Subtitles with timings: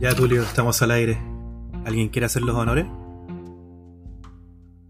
[0.00, 1.18] Ya, Tulio, estamos al aire.
[1.84, 2.86] ¿Alguien quiere hacer los honores?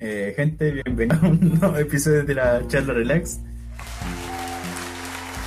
[0.01, 3.41] Eh, gente, bienvenidos a un nuevo episodio de la charla relax.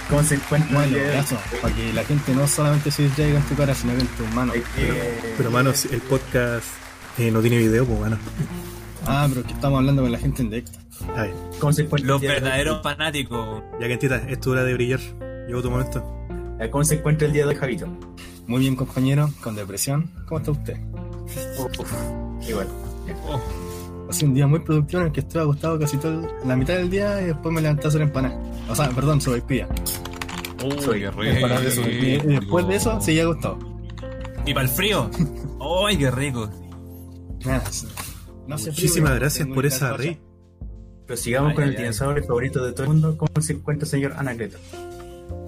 [0.09, 0.73] ¿Cómo se encuentran?
[0.73, 4.01] Bueno, eso, para que la gente no solamente se distraiga en tu cara, sino que
[4.01, 4.55] en tus manos.
[4.55, 6.65] Es que- Pero, manos, el podcast
[7.17, 8.17] eh, no tiene video, pues, bueno.
[9.05, 10.79] Ah, pero que estamos hablando con la gente en directo.
[11.15, 13.63] Ay, ¿Cómo se encuentra Los verdaderos fanáticos.
[13.79, 14.99] ya, Quentita, es tu hora de brillar.
[15.47, 16.20] Llegó tu momento.
[16.61, 17.87] Eh, ¿Cómo se encuentra el día de hoy, Javito?
[18.47, 20.11] Muy bien, compañero, con depresión.
[20.27, 20.77] ¿Cómo está usted?
[21.57, 22.67] Uf, igual.
[23.27, 23.41] Oh,
[24.09, 26.55] Ha sido un día muy productivo en el que estuve acostado casi todo el- la
[26.55, 28.37] mitad del día y después me levanté a hacer empanada.
[28.69, 29.21] O sea, perdón.
[29.21, 29.65] Soy qué
[30.59, 32.23] Empanadas de sopaipilla.
[32.23, 33.57] Y después de eso, seguí acostado.
[34.45, 35.09] ¿Y para el frío?
[35.87, 36.49] ¡Ay, qué rico!
[37.45, 37.63] Nada,
[38.47, 40.19] no Muchísimas pero gracias tengo por esa rey.
[41.07, 43.17] Pero sigamos Ay, con ay, el dinosaurio favorito de todo el mundo.
[43.17, 44.57] ¿Cómo se encuentra el señor Anacleto?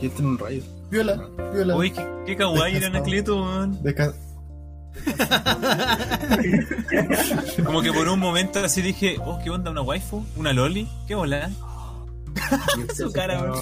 [0.01, 0.63] Está en un rayo.
[0.93, 1.17] Viola,
[1.51, 1.75] viola.
[1.75, 3.79] Uy, qué, qué kawaii era Anacleto, weón.
[7.65, 9.71] Como que por un momento así dije, oh, ¿qué onda?
[9.71, 10.23] ¿Una waifu?
[10.35, 10.87] ¿Una loli?
[11.07, 11.49] ¿Qué bola?
[12.95, 13.59] Su cara, weón.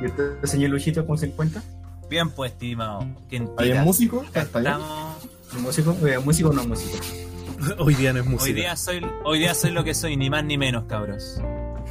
[0.00, 1.62] ¿Y usted, señor Luchito, cómo se encuentra?
[2.08, 3.06] Bien pues, estimado.
[3.28, 4.24] ¿Quién ¿Hay un músico?
[4.32, 5.16] Estamos...
[5.54, 5.94] ¿Un músico?
[6.06, 6.96] Eh, ¿Músico o no músico?
[7.78, 8.54] Hoy día no es Hoy música.
[8.54, 11.42] día, soy, hoy día soy lo que soy, ni más ni menos, cabros.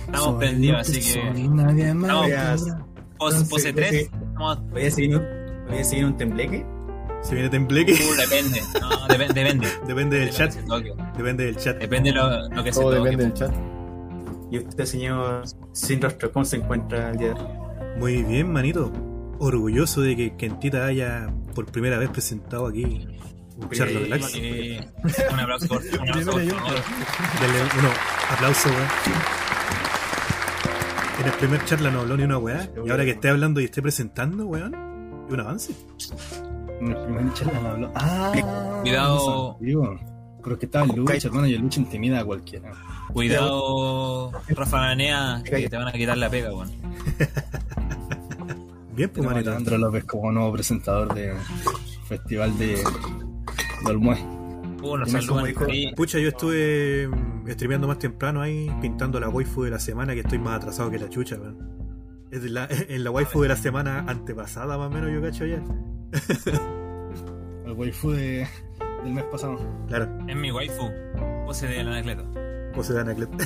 [0.05, 1.01] Estamos Soy prendidos, así que...
[1.31, 2.88] soy, nadie más Estamos-
[3.19, 3.37] podrá.
[3.37, 3.97] Pos, Entonces, pose 3, sí.
[3.97, 4.69] estamos...
[4.71, 5.25] ¿Voy a seguir un,
[5.67, 6.65] voy a seguir un tembleque?
[7.21, 7.93] Se viene tembleque.
[7.93, 8.61] Uh, depende.
[8.79, 9.33] No, depende.
[9.33, 10.53] Depende, Depende del chat.
[11.17, 11.77] Depende del chat.
[11.77, 13.09] Depende lo, lo que se Todo toque.
[13.09, 13.51] depende del chat.
[14.51, 15.43] ¿Y usted, señor
[15.73, 17.47] sin rostro, cómo se encuentra el día de hoy?
[17.97, 18.91] Muy bien, manito.
[19.37, 23.05] Orgulloso de que Quentita haya por primera vez presentado aquí
[23.57, 24.31] un charla relax.
[24.35, 24.79] Eh,
[25.31, 26.83] un aplauso por, un aplauso por favor.
[27.41, 27.89] Dale uno,
[28.31, 28.87] aplauso, weón.
[31.19, 32.69] En el primer charla no habló ni una weá.
[32.85, 34.73] Y ahora que esté hablando y esté presentando, weón,
[35.27, 35.75] es un avance.
[36.79, 37.91] En el primer charla me habló.
[37.95, 38.31] Ah,
[38.81, 39.57] Cuidado.
[39.59, 39.99] Digo,
[40.43, 42.71] pero que estaba el Lucha, hermano, y el Lucha intimida a cualquiera.
[43.11, 46.71] Cuidado, Rafa Nanea, que te van a quitar la pega, weón.
[48.95, 49.49] Bien, pues, Tenemos a manito.
[49.51, 51.33] Leandro López como nuevo presentador de
[52.07, 54.38] Festival de, de Olmué.
[55.95, 60.21] Pucha, yo estuve mm, streameando más temprano ahí, pintando la waifu de la semana, que
[60.21, 61.57] estoy más atrasado que la chucha, weón.
[62.31, 65.45] Es de la, en la waifu de la semana antepasada, más o menos, yo cacho
[65.45, 65.61] ya.
[67.65, 68.47] El waifu de,
[69.03, 69.59] del mes pasado.
[69.87, 70.89] Claro, Es mi waifu.
[71.45, 72.25] Pose de Anacleto.
[72.73, 73.29] pose de Anaclet.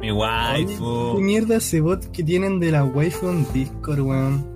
[0.00, 1.16] Mi waifu.
[1.16, 4.51] ¿Qué mierda ese bot que tienen de la waifu en Discord, weón?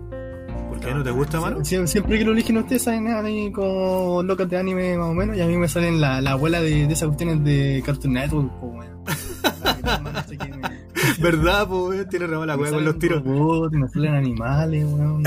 [0.87, 1.59] ¿Por qué no te gusta, mano?
[1.65, 5.37] Sie- Siempre que lo eligen ustedes salen ahí como locas de anime más o menos
[5.37, 8.51] y a mí me salen la, la abuela de, de esas cuestiones de Cartoon Network,
[8.61, 9.05] po, weón.
[11.21, 12.09] ¿Verdad, po, weón?
[12.09, 13.25] Tiene mala me weá con los tiros.
[13.25, 15.23] robots, me salen animales, weón.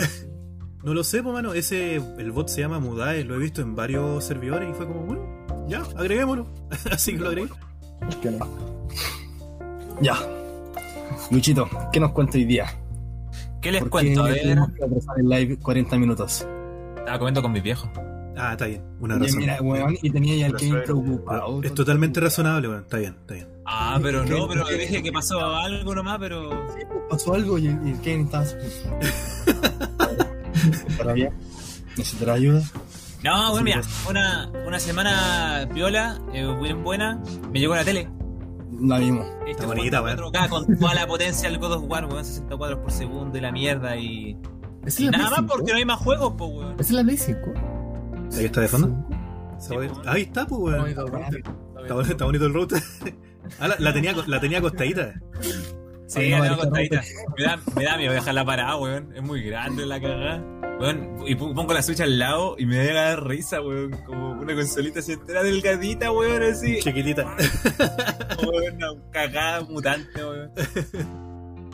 [0.83, 1.53] No lo sé, po, mano.
[1.53, 5.01] Ese, el bot se llama Mudae, lo he visto en varios servidores y fue como,
[5.01, 6.47] bueno, ya, agreguémoslo.
[6.91, 7.49] Así que lo agregué.
[10.01, 10.15] Ya.
[11.31, 12.65] Luchito, ¿qué nos cuenta hoy día?
[13.61, 14.23] ¿Qué les ¿Por cuento?
[14.23, 14.57] A ver,
[15.17, 16.47] el live 40 minutos?
[16.97, 17.89] estaba comiendo con mis viejos.
[18.37, 19.37] Ah, está bien, una razón.
[19.37, 21.61] mira, weón, y tenía ya el suero, preocupado.
[21.63, 22.83] Es totalmente razonable, weón.
[22.83, 23.47] Está bien, está bien.
[23.65, 26.49] Ah, pero no, pero dije que pasó algo nomás, pero.
[26.73, 28.45] Sí, pues, pasó algo y, el Kevin estaba.
[30.97, 31.33] ¿Para bien?
[31.97, 32.61] ¿Necesitará ayuda?
[33.23, 37.21] No, bueno, mira, una, una semana viola, eh, bien buena.
[37.51, 38.07] Me llegó la tele.
[38.81, 39.25] La vimos.
[39.47, 42.79] Este bonita, weón, 4K con toda la potencia del God of War, weón, 60 cuadros
[42.79, 44.38] por segundo y la mierda y.
[44.86, 46.75] ¿Esa Y es la nada Play más porque no hay más juegos, pues, weón.
[46.77, 46.81] 5?
[46.81, 47.39] ¿Esa es la Play 5?
[48.38, 49.07] Ahí está de fondo.
[50.06, 50.88] Ahí está, pues, weón.
[50.88, 51.03] Está,
[51.94, 52.81] bon- está bonito el router.
[53.59, 55.19] Ah, la, la tenía, la tenía acostadita.
[56.09, 57.03] Sí, no, acostadita.
[57.38, 59.13] Me da, me da miedo dejarla parada, weón.
[59.15, 60.44] Es muy grande la cagada.
[60.79, 63.91] Weón, y pongo la Switch al lado y me da risa, weón.
[64.07, 66.79] Como una consolita así entera delgadita, weón, así.
[66.79, 67.25] Chiquitita.
[68.41, 70.51] Weón, una cagada mutante, weón.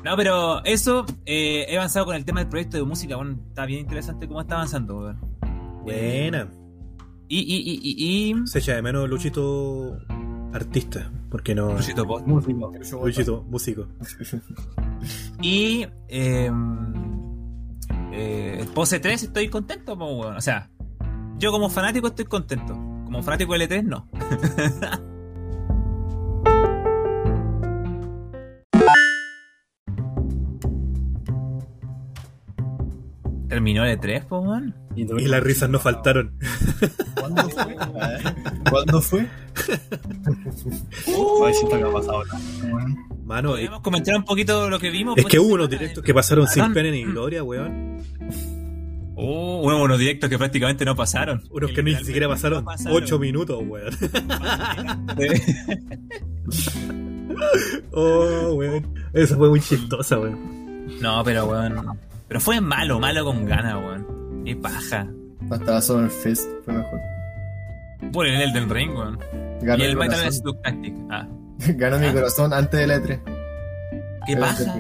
[0.04, 3.42] No, pero eso, eh, he avanzado con el tema del proyecto de música, weón.
[3.50, 5.20] Está bien interesante cómo está avanzando, weón.
[5.84, 6.50] Buena.
[7.30, 8.48] Y, y, y, y, y...
[8.48, 9.98] Se echa de menos Luchito
[10.54, 11.10] artista.
[11.36, 11.76] Porque no.
[12.08, 12.28] Post.
[12.28, 12.72] Músico.
[13.04, 13.88] Luchito, músico.
[15.42, 16.50] Y eh,
[18.14, 19.98] eh, Pose 3 estoy contento.
[20.00, 20.70] O sea,
[21.38, 22.74] yo como fanático estoy contento.
[22.74, 24.08] Como fanático de L3 no.
[33.56, 34.76] Terminó L3, po, weón.
[34.98, 36.34] Y las risas no faltaron.
[37.18, 37.78] ¿Cuándo fue?
[38.70, 39.22] ¿Cuándo fue?
[41.48, 42.38] Ay, siento que ha pasado la-
[43.24, 45.16] Mano, Podemos comentar un poquito lo que vimos.
[45.16, 48.00] es pues, que hubo esta unos directos que pasaron sin pena ni gloria, weón.
[49.16, 51.42] Oh, hubo unos directos que prácticamente no pasaron.
[51.50, 53.96] Unos que ni siquiera no pasaron 8 minutos, weón.
[57.94, 58.86] Oh, weón.
[59.14, 60.98] Eso fue muy chistosa, weón.
[61.00, 61.98] No, pero weón.
[62.28, 64.44] Pero fue malo, malo con ganas, weón.
[64.46, 65.08] Qué paja.
[65.50, 67.00] Hasta Summer Fest fue mejor.
[68.12, 69.20] Por el Elden Ring, weón.
[69.62, 70.32] Ganó y el Metal.
[70.32, 70.94] Slug Tactic.
[71.10, 71.28] Ah,
[71.76, 72.14] Ganó mi Ah.
[72.14, 73.20] corazón antes del E3.
[74.28, 74.76] qué paja.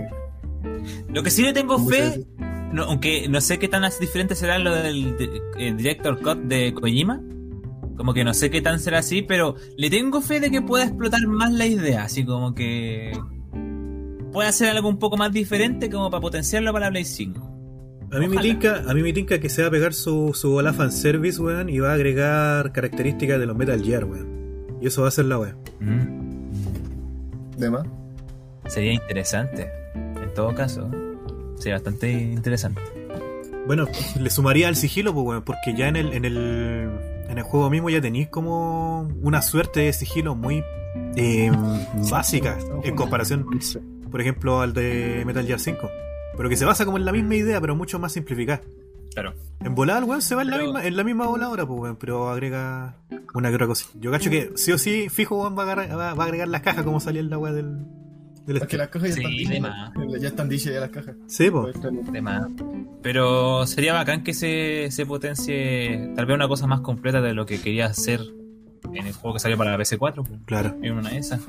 [1.09, 2.25] Lo que sí le tengo fe,
[2.71, 6.73] no, aunque no sé qué tan diferente será lo del de- el Director Cut de
[6.73, 7.21] Kojima.
[7.95, 10.83] Como que no sé qué tan será así, pero le tengo fe de que pueda
[10.85, 12.03] explotar más la idea.
[12.03, 13.17] Así como que
[14.35, 17.55] puede hacer algo un poco más diferente como para potenciarlo para la Play 5.
[18.11, 20.51] A mí, me tinca, a mí me tinca que se va a pegar su, su
[20.51, 24.77] bola fanservice, weón, y va a agregar características de los Metal Gear, weón.
[24.81, 25.55] Y eso va a ser la weón.
[25.79, 27.59] Mm.
[27.59, 27.87] ¿De más?
[28.67, 29.71] Sería interesante.
[29.95, 30.91] En todo caso,
[31.55, 32.81] sería bastante interesante.
[33.65, 33.87] Bueno,
[34.19, 36.89] le sumaría al sigilo, pues, weón, porque ya en el, en el,
[37.29, 40.61] en el juego mismo ya tenéis como una suerte de sigilo muy
[41.15, 41.51] eh,
[42.11, 43.45] básica en comparación,
[44.11, 45.89] por ejemplo, al de Metal Gear 5.
[46.37, 48.61] Pero que se basa como en la misma idea, pero mucho más simplificada.
[49.13, 49.33] Claro.
[49.61, 52.27] En volar, weón, se va en la misma, en la misma voladora, pues, weón, pero
[52.29, 52.97] agrega
[53.33, 53.87] una que otra cosa.
[53.99, 56.47] Yo cacho que sí o sí, fijo, weón, va a agarrar- va, va a agregar
[56.49, 57.77] las cajas como salía en la weá del,
[58.45, 59.59] del Es que las cajas ya Sí, están de dichas.
[59.61, 60.21] más.
[60.21, 61.15] Ya están dichas ya las cajas.
[61.27, 61.75] Sí, pues.
[62.11, 62.47] De más.
[63.01, 67.45] Pero sería bacán que se, se potencie tal vez una cosa más completa de lo
[67.45, 68.19] que quería hacer
[68.93, 70.15] en el juego que salió para la PS4.
[70.27, 70.75] pues, Claro.
[70.81, 71.39] En una de esas.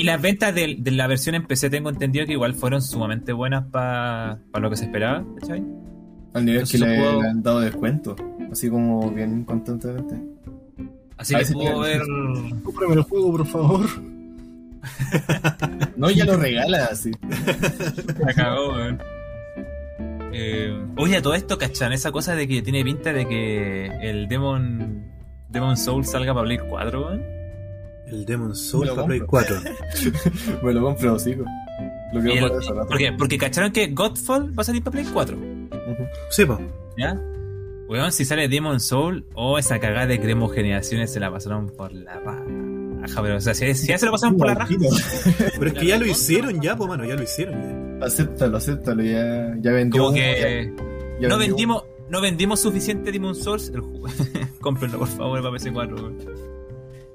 [0.00, 3.32] Y, las ventas de, de la versión en PC tengo entendido que igual fueron sumamente
[3.32, 5.62] buenas para lo que se esperaba, ¿cachai?
[6.34, 8.16] Al nivel Entonces que le, puedo- le han dado descuento.
[8.50, 10.16] Así como bien constantemente.
[11.16, 12.02] Así A que puedo ver.
[12.64, 13.86] Cómprame el juego, por favor.
[15.96, 17.10] No, ya lo regala así.
[18.18, 19.00] La cagó, weón.
[20.32, 21.92] Eh, oye, a todo esto, ¿cachan?
[21.92, 25.04] Esa cosa de que tiene pinta de que el Demon,
[25.48, 27.22] Demon Soul salga para Play 4, weón.
[28.06, 29.46] El Demon Soul para Play compro.
[29.60, 29.60] 4.
[30.62, 31.44] Me lo compro, hocico.
[32.12, 32.86] Lo que el- por rato.
[32.88, 36.04] porque, porque cacharon que Godfall va a salir para Play 4, Ujú.
[36.30, 36.58] Sí, pues.
[36.96, 37.20] ¿ya?
[37.88, 41.92] Weón, si sale Demon Soul, o esa cagada de Cremo Generaciones se la pasaron por
[41.92, 44.74] la raja, pero o sea, si, si ya se la pasaron por la raja,
[45.58, 48.06] Pero es que ya lo hicieron ya, pues, mano, ya lo hicieron ya.
[48.06, 49.02] Acéptalo, acéptalo.
[49.02, 50.02] Ya, ya vendió.
[50.02, 50.82] como que ya-
[51.20, 54.06] ya no vendió vendimos, no vendimos suficiente Demon Souls, el juego.
[54.60, 56.16] Cómprenlo por favor para PS4, weón.
[56.22, 56.53] uno.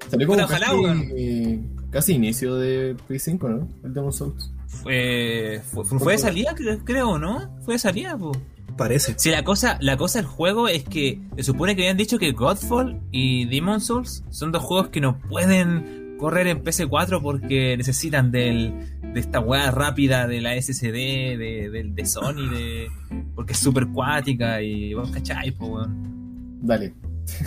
[0.10, 1.60] Salió como Puta, ojalá, casi,
[1.92, 3.68] casi inicio de Play 5, ¿no?
[3.84, 4.52] El Demon Souls.
[4.68, 7.56] Fue, fue, fue de salida, cre- creo, ¿no?
[7.64, 8.32] Fue de salida, po.
[8.78, 9.14] Parece.
[9.18, 12.32] Si la cosa, la cosa del juego es que se supone que habían dicho que
[12.32, 18.32] Godfall y Demon Souls son dos juegos que no pueden correr en PS4 porque necesitan
[18.32, 18.74] del,
[19.14, 20.92] de esta weá rápida de la SSD,
[21.38, 22.88] de, del- de Sony, de,
[23.36, 26.60] porque es super cuática y vos cachai, po, weón.
[26.62, 26.94] Dale.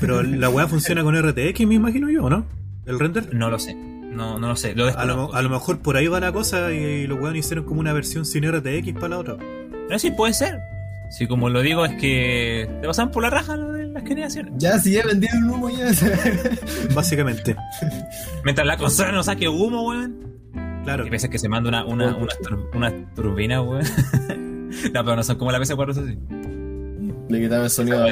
[0.00, 2.44] Pero la weá funciona con RTX, me imagino yo, ¿no?
[2.86, 3.34] El render.
[3.34, 4.74] No lo sé, no, no lo sé.
[4.74, 7.64] Lo A lo, a lo mejor por ahí va la cosa y, los weones hicieron
[7.64, 9.36] como una versión sin RTX para la otra.
[9.90, 10.58] No, sí, puede ser.
[11.10, 14.54] Sí, como lo digo, es que te pasan por la raja lo de las generaciones.
[14.56, 15.90] Ya, si ya vendieron humo, ya.
[16.94, 17.54] Básicamente.
[18.44, 20.32] Mientras la consola no saque humo, weón.
[20.84, 21.06] Claro.
[21.06, 23.84] Y veces que se manda una, una, una, tur- una turbina, weón.
[24.94, 26.18] no, pero no son como la PS4, eso sí.
[27.28, 28.06] Le quitaron el sonido.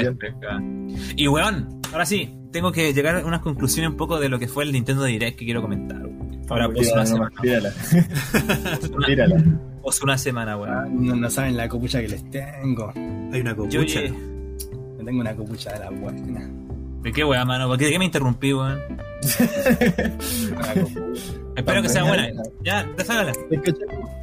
[1.17, 4.49] Y weón, ahora sí, tengo que llegar a unas conclusiones un poco de lo que
[4.49, 6.00] fue el Nintendo Direct que quiero comentar.
[6.49, 7.30] Ahora puse una Tírala, semana.
[7.30, 7.75] nomás, tírala.
[9.83, 11.07] Una, una semana, weón.
[11.07, 12.92] No, no saben la copucha que les tengo.
[13.33, 13.80] Hay una Yo, copucha.
[14.00, 14.12] oye,
[14.99, 16.50] Me tengo una copucha de la buena.
[17.02, 17.66] ¿de qué weón, mano?
[17.69, 18.78] ¿Por qué, ¿De qué me interrumpí, weón?
[20.57, 21.23] Una copucha.
[21.61, 22.31] Espero que sea buena.
[22.62, 23.33] Ya, déjala.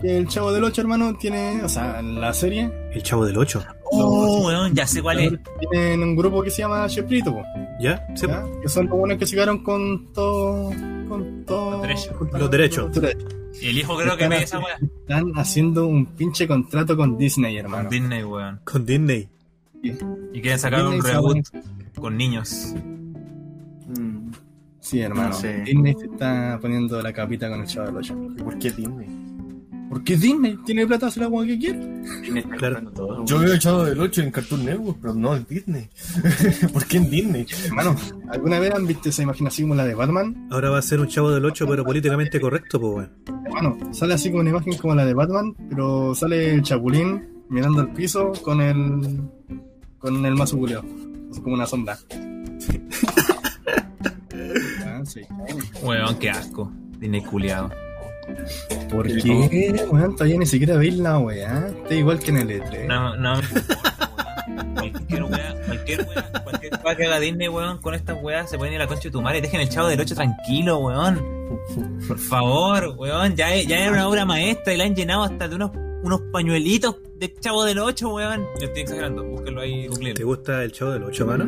[0.03, 3.63] El Chavo del 8, hermano, tiene, o sea, la serie, El chavo del 8.
[3.91, 5.33] Oh, weón, ya sé cuál es.
[5.71, 7.41] tienen un grupo que se llama Cheprito, po,
[7.79, 8.05] ¿Ya?
[8.15, 8.45] Sí, ¿ya?
[8.61, 10.71] que son los buenos que se quedaron con todo.
[11.07, 11.71] Con todo.
[11.71, 12.17] Los derechos.
[12.17, 12.89] con Los derechos.
[13.61, 14.77] Y el hijo creo que ve esa weá.
[14.81, 17.89] Están haciendo un pinche contrato con Disney, Con hermano.
[17.89, 18.59] Disney, weón.
[18.63, 19.29] Con Disney.
[19.81, 21.47] Y quieren sacar un reboot
[21.99, 22.73] con niños.
[24.89, 25.29] Sí, hermano.
[25.29, 25.63] No sé.
[25.65, 28.15] Disney se está poniendo la capita con el Chavo del 8.
[28.43, 29.07] ¿Por qué Disney?
[29.89, 31.79] Porque es Disney, tiene plata, hace la agua que quiere.
[32.21, 32.91] Disney está Claro.
[32.91, 33.25] todo.
[33.25, 35.89] Yo veo echado del 8 en Cartoon Network, pero no en Disney.
[36.73, 37.45] ¿Por qué en Disney?
[37.65, 37.95] Hermano,
[38.29, 40.47] ¿alguna vez han visto esa imagen así como la de Batman?
[40.51, 42.93] Ahora va a ser un chavo del 8, pero políticamente correcto, pues,
[43.27, 43.45] weón.
[43.45, 47.81] Hermano, sale así como una imagen como la de Batman, pero sale el chapulín mirando
[47.81, 49.21] al piso con el.
[49.99, 50.59] con el mazo.
[51.31, 51.97] Así como una sombra.
[55.07, 55.21] Sí.
[55.81, 56.71] Weón, qué asco.
[56.99, 57.69] Disney culiado.
[58.91, 59.85] ¿Por qué?
[59.89, 61.67] Weón, todavía ni siquiera veis la weá.
[61.67, 62.85] Está igual que en el E3.
[62.87, 63.39] No, no.
[64.75, 68.73] Cualquier wea, cualquier wea, cualquier wea que haga Disney, weón, con estas weas se pueden
[68.73, 69.41] ir a la concha de tu madre.
[69.41, 71.21] Dejen el chavo del 8 tranquilo, weón.
[72.07, 73.35] Por favor, weón.
[73.35, 75.71] Ya, es- ya era una obra maestra y la han llenado hasta de unos,
[76.03, 78.45] unos pañuelitos de chavo del 8, weón.
[78.59, 80.25] Yo estoy exagerando, búsquenlo ahí, ¿Te googleenlo.
[80.25, 81.45] gusta el chavo del 8, mano?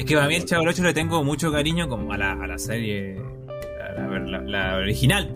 [0.00, 2.32] Es que para mí el chavo del 8 le tengo mucho cariño como a la,
[2.32, 3.20] a la serie,
[3.96, 5.34] a la, la- la original,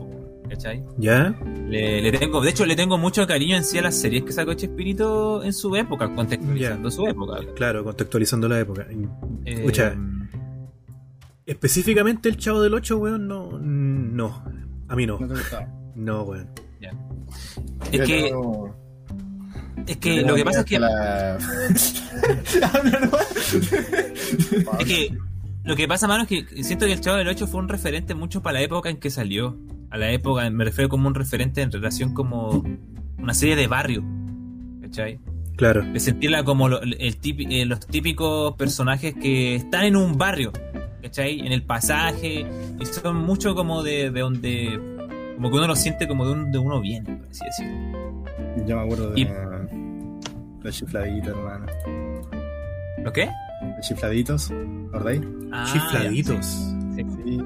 [0.48, 0.82] ¿cachai?
[0.96, 1.34] ¿Ya?
[1.68, 4.32] Le, le tengo, de hecho, le tengo mucho cariño en sí a las series que
[4.32, 7.40] sacó Chespirito en su época, contextualizando su época.
[7.54, 8.86] Claro, contextualizando la época.
[9.44, 9.94] Eh, Escucha,
[11.46, 13.58] específicamente el chavo del 8, weón, no.
[13.58, 14.42] No.
[14.88, 15.18] A mí no.
[15.18, 15.40] No te.
[15.94, 16.48] No, weón.
[17.92, 18.32] es Yo que,
[19.86, 21.38] es que lo que pasa es que, la-
[24.78, 25.16] es que
[25.64, 28.14] lo que pasa, mano, es que siento que el Chavo del 8 fue un referente
[28.14, 29.56] mucho para la época en que salió.
[29.90, 32.64] A la época, me refiero como un referente en relación como
[33.18, 34.04] una serie de barrio.
[34.82, 35.20] ¿Cachai?
[35.56, 35.84] Claro.
[35.84, 40.52] de sentirla como lo- el típi- eh, los típicos personajes que están en un barrio,
[41.00, 41.38] ¿cachai?
[41.46, 42.44] En el pasaje,
[42.80, 44.80] y son mucho como de, de donde,
[45.36, 48.24] como que uno lo siente como de donde uno viene, por así decirlo.
[48.66, 49.20] Yo me acuerdo de.
[49.20, 49.28] Y-
[50.64, 51.66] Los chifladitos, hermano.
[53.04, 53.28] ¿Lo qué?
[53.76, 55.20] Los chifladitos, ¿recordáis?
[55.52, 56.46] Ah, Chifladitos.
[56.96, 57.04] sí.
[57.24, 57.40] Sí.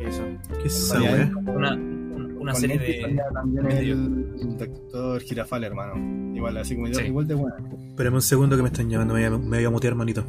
[0.00, 0.22] Eso.
[0.60, 0.98] ¿Qué es esa?
[1.00, 3.18] Una, un- una serie de...
[3.32, 3.94] también medio.
[3.94, 6.34] el doctor Girafal, hermano.
[6.36, 7.06] Igual, así como yo, Sí.
[7.06, 7.56] igual de bueno.
[7.90, 10.24] Espérame un segundo que me están llamando, me voy a, me voy a mutear, manito.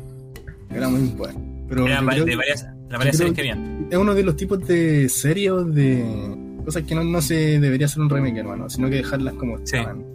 [0.69, 1.39] Era muy bueno.
[1.67, 3.87] Pero creo de que varias, las varias series que habían.
[3.91, 7.87] es uno de los tipos de series o de cosas que no, no se debería
[7.87, 9.75] hacer un remake, hermano, sino que dejarlas como Sí.
[9.75, 10.05] estaban.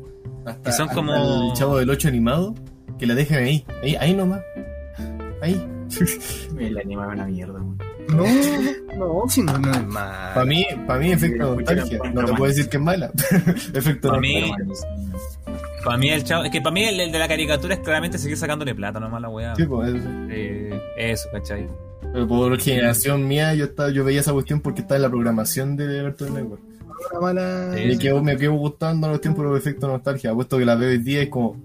[0.44, 2.54] Hasta- Que son hasta como- El chavo del 8 animado,
[2.98, 3.64] que la dejen ahí.
[3.82, 4.40] Ahí, ahí nomás.
[5.40, 5.68] Ahí.
[6.58, 7.54] El anime es una mierda.
[7.54, 7.78] weón.
[8.08, 8.24] No,
[8.96, 10.34] no, si no, no es más.
[10.34, 11.98] Para mí, para mí, efecto nostalgia.
[12.12, 13.10] no, te puedo decir que es mala.
[13.74, 14.52] efecto Pa' mí-.
[15.84, 16.44] Para mí el chavo...
[16.44, 19.18] Es que para mí el, el de la caricatura es claramente seguir sacándole plata nomás
[19.18, 19.54] a la weá.
[19.56, 20.08] Sí, pues, eso.
[20.30, 21.66] Eh, eso, ¿cachai?
[22.12, 25.76] Pero por generación mía, yo estaba, yo veía esa cuestión porque estaba en la programación
[25.76, 26.62] de Cartoon Network.
[27.10, 27.74] Una mala.
[27.74, 27.98] Sí, me, sí.
[27.98, 30.34] quedo, me quedo gustando los tiempos de efecto nostalgia.
[30.34, 31.56] Puesto que la veo hoy día es como.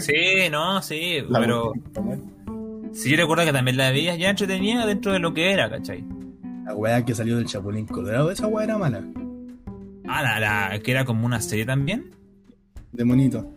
[0.00, 1.72] Sí, no, sí, La pero...
[2.92, 6.04] Sí, yo recuerdo que también la veías ya entretenida dentro de lo que era, ¿cachai?
[6.64, 9.04] La weá que salió del Chapulín Colorado, esa weá era mala.
[10.08, 10.40] Ah, la,
[10.70, 12.10] la que era como una serie también.
[12.92, 13.48] De monito.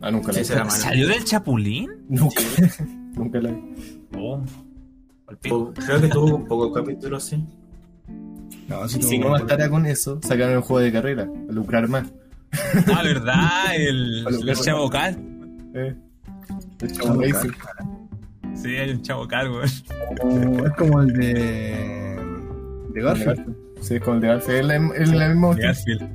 [0.00, 0.70] Ah, nunca la Sí, vi.
[0.70, 1.90] ¿Salió del Chapulín?
[2.08, 2.42] Nunca.
[3.14, 3.62] nunca la vi.
[4.16, 4.42] Oh,
[5.40, 7.44] Creo que tuvo un poco de capítulos, sí.
[8.68, 12.06] No, si no bastara con eso, sacaron el juego de carrera, a lucrar más.
[12.92, 13.74] Ah, ¿verdad?
[13.76, 15.16] El, el Chavo Cal.
[15.74, 15.94] Eh.
[16.80, 17.50] El chavo Racing.
[18.54, 19.64] Sí, hay un Chavo Cal, güey.
[19.64, 22.18] Es como el de.
[22.94, 23.56] de Garfield.
[23.80, 24.58] Sí, es con el de Garfield.
[24.60, 25.72] Es la, es la misma cuestión.
[25.72, 26.10] Garfield.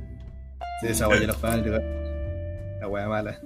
[0.80, 1.82] Sí, esa ya la de Garfield.
[2.80, 3.38] La weá mala.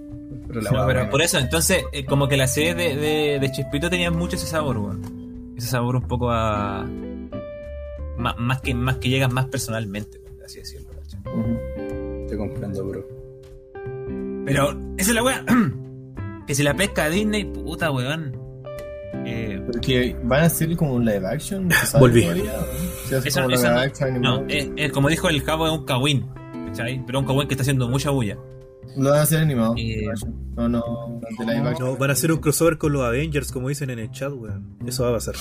[0.47, 1.11] Pero la No, weá pero buena.
[1.11, 4.47] por eso, entonces, eh, como que la serie de, de, de Chespirito tenía mucho ese
[4.47, 4.97] sabor, güey.
[5.57, 6.87] Ese sabor un poco a.
[8.19, 11.21] Más, más que, más que llegas más personalmente, así decirlo, ¿cachai?
[11.33, 11.59] Ujú.
[12.23, 13.07] Estoy comprando, bro.
[14.45, 15.45] Pero, esa es la weá.
[16.47, 18.37] que si la pesca a Disney, puta, weón.
[19.25, 21.69] Eh, Pero que van a hacer como un live action.
[21.69, 22.25] ¿no Volví.
[22.25, 22.33] ¿no?
[22.35, 24.45] Eso- como eso live no- action no, animado.
[24.49, 26.27] es, es como dijo el cabo, es un cagüín.
[26.67, 27.03] ¿Cachai?
[27.07, 28.37] Pero un cagüín que está haciendo mucha bulla.
[28.97, 29.75] Lo van a hacer animado.
[29.79, 30.07] Eh,
[30.57, 31.79] No, no, action.
[31.79, 34.77] No, van a hacer un crossover con los Avengers, como dicen en el chat, weón.
[34.87, 35.35] Eso va a pasar.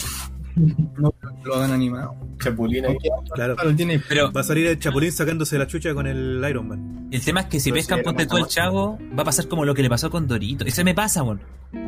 [0.97, 2.15] No, lo hagan animado.
[2.39, 2.97] Chapulín ahí.
[3.33, 3.55] Claro.
[3.55, 3.99] Claro, tiene.
[4.07, 7.07] Pero Va a salir el Chapulín sacándose la chucha con el Iron Man.
[7.11, 9.65] el tema es que si Pero pescan ponte todo el chavo, va a pasar como
[9.65, 10.65] lo que le pasó con Dorito.
[10.65, 11.41] Ese me pasa, weón.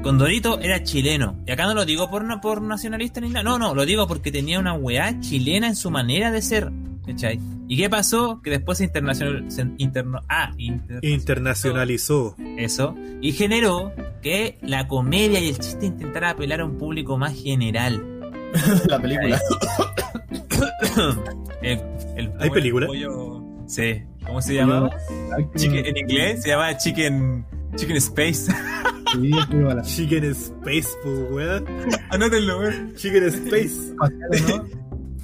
[0.03, 1.37] Con Dorito era chileno.
[1.47, 3.43] Y acá no lo digo por, no, por nacionalista ni nada.
[3.43, 6.71] No, no, lo digo porque tenía una weá chilena en su manera de ser.
[7.05, 7.39] ¿Cachai?
[7.67, 8.41] ¿Y qué pasó?
[8.43, 9.49] Que después se internacional.
[9.49, 12.35] Se interno, ah, inter- Internacionalizó.
[12.57, 12.95] Eso.
[13.21, 18.18] Y generó que la comedia y el chiste intentara apelar a un público más general.
[18.87, 19.39] La película.
[21.61, 21.81] El-
[22.17, 22.87] el- ¿Hay película?
[22.87, 24.01] pollo- Sí.
[24.25, 24.89] ¿Cómo se llamaba?
[25.55, 28.51] Chicken- en inglés se llama Chicken Chicken Space.
[29.11, 29.31] Sí,
[29.79, 31.65] es Chicken Space, po, weón.
[32.11, 32.93] Anótenlo, weón.
[32.95, 33.93] Chicken Space.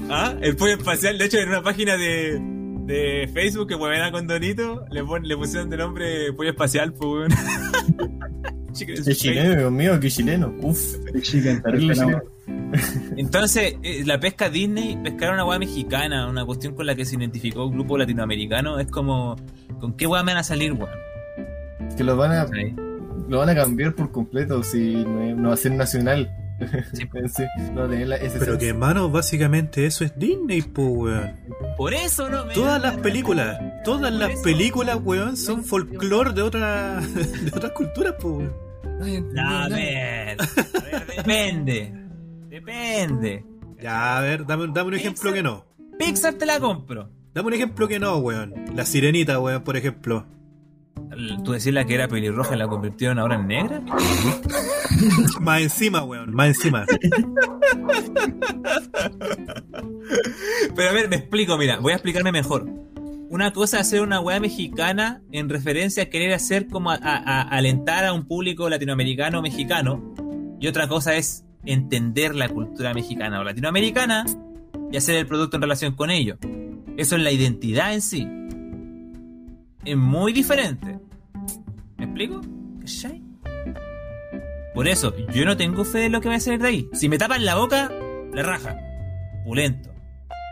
[0.09, 2.37] Ah, el pollo espacial, de hecho, en una página de,
[2.85, 7.29] de Facebook que mueven a Condorito, le, pon- le pusieron de nombre pollo espacial, pues,
[7.29, 7.31] weón.
[8.73, 9.15] Chicken Es Space.
[9.15, 10.53] chileno, Dios mío, qué chileno.
[10.61, 10.79] Uf.
[11.21, 11.95] Chicken, Terrible
[13.17, 17.15] Entonces, eh, la pesca Disney, pescar una weá mexicana, una cuestión con la que se
[17.15, 19.35] identificó un grupo latinoamericano, es como,
[19.79, 20.89] ¿con qué weá me van a salir, weón?
[21.97, 22.75] Que lo van a, ¿Cachai?
[23.27, 26.29] lo van a cambiar por completo si no, no va a ser nacional.
[26.93, 27.03] Sí.
[27.27, 31.33] Sí, no la ese Pero que, hermano, básicamente eso es Disney, po, weón.
[31.75, 32.53] Por eso no me.
[32.53, 34.43] Todas las películas, todas las eso.
[34.43, 37.01] películas, weón, son folclore de otra,
[37.41, 38.53] de otras culturas, po, weón.
[39.33, 39.75] No, a ¿no?
[39.75, 40.37] ver,
[41.17, 42.04] depende.
[42.55, 43.43] Depende.
[43.81, 45.65] Ya, a ver, dame, dame un ejemplo que no.
[45.99, 47.09] Pixar te la compro.
[47.33, 48.53] Dame un ejemplo que no, weón.
[48.73, 50.25] La sirenita, weón, por ejemplo.
[51.43, 53.81] ¿Tú decís la que era pelirroja y la convirtieron ahora en negra?
[55.41, 56.85] Más encima, weón, más encima.
[60.75, 62.65] Pero a ver, me explico, mira, voy a explicarme mejor.
[63.29, 67.17] Una cosa es hacer una weá mexicana en referencia a querer hacer como a, a-
[67.17, 70.13] a alentar a un público latinoamericano o mexicano.
[70.61, 74.25] Y otra cosa es entender la cultura mexicana o latinoamericana
[74.91, 76.37] y hacer el producto en relación con ello.
[76.97, 78.27] Eso es la identidad en sí.
[79.83, 80.99] Es muy diferente.
[81.97, 82.41] ¿Me explico?
[84.73, 86.89] Por eso, yo no tengo fe en lo que va a salir de ahí.
[86.93, 87.91] Si me tapan la boca,
[88.33, 88.77] la raja.
[89.45, 89.89] Pulento.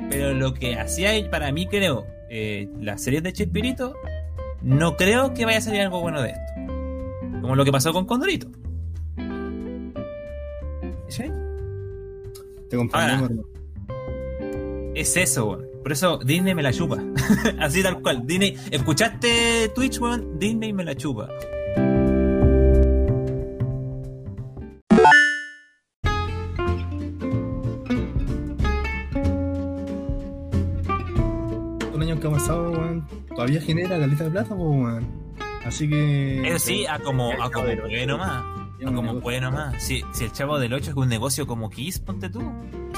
[0.10, 3.96] Pero lo que hacía para mí, creo, eh, las series de Chespirito,
[4.62, 6.54] no creo que vaya a salir algo bueno de esto.
[7.42, 8.50] Como lo que pasó con Condorito.
[11.14, 11.26] ¿Sí?
[12.72, 13.14] Te comprendemos, Ahora.
[13.14, 13.44] hermano.
[14.96, 15.68] Es eso, weón.
[15.84, 16.98] Por eso Disney me la chupa.
[17.60, 18.26] Así tal cual.
[18.26, 20.40] Disney, ¿escuchaste Twitch, weón?
[20.40, 21.30] Disney me la chupa.
[31.94, 35.08] Un año que ha pasado, weón, todavía genera caleta de plata, weón.
[35.64, 36.48] Así que.
[36.48, 37.68] Eso sí, a como, a como
[38.08, 38.63] nomás.
[38.86, 39.82] A como puede nomás.
[39.84, 42.42] Si, si el chavo del 8 es un negocio como Kiss, ponte tú.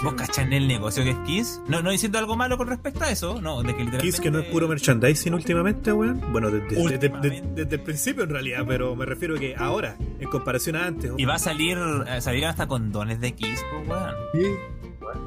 [0.04, 1.62] ¿Vos cachás en el negocio que es Kiss?
[1.67, 4.06] No, no diciendo algo malo con respecto a eso, no, de que literalmente...
[4.06, 6.21] Kiss que no es puro merchandising últimamente, weón.
[6.32, 7.30] Bueno, desde, desde- Últimamente.
[7.30, 11.12] desde- desde el principio en realidad, pero me refiero que ahora, en comparación a antes.
[11.17, 14.13] Y va a salir, a salir hasta condones de Kiss, pues, weón.
[14.34, 14.43] Sí,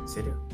[0.03, 0.49] ¿En serio?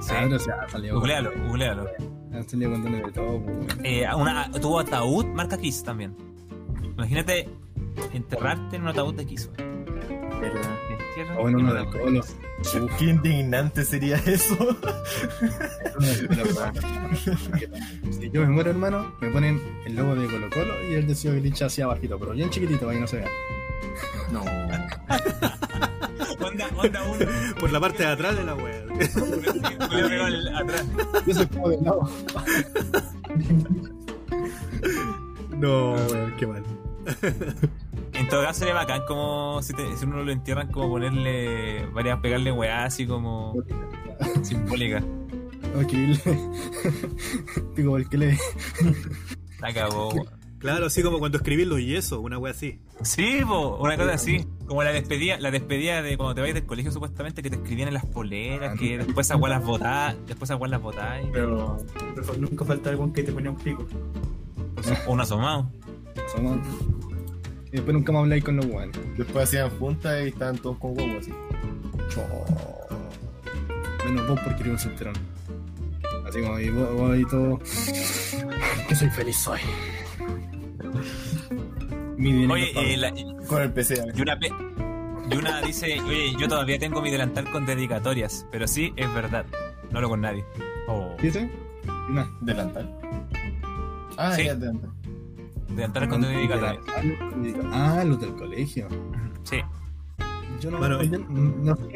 [0.00, 0.12] Sí.
[0.18, 0.94] Pero se ha salido.
[0.96, 1.86] Googlealo, googlealo.
[2.32, 3.68] Han salido condones de todo, pues, weón.
[3.84, 6.16] Eh, una, tuvo ataúd marca Kiss también.
[6.96, 7.48] Imagínate
[8.12, 9.50] enterrarte en un ataúd de weón.
[10.40, 10.76] ¿Verdad?
[11.36, 12.00] O bueno, en uno un del ataúd.
[12.00, 12.20] colo.
[12.98, 14.56] Qué indignante sería eso.
[15.98, 16.72] Uno del.
[18.12, 21.14] Si yo me muero, hermano, me ponen el logo de Colo Colo y el de
[21.14, 23.28] Ciudad Glitch así abajito, pero bien chiquitito para que no se vea.
[24.32, 24.40] No.
[26.46, 27.18] Onda, onda un...
[27.58, 28.54] Por la parte de atrás de la
[30.26, 30.86] el- atrás.
[31.26, 32.10] Yo soy como de lado.
[35.56, 36.62] No, weón, qué mal.
[38.12, 42.18] En todo caso sería bacán como si, te- si uno lo entierran como ponerle varias,
[42.20, 43.54] pegarle weá así como
[44.42, 45.02] simbólica.
[45.76, 45.92] Ok,
[47.76, 48.38] digo, el que le.
[49.60, 50.12] La acabó.
[50.58, 52.80] Claro, así como cuando escribís los yesos, una wea así.
[53.02, 54.44] Sí, po, una cosa así.
[54.66, 57.88] Como la despedida, la despedida de cuando te vais del colegio supuestamente que te escribían
[57.88, 61.78] en las poleras, que después weas las botás, después weas las botás Pero,
[62.14, 63.86] pero nunca falta algún que te pone un pico.
[65.06, 65.70] o un asomado.
[66.34, 66.58] Somos.
[67.68, 68.98] Y después nunca más habláis con los weones.
[69.16, 71.32] Después hacían juntas y estaban todos con huevos así.
[74.06, 75.14] Menos vos porque eres un solterón.
[76.28, 77.58] Así como ahí vos, vos ahí todo.
[78.88, 79.60] Que soy feliz soy.
[82.16, 83.12] Mi dinero Oye, eh, la-
[83.46, 84.02] Con el PC.
[84.14, 84.52] y una pe-
[85.30, 89.46] y una dice, oye, yo todavía tengo mi delantal con dedicatorias, pero sí, es verdad.
[89.90, 90.44] No hablo con nadie.
[90.88, 91.14] Oh.
[91.22, 91.48] ¿Dice?
[92.10, 92.26] Nah.
[92.40, 92.92] Delantal.
[94.16, 94.44] Ah, Sí.
[94.44, 94.90] ya delantal.
[95.74, 96.78] Delantal con dedicatorias.
[97.72, 98.88] Ah, los del colegio.
[99.44, 99.60] Sí.
[100.60, 101.18] Yo no, Bueno, yo-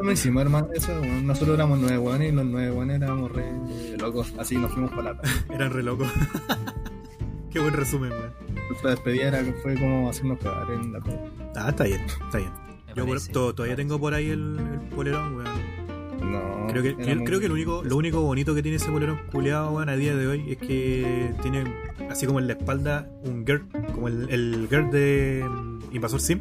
[0.02, 1.26] no hicimos hermano eso, weón.
[1.26, 3.52] nosotros éramos nueve weones y los nueve weones éramos re
[3.98, 5.20] locos, así nos fuimos para la
[5.54, 6.08] Eran re locos.
[7.50, 8.32] qué buen resumen, weón.
[8.70, 11.18] Nuestra despedida era, fue como hacernos cagar en la cola.
[11.56, 12.50] Ah, está bien, está bien.
[12.88, 13.32] me Yo parece.
[13.32, 15.73] todavía tengo por ahí el, el polerón, weón.
[16.20, 19.70] No, Creo que, creo que lo único, lo único bonito que tiene ese polerón culeado,
[19.72, 21.64] weón, a día de hoy es que tiene
[22.10, 26.40] así como en la espalda un girl, como el, el girl de mm, Invasor Sim,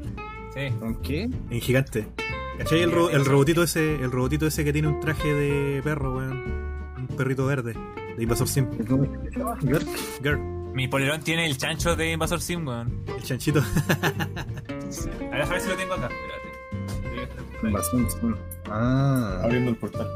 [0.54, 0.70] Sí.
[0.80, 1.24] ¿Con qué?
[1.50, 2.08] en gigante.
[2.58, 2.82] ¿Cachai?
[2.82, 6.44] El, ro- el robotito ese, el robotito ese que tiene un traje de perro, weón.
[6.98, 7.74] Un perrito verde,
[8.16, 8.68] de Invasor Sim.
[8.88, 9.58] ¿Cómo se llama?
[9.62, 9.86] ¿Girl?
[10.22, 10.40] Girl,
[10.74, 13.04] Mi polerón tiene el chancho de Invasor Sim, weón.
[13.18, 13.62] el chanchito.
[13.92, 16.10] A ver, a ver si lo tengo acá.
[16.88, 17.68] Espérate.
[17.68, 18.18] Invasión, sí.
[18.70, 20.08] Ah, Abriendo el portal.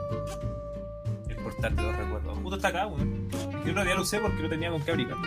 [1.30, 2.38] El portal importante los recuerdos.
[2.40, 3.30] Justo está acá, weón.
[3.66, 5.18] Yo otro día lo usé porque no tenía con qué abrigar.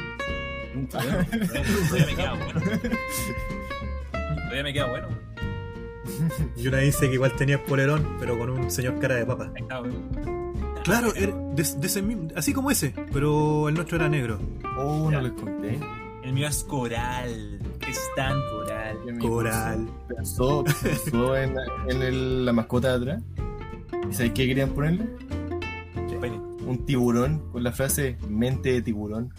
[0.91, 2.61] Todavía me queda bueno.
[4.13, 5.09] Todavía me queda bueno.
[6.57, 9.51] Y una dice que igual tenía polerón, pero con un señor cara de papa.
[9.57, 10.51] Ahí está, weón.
[10.85, 14.41] Claro, era de, de ese mismo- así como ese, pero el nuestro era negro.
[14.79, 15.79] Oh, no les conté.
[16.23, 17.61] El mío es coral.
[17.91, 18.99] Es tan coral.
[19.21, 19.89] Coral.
[20.09, 21.55] Pensó, pensó en,
[21.89, 23.23] en el- la mascota de atrás.
[24.09, 25.07] ¿Y sabéis qué querían ponerle?
[26.67, 29.33] Un tiburón con la frase mente de tiburón.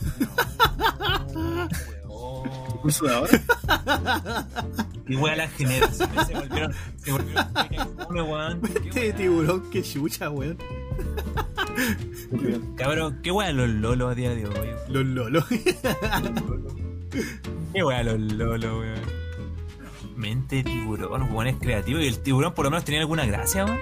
[2.82, 4.46] Curso de ahora.
[5.08, 6.72] Y weón, las generaciones se volvieron.
[6.98, 7.46] Se volvieron.
[8.10, 8.60] Uno, weón.
[8.60, 9.16] ¿Qué Este weón?
[9.16, 10.56] tiburón, que chucha, weón.
[12.76, 14.54] Cabrón, qué weón los lolos a día de hoy.
[14.54, 14.76] weón?
[14.88, 15.44] Los lolos.
[17.72, 19.20] Qué weón los lolos, weón.
[20.16, 21.98] Mente de tiburón, weón es creativo.
[22.00, 23.80] Y el tiburón por lo menos tenía alguna gracia, weón.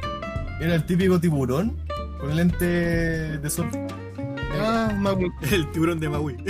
[0.61, 1.77] Era el típico tiburón
[2.21, 3.71] con lente de sol.
[4.61, 5.31] Ah, Maui.
[5.53, 6.37] El tiburón de Maui.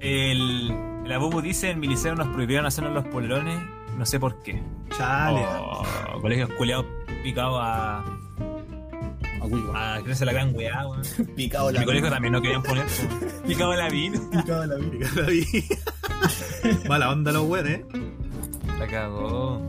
[0.00, 0.68] El.
[1.08, 3.58] La Bubu dice: en mi liceo nos prohibieron hacernos los polerones.
[3.98, 4.62] No sé por qué.
[4.96, 5.44] Chale.
[5.44, 5.84] Oh,
[6.20, 6.86] colegios culeados
[7.24, 8.04] picados a.
[9.74, 11.02] a creerse la gran weá, weón.
[11.36, 12.84] Picado la mi colegio también no querían poner.
[12.86, 13.32] weón.
[13.46, 14.30] Picado la vino.
[14.30, 14.90] Picado la vida.
[15.08, 15.44] Pica la vi.
[16.88, 17.86] Mala onda los weones, eh.
[18.78, 19.60] La cagó.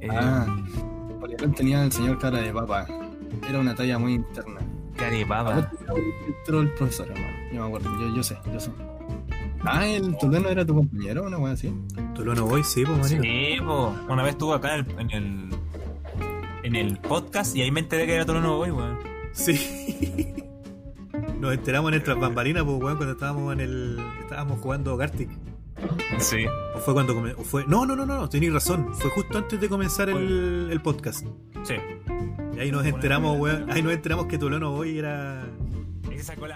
[0.00, 0.46] Eh, Ah,
[1.20, 2.86] Polerón tenía el señor cara de papa.
[3.48, 4.60] Era una talla muy interna.
[4.96, 5.70] Caripapa.
[6.26, 7.36] Entró el profesor, hermano.
[7.52, 8.70] Yo me acuerdo, yo, yo sé, yo sé.
[9.64, 11.72] Ah, el Toleno era tu compañero, una wea así.
[12.14, 13.22] Tú lo no voy, sí, pues, manito.
[13.22, 13.94] Sí, po.
[14.08, 15.48] Una vez estuvo acá en el, en el.
[16.66, 18.98] En el podcast y ahí me enteré que era todo nuevo weón.
[19.32, 20.34] Sí.
[21.40, 23.98] Nos enteramos en nuestras bambalinas, pues, weón, cuando estábamos en el.
[24.22, 25.28] Estábamos jugando Gartic.
[26.18, 26.46] Sí.
[26.74, 27.64] O fue cuando come- o fue.
[27.66, 28.94] No, no, no, no, tenéis razón.
[28.94, 31.26] Fue justo antes de comenzar el, el podcast.
[31.64, 31.74] Sí.
[32.56, 33.70] Y ahí nos enteramos, weón.
[33.70, 35.44] Ahí nos enteramos que Tolono hoy era.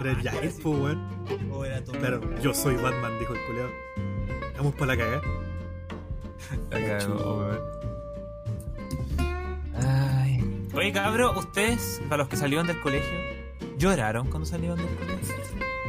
[0.00, 0.60] Era el así.
[0.62, 1.06] pues, weón.
[1.52, 3.68] Oh, era todo Claro, yo soy Batman, dijo el culeado.
[4.56, 5.22] Vamos para la cagada.
[6.70, 7.58] La cagó, weón.
[10.80, 13.10] Oye, cabro, ustedes, para los que salieron del colegio,
[13.76, 15.34] ¿lloraron cuando salieron del colegio?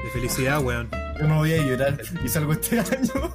[0.04, 0.90] De felicidad, weón.
[1.18, 3.32] Yo no voy a llorar y salgo este año.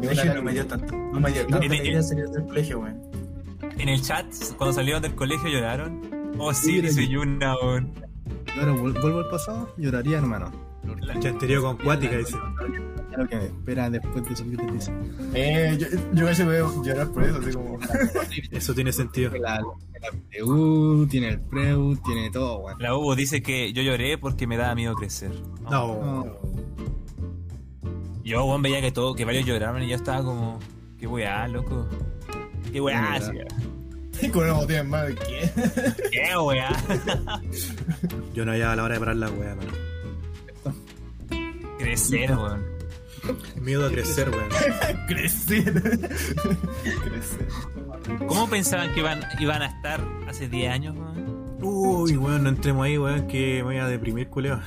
[0.00, 0.94] Colegio no me dio tanto.
[0.94, 3.02] No me dio tanta En salir del colegio, weón.
[3.78, 6.34] En el chat, cuando salieron del colegio, ¿lloraron?
[6.38, 7.92] Oh, sí, dice yo- Yuna, weón.
[8.46, 10.52] Vuel- vuelvo al pasado, lloraría, hermano.
[10.96, 12.36] La chantería con cuática, dice.
[13.16, 14.94] Lo que me espera después de salir del liceo.
[15.34, 17.78] Eh, yo, yo casi voy a llorar por eso, así como.
[18.52, 19.32] Eso tiene sentido.
[19.38, 22.78] La, la PTU, tiene el PREU, tiene todo, weón.
[22.80, 25.32] La Hugo dice que yo lloré porque me daba miedo crecer.
[25.62, 25.70] No.
[26.00, 26.26] No,
[28.22, 30.60] Yo, weón, veía que todo, que varios lloraban y yo estaba como,
[31.00, 31.88] qué weá, loco.
[32.72, 33.18] Qué weá,
[34.22, 35.50] Y con una botella en mano, ¿qué?
[36.12, 36.70] qué weá.
[38.34, 39.87] Yo no hallaba la hora de parar la weá, mano.
[41.78, 42.64] Crecer, weón.
[43.60, 44.48] Miedo a crecer, weón.
[45.08, 45.72] Crecer.
[47.04, 47.48] Crecer.
[48.26, 51.58] ¿Cómo pensaban que iban, iban a estar hace 10 años, weón?
[51.60, 54.60] Uy, weón, no entremos ahí, weón, que me voy a deprimir, culeo.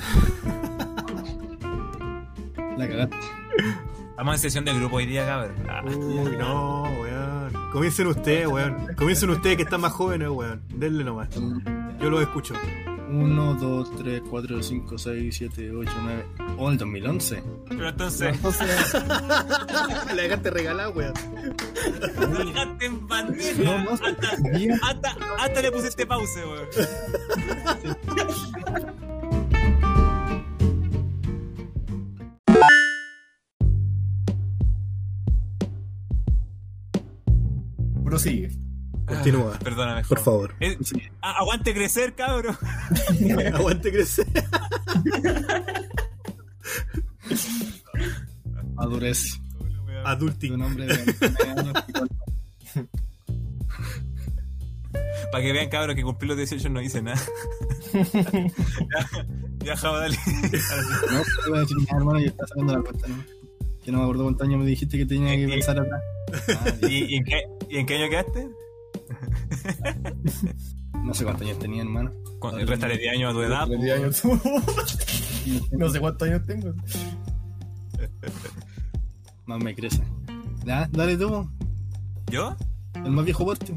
[2.77, 3.15] la cagaste.
[4.09, 5.55] Estamos en sesión de grupo hoy día, cabrón.
[5.69, 7.71] Ah, Uy, no, weón.
[7.71, 8.93] Comiencen ustedes, weón.
[8.95, 10.61] Comiencen ustedes que están más jóvenes, weón.
[10.75, 11.29] Denle nomás.
[11.99, 12.53] Yo los escucho.
[13.11, 16.25] 1, 2, 3, 4, 5, 6, 7, 8, 9.
[16.57, 17.43] Oh, el 2011.
[17.69, 18.37] Pero entonces,
[18.93, 21.13] La dejaste regalada, weón.
[21.13, 23.83] dejaste en No, pandemia.
[23.83, 24.07] no, Hasta,
[24.81, 26.67] hasta, hasta le pusiste pause, weón.
[38.03, 38.49] Prosigue.
[39.15, 40.55] Continúa, Perdóname, por favor.
[40.59, 40.95] Eh, Sí.
[41.21, 42.57] aguante crecer, cabrón.
[43.53, 44.27] Aguante crecer.
[48.75, 49.39] Madurez.
[50.05, 50.53] Adulting.
[50.53, 51.73] un hombre de 29 años.
[51.85, 52.09] que con-
[55.31, 57.21] Para que vean, cabrón, que cumplir los 18 no dice nada.
[59.63, 60.17] ya, ya, dale.
[61.11, 63.23] No, te voy a decir nada, hermano, yo estaba sacando la cuenta, ¿no?
[63.85, 66.01] Que no me acuerdo cuántos años me dijiste que tenía que Eh, pensar atrás.
[66.59, 68.49] Ah, ¿Y, y en qué, ¿Y en qué año quedaste?
[71.03, 72.11] no sé cuántos años tenía, hermano.
[72.65, 73.67] Restaré 10 años a tu edad.
[73.67, 73.83] Los po.
[73.83, 74.23] 10 años.
[75.71, 76.73] no sé cuántos años tengo.
[79.45, 80.01] Más me crece.
[80.65, 81.49] Ya, dale tú,
[82.31, 82.55] ¿Yo?
[82.93, 83.73] el más viejo porte.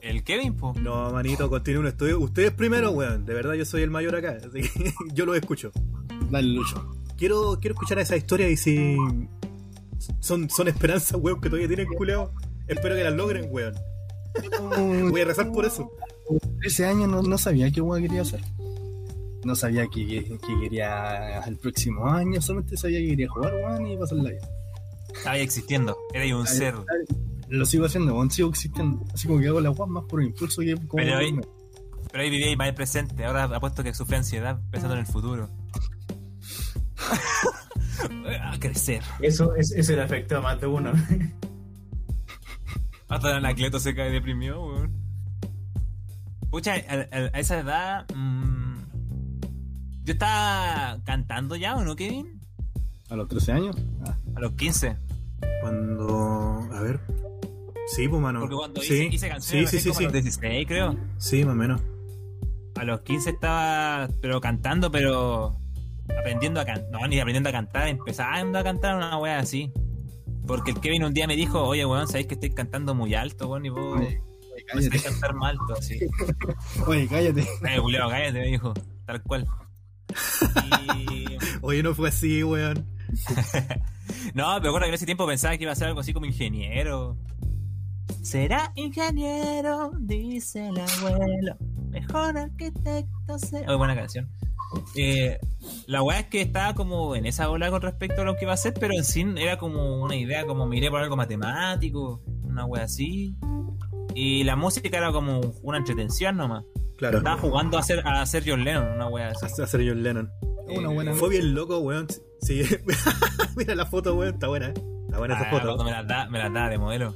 [0.00, 0.72] El Kevin, po.
[0.80, 1.88] No, manito, continúen.
[1.88, 2.12] Estoy...
[2.14, 3.24] Ustedes primero, weón.
[3.26, 4.38] De verdad, yo soy el mayor acá.
[4.38, 5.72] Así que yo los escucho.
[6.30, 6.96] Dale, Lucho.
[7.16, 8.96] Quiero, quiero escuchar esa historia y si.
[10.20, 12.32] Son, son esperanzas, weón, que todavía tienen culeo.
[12.68, 13.74] Espero que las logren, weón.
[15.10, 15.90] Voy a rezar por eso.
[16.62, 18.40] Ese año no, no sabía qué weón quería hacer.
[19.44, 23.86] No sabía que, que- que quería el próximo año, solamente sabía que quería jugar, weón,
[23.86, 24.48] y pasar la vida.
[25.14, 25.96] Estaba ahí existiendo.
[26.12, 26.74] Era un ser.
[27.48, 29.04] Lo sigo haciendo, weón, sigo existiendo.
[29.14, 30.88] Así como que hago la weón más por impulso que como.
[30.96, 31.38] Pero ahí-
[32.10, 33.24] Pero ahí vivía más el presente.
[33.24, 35.48] Ahora apuesto que sufre ansiedad pensando en el futuro.
[38.42, 39.02] a crecer.
[39.20, 40.92] Eso, es, eso le afectó a más de uno.
[43.08, 44.92] Hasta el Anacleto se cae deprimido, weón.
[46.50, 48.06] Pucha, a, a- a esa edad.
[48.14, 48.76] mm,
[50.04, 52.40] yo estaba cantando ya, ¿o no, Kevin?
[53.10, 53.76] A los 13 años.
[54.06, 54.96] Ah, A los 15.
[55.60, 56.68] Cuando.
[56.72, 57.00] A ver.
[57.94, 58.40] Sí, pues, mano.
[58.40, 60.04] Porque cuando sí, hice, hice sí, canciones sí, sí, como sí.
[60.04, 60.96] a los 16, creo.
[61.18, 61.80] Sí, más o menos.
[62.76, 65.56] A los 15 estaba, pero cantando, pero
[66.18, 66.90] aprendiendo a cantar.
[66.90, 69.72] No, ni aprendiendo a cantar, empezando a cantar una wea así.
[70.46, 73.48] Porque el Kevin un día me dijo, oye, weón, sabéis que estoy cantando muy alto,
[73.48, 74.22] weón, y vos oye,
[74.54, 75.00] oye, cállate.
[75.02, 75.98] cantar más alto, así.
[76.86, 77.40] Oye, cállate.
[77.42, 79.46] Eh, Julio, cállate, me dijo, tal cual.
[81.10, 81.26] Y...
[81.62, 82.86] Oye, no fue así, weón.
[84.34, 86.26] No, pero recuerdo que en ese tiempo pensaba que iba a ser algo así como
[86.26, 87.16] ingeniero.
[88.22, 91.56] Será ingeniero, dice el abuelo.
[91.88, 93.66] Mejor arquitecto será.
[93.68, 94.28] Oye, buena canción.
[94.94, 95.38] Eh,
[95.86, 98.52] la weá es que estaba como en esa ola con respecto a lo que iba
[98.52, 102.64] a hacer, pero en sí era como una idea, como miré por algo matemático, una
[102.64, 103.34] weá así.
[104.14, 106.64] Y la música era como una entretención nomás.
[106.96, 107.18] Claro.
[107.18, 109.60] Estaba jugando a ser, a ser John Lennon, una weá así.
[109.60, 110.30] A hacer John Lennon.
[110.68, 111.12] Una buena.
[111.14, 112.06] Fue bien loco, weón.
[112.40, 112.62] Sí.
[113.56, 114.34] Mira la foto, weón.
[114.34, 114.74] Está buena, ¿eh?
[115.04, 115.64] Está buena esa Ah, foto.
[115.66, 117.14] cuando me las da, me las da de modelo.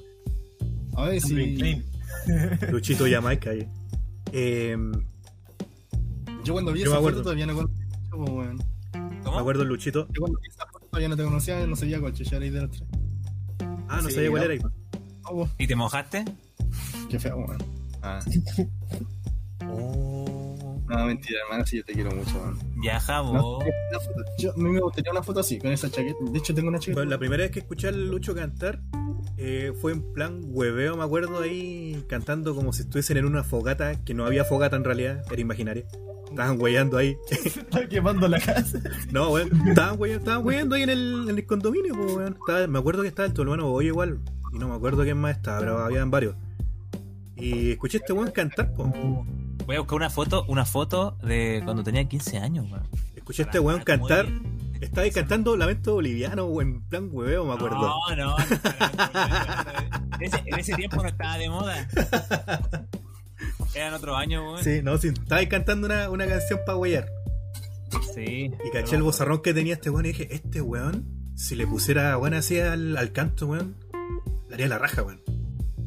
[0.97, 1.83] A ver si.
[2.71, 3.67] Luchito Jamaica ahí.
[4.33, 4.77] Eh,
[6.45, 7.19] Yo cuando vi Yo me esa acuerdo.
[7.19, 8.59] foto todavía no conocía, pues, weón.
[9.23, 9.35] ¿Cómo?
[9.37, 10.07] me acuerdo el Luchito.
[10.13, 12.71] Yo cuando vi esa foto todavía no te conocía, no sabía cuál ahí de los
[12.71, 12.85] tres.
[13.89, 14.53] Ah, no Sí, sabía cuál no.
[14.53, 14.65] era.
[15.25, 16.25] Oh, weón, ¿Y te mojaste?
[17.09, 17.59] qué feo, weón.
[18.03, 18.21] Ah,
[19.73, 20.81] Oh.
[20.89, 22.59] no, mentira, hermano, sí, yo te quiero mucho, weón.
[22.83, 23.59] Ya, No, jabo.
[24.39, 26.17] Yo, a mí me gustaría una foto así, con esa chaqueta.
[26.33, 27.01] De hecho, tengo una chaqueta.
[27.01, 28.81] Bueno, la primera vez que escuché al Lucho cantar
[29.37, 34.03] eh, fue en plan hueveo, me acuerdo ahí cantando como si estuviesen en una fogata,
[34.05, 35.85] que no había fogata en realidad, era imaginaria.
[36.31, 37.17] Estaban hueando ahí.
[37.31, 38.79] Está quemando la casa.
[39.11, 42.37] No, weón, estaban hueando, estaban hueando ahí en el, en el condominio, pues, weón.
[42.41, 44.21] Estaba- me acuerdo que estaba el Tolueno Boy igual,
[44.53, 46.37] y no me acuerdo quién más estaba, pero habían varios.
[47.37, 48.89] Y escuché a este weón cantar, pues.
[49.67, 52.85] Voy a buscar una foto, una foto de cuando tenía 15 años, weón.
[53.17, 54.27] Escuché a este weón cantar.
[54.81, 57.77] Estaba ahí cantando Lamento Boliviano, o en plan hueveo, me acuerdo.
[57.81, 58.37] No, no.
[58.37, 58.37] no,
[60.15, 61.89] en, ese, en ese tiempo no estaba de moda.
[63.75, 64.65] Eran otros años, weón.
[64.65, 67.11] Sí, no, sí, estaba ahí cantando una, una canción para huear.
[68.15, 68.51] Sí.
[68.65, 71.07] Y caché el bozarrón que tenía este weón y dije, este weón,
[71.37, 73.77] si le pusiera weón así al, al canto, weón,
[74.49, 75.21] le haría la raja, weón.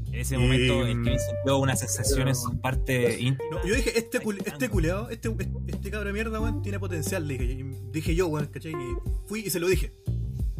[0.07, 3.49] En ese momento Y- el que sintió una sensación en su parte íntima.
[3.51, 5.35] No, yo dije, este, cul- este culeado, este,
[5.67, 8.73] este cabro de mierda, weón, tiene potencial, le dije, y dije yo, weón, ¿cachai?
[8.73, 9.91] Y fui y se lo dije.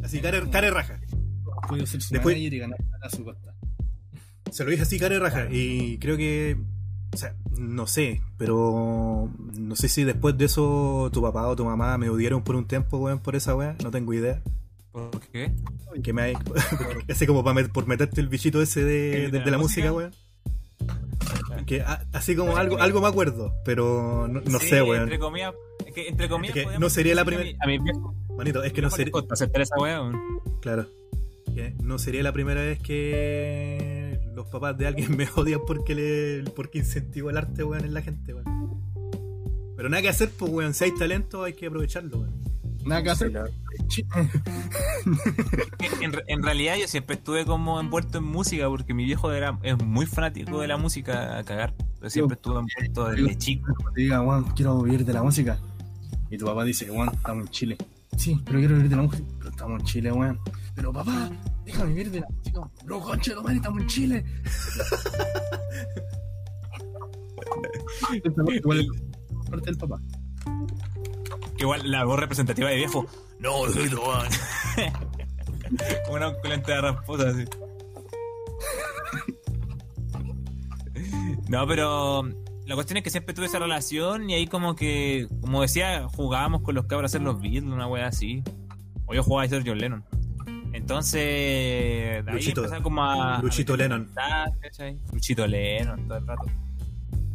[0.04, 1.00] Así, cara, cara raja.
[1.68, 3.54] Puedo ser su Después- y ganar a su costa.
[4.52, 5.48] Se lo dije así, cara raja.
[5.52, 6.58] Y creo que,
[7.14, 11.64] o sea, no sé, pero no sé si después de eso tu papá o tu
[11.66, 14.42] mamá me odiaron por un tiempo, weón, por esa weá, no tengo idea.
[14.92, 15.52] ¿Por qué?
[16.04, 16.34] Que me hay,
[17.10, 20.12] así como para met- por meterte el bichito ese de, de- de la música, weón.
[21.66, 25.04] Que a- así como algo, algo me acuerdo, pero no, no Sí, sé, weón.
[25.04, 25.54] Entre comillas,
[25.86, 26.56] es que entre comillas.
[26.56, 28.14] Es que podemos no sería la primera- A mi, viejo.
[28.38, 29.12] Manito, es que no sería,
[30.62, 30.88] claro,
[31.54, 36.44] que no sería la primera vez que los papás de alguien me odian porque le,
[36.52, 38.82] porque incentivo el arte, weón, en la gente, weón.
[39.76, 42.44] Pero nada que hacer, pues, weón, si hay talento hay que aprovecharlo, weón.
[42.86, 43.32] Nada que hacer.
[46.02, 49.58] En, re- en realidad yo siempre estuve como envuelto en música porque mi viejo era,
[49.64, 51.74] es muy fanático de la música a cagar.
[52.02, 53.74] Yo siempre estuve envuelto desde chico.
[53.96, 55.58] Diga, Juan, quiero vivir de la música.
[56.30, 57.78] Y tu papá dice, Juan, estamos en Chile.
[58.18, 59.24] Sí, pero quiero vivir de la música.
[59.38, 60.40] Pero estamos en Chile, weón.
[60.76, 61.30] Pero papá,
[61.66, 62.62] déjame vivir de la música.
[62.84, 64.26] Bro, concha, no, estamos en Chile.
[68.54, 68.88] Igual
[69.50, 70.00] parte del papá.
[71.58, 73.06] Que igual la voz representativa de viejo.
[73.40, 74.28] No, hijito, weón.
[76.06, 77.46] Como una oculenta de rasposa así.
[81.50, 82.24] No, pero
[82.66, 86.62] la cuestión es que siempre tuve esa relación y ahí como que, como decía, jugábamos
[86.62, 88.42] con los cabros a hacer los beats, una wea así.
[89.06, 90.04] O yo jugaba a ser John Lennon.
[90.84, 92.66] Entonces, ahí Luchito.
[92.84, 93.40] como a...
[93.42, 94.10] Luchito a Lennon.
[95.14, 96.44] Luchito Lennon, todo el rato.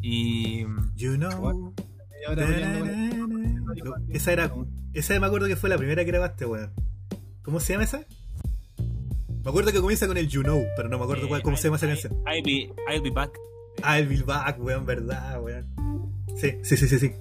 [0.03, 0.65] Y...
[0.97, 1.73] You know.
[4.11, 4.53] Esa era.
[4.93, 6.73] Esa me acuerdo que fue la primera que grabaste, weón.
[7.43, 8.03] ¿Cómo se llama esa?
[9.43, 11.65] Me acuerdo que comienza con el You Know, pero no me acuerdo cuál- cómo se
[11.65, 12.13] llama esa canción.
[12.27, 13.31] I'll be, I'll be back.
[13.83, 15.67] Ah, el Bill Back, weón, verdad, weón.
[16.37, 17.13] Sí, sí, sí, sí, sí.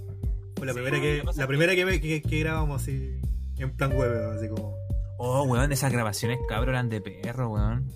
[0.58, 3.22] Fue la Sí, primera no, que, la primera que, que, que grabamos así,
[3.58, 4.76] en plan web, así como.
[5.18, 7.92] Oh, weón, esas grabaciones cabros eran de perro, weón.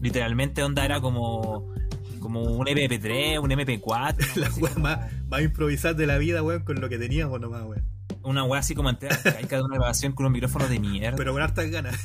[0.00, 1.74] Literalmente onda era como
[2.20, 6.80] como un MP3, un MP4, La weá más, más improvisada de la vida, weón, con
[6.80, 7.82] lo que teníamos nomás, weón.
[8.22, 11.16] una weá así como entera arcaica de una grabación con un micrófono de mierda.
[11.16, 11.96] Pero con hartas ganas.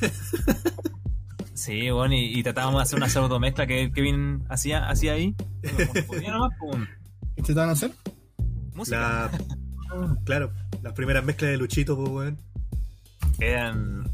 [1.54, 5.34] Sí, weón, y, y tratábamos de hacer una pseudo mezcla que Kevin hacía, hacía ahí.
[5.86, 6.84] Como podía nomás, pum,
[7.34, 7.92] ¿Qué te van a hacer?
[8.74, 9.30] música.
[9.90, 10.52] La, claro,
[10.82, 12.38] las primeras mezclas de Luchito, pues, weón.
[13.38, 14.04] Eran.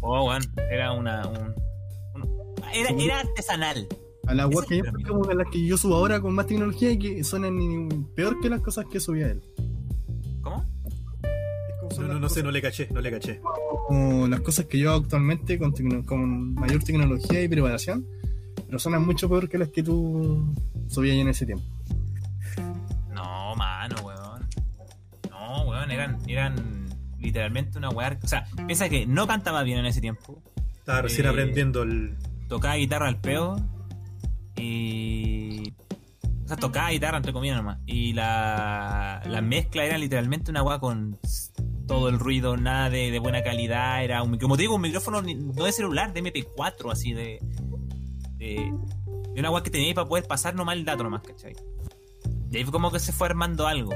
[0.00, 1.26] Oh, weón, era una.
[1.26, 1.54] un-
[2.22, 3.86] un- era, era artesanal.
[4.26, 4.34] A
[4.66, 8.08] que yo la como las que yo subo ahora con más tecnología y que suenan
[8.16, 9.42] peor que las cosas que subía él.
[10.42, 10.64] ¿Cómo?
[11.98, 13.40] No, no, no sé, no le caché, no le caché.
[13.86, 18.06] como las cosas que yo hago actualmente con, tecno- con mayor tecnología y preparación,
[18.66, 20.52] pero suenan mucho peor que las que tú
[20.88, 21.64] subías en ese tiempo.
[23.12, 24.48] No, mano, weón.
[25.30, 26.83] No, weón, eran, eran
[27.24, 28.18] literalmente una weá.
[28.22, 30.42] O sea, piensa que no cantaba bien en ese tiempo.
[30.78, 32.16] Estaba recién Eh, aprendiendo el.
[32.48, 33.56] Tocaba guitarra al pedo.
[34.56, 35.72] Y.
[36.44, 37.78] O sea, tocaba guitarra entre comillas nomás.
[37.86, 41.18] Y la, la mezcla era literalmente una weá con
[41.86, 44.04] todo el ruido, nada de, de buena calidad.
[44.04, 47.38] Era un, como te digo, un micrófono no de celular, de MP4, así de.
[48.36, 48.72] de,
[49.34, 51.54] de una weá que tenía para poder pasar nomás el dato nomás, ¿cachai?
[52.50, 53.92] Y ahí fue como que se fue armando algo.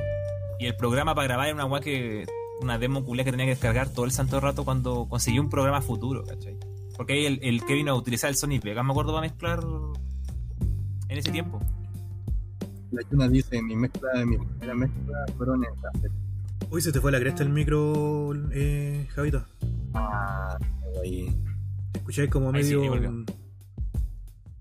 [0.59, 2.27] Y el programa para grabar era una weá que.
[2.61, 5.81] Una demo culia que tenía que descargar todo el santo rato cuando conseguí un programa
[5.81, 6.57] futuro, ¿cachai?
[6.97, 9.61] Porque ahí el, el Kevin a utilizar el Sony Vegas, me acuerdo, para mezclar
[11.09, 11.61] en ese tiempo.
[12.91, 15.71] La Yuna dice, mi mezcla de mi primera mezcla fueron en.
[16.71, 19.45] Uy, se te fue la cresta el micro, eh, Javito.
[19.95, 20.59] Ah,
[21.03, 21.35] ahí.
[21.93, 22.91] Te escucháis como Ahí sí, medio.
[22.91, 23.25] volvió.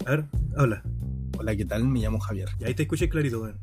[0.06, 0.84] a ver, habla.
[1.40, 1.86] Hola, ¿qué tal?
[1.86, 2.50] Me llamo Javier.
[2.60, 3.58] Y ahí te escuché clarito, weón.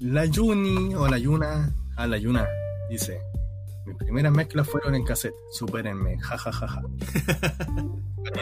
[0.00, 2.46] La Yuni o la Yuna, ah, la Yuna,
[2.90, 3.20] dice,
[3.86, 6.82] mis primeras mezclas fueron en cassette, supérenme, jajajaja.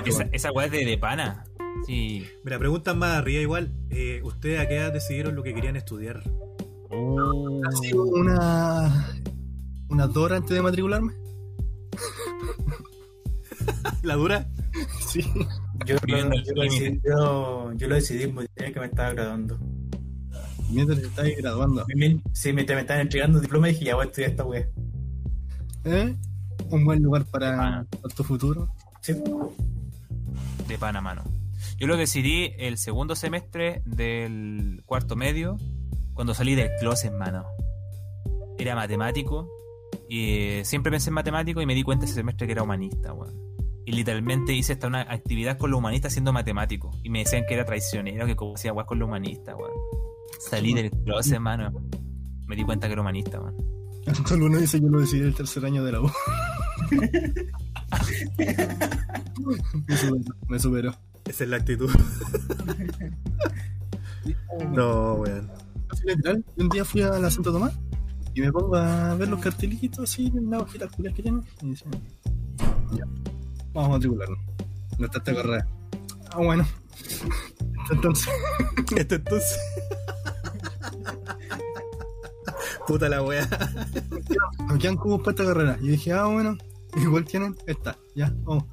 [0.04, 1.44] Esa, esa weá es de, de pana.
[1.86, 2.26] Sí.
[2.44, 3.72] Mira, preguntan más arriba igual.
[3.90, 6.22] Eh, ¿Ustedes a qué edad decidieron lo que querían estudiar?
[6.90, 9.12] ¿Ha sido una,
[9.88, 11.14] una Dora antes de matricularme?
[14.02, 14.46] ¿La dura?
[15.06, 15.22] Sí.
[15.86, 19.58] Yo, el yo lo decidí, yo, yo lo decidí muy bien que me estaba graduando.
[20.70, 21.84] Mientras te estás graduando.
[22.32, 24.66] Sí, mientras me estaban entregando el diploma dije, ya voy a estudiar esta wea.
[25.84, 26.14] ¿Eh?
[26.70, 27.86] Un buen lugar para, Ah.
[28.02, 28.68] para tu futuro.
[29.02, 29.14] Sí.
[30.66, 31.22] de pana, mano.
[31.78, 35.58] Yo lo decidí el segundo semestre del cuarto medio,
[36.12, 37.44] cuando salí del closet, mano.
[38.58, 39.48] Era matemático,
[40.08, 43.12] y eh, siempre pensé en matemático y me di cuenta ese semestre que era humanista,
[43.12, 43.34] weón.
[43.84, 46.90] Y literalmente hice hasta una actividad con los humanistas siendo matemático.
[47.04, 49.70] Y me decían que era traicionero, que como hacía weón con los humanistas, weón.
[50.38, 51.72] Salí del closet, mano.
[52.46, 53.56] Me di cuenta que era humanista, weón.
[54.26, 56.10] Solo uno dice yo lo decidí el tercer año de la U.
[59.88, 60.94] me, superó, me superó.
[61.24, 61.90] Esa es la actitud.
[64.72, 65.50] no, weón.
[65.88, 67.78] Así literal, un día fui a la Santo Tomás
[68.34, 71.70] y me pongo a ver los cartelitos así en la hojita culias que tienen y
[71.70, 71.90] dicen,
[72.92, 73.04] ya,
[73.72, 74.38] vamos a matricularnos.
[74.98, 75.66] No está esta carrera.
[76.30, 76.66] Ah, bueno.
[77.90, 78.28] Entonces,
[78.96, 79.58] Esto entonces.
[82.86, 83.48] Puta la wea.
[84.68, 85.78] nos quedan cubos para esta carrera.
[85.80, 86.56] Y dije, ah, bueno,
[86.96, 88.64] igual tienen esta, ya, vamos.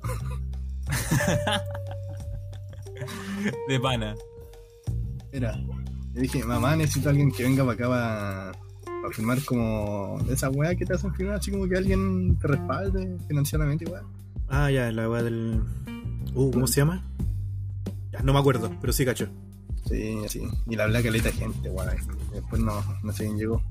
[3.68, 4.16] De pana.
[5.32, 5.58] Era.
[6.14, 8.52] Le dije, mamá, necesito a alguien que venga para acá para,
[9.02, 12.48] para firmar como de esa weá que te hacen firmar, así como que alguien te
[12.48, 14.04] respalde financieramente, weá.
[14.48, 15.64] Ah, ya, la wea del.
[16.36, 17.04] Uh, ¿cómo se llama?
[18.12, 19.28] Ya, no me acuerdo, pero sí cacho.
[19.88, 20.42] Sí, así.
[20.68, 21.70] Y la habla caleta de gente.
[21.70, 23.62] Y Después no, no sé quién llegó.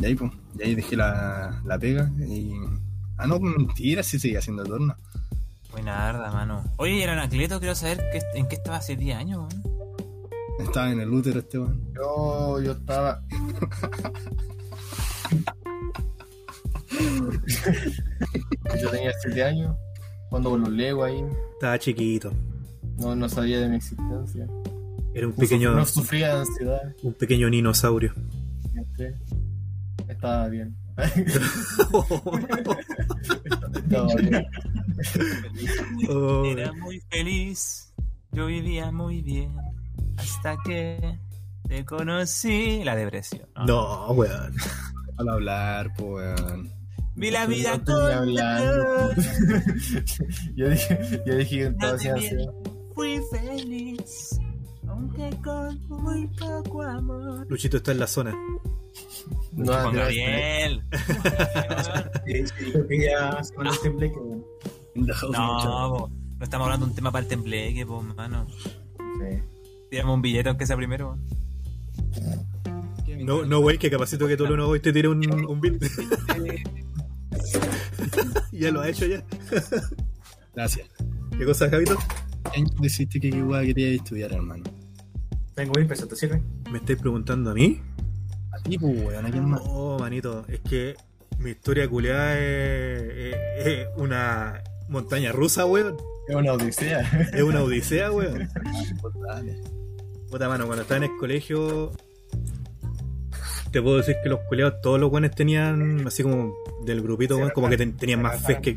[0.00, 2.52] Y ahí, pues, y ahí dejé la, la pega y.
[3.18, 4.96] Ah, no, mentira, sí seguía haciendo torno.
[5.70, 6.64] Buena arda, mano.
[6.76, 9.62] Oye, y el Anacleto, quiero saber qué- en qué estaba hace 10 años, weón.
[10.58, 11.92] Estaba en el útero este weón.
[11.94, 13.22] Yo, yo estaba.
[18.80, 19.76] yo tenía 7 años,
[20.28, 21.24] jugando con los Lego ahí.
[21.54, 22.32] Estaba chiquito.
[22.98, 24.46] No, no sabía de mi existencia.
[25.14, 25.74] Era un pequeño.
[25.74, 26.80] No sufría de ansiedad.
[27.02, 28.14] Un pequeño dinosaurio.
[28.72, 29.14] siempre.
[30.08, 30.76] Estaba bien.
[33.74, 34.46] Estaba bien.
[36.58, 37.92] Era muy feliz,
[38.32, 39.56] yo vivía muy bien,
[40.16, 41.18] hasta que
[41.68, 42.82] te conocí.
[42.84, 43.48] La depresión.
[43.56, 43.66] ¿no?
[43.66, 44.54] no, weón.
[45.18, 46.70] Al hablar, pues weón.
[47.14, 48.34] Vi la vida con
[50.56, 52.30] yo dije, yo dije que así.
[52.94, 54.38] Fui feliz,
[54.88, 57.46] aunque con muy poco amor.
[57.48, 58.34] Luchito está en la zona.
[59.52, 60.82] No, Con Gabriel.
[64.94, 68.46] No, no estamos hablando de un tema para el tembleque, pues, mano.
[68.48, 69.42] Sí.
[69.90, 71.18] Tiramos un billete aunque sea primero.
[73.18, 75.74] No, no, güey, que capacito que todo uno hoy te tire un, un beat.
[78.52, 79.22] ya lo ha hecho ya.
[80.54, 80.88] Gracias.
[81.38, 81.96] ¿Qué cosa, Javito?
[82.44, 84.64] ¿Qué año Deciste que qué hueá querías estudiar, hermano.
[85.54, 86.42] Tengo mil pesos, ¿te sirve?
[86.70, 87.80] ¿Me estáis preguntando a mí?
[88.52, 89.60] A ti, pues, weón, ¿a quién más?
[89.66, 90.94] Oh, manito, es que
[91.38, 95.96] mi historia culiada es, es- es una montaña rusa, weón.
[96.28, 97.00] Es una odisea.
[97.32, 98.48] Es una odisea, weón.
[100.30, 101.92] Puta mano, cuando estaba en el colegio,
[103.70, 107.50] te puedo decir que los culiados, todos los weones tenían, así como del grupito, weón,
[107.50, 108.76] como que ten- tenían más fe que.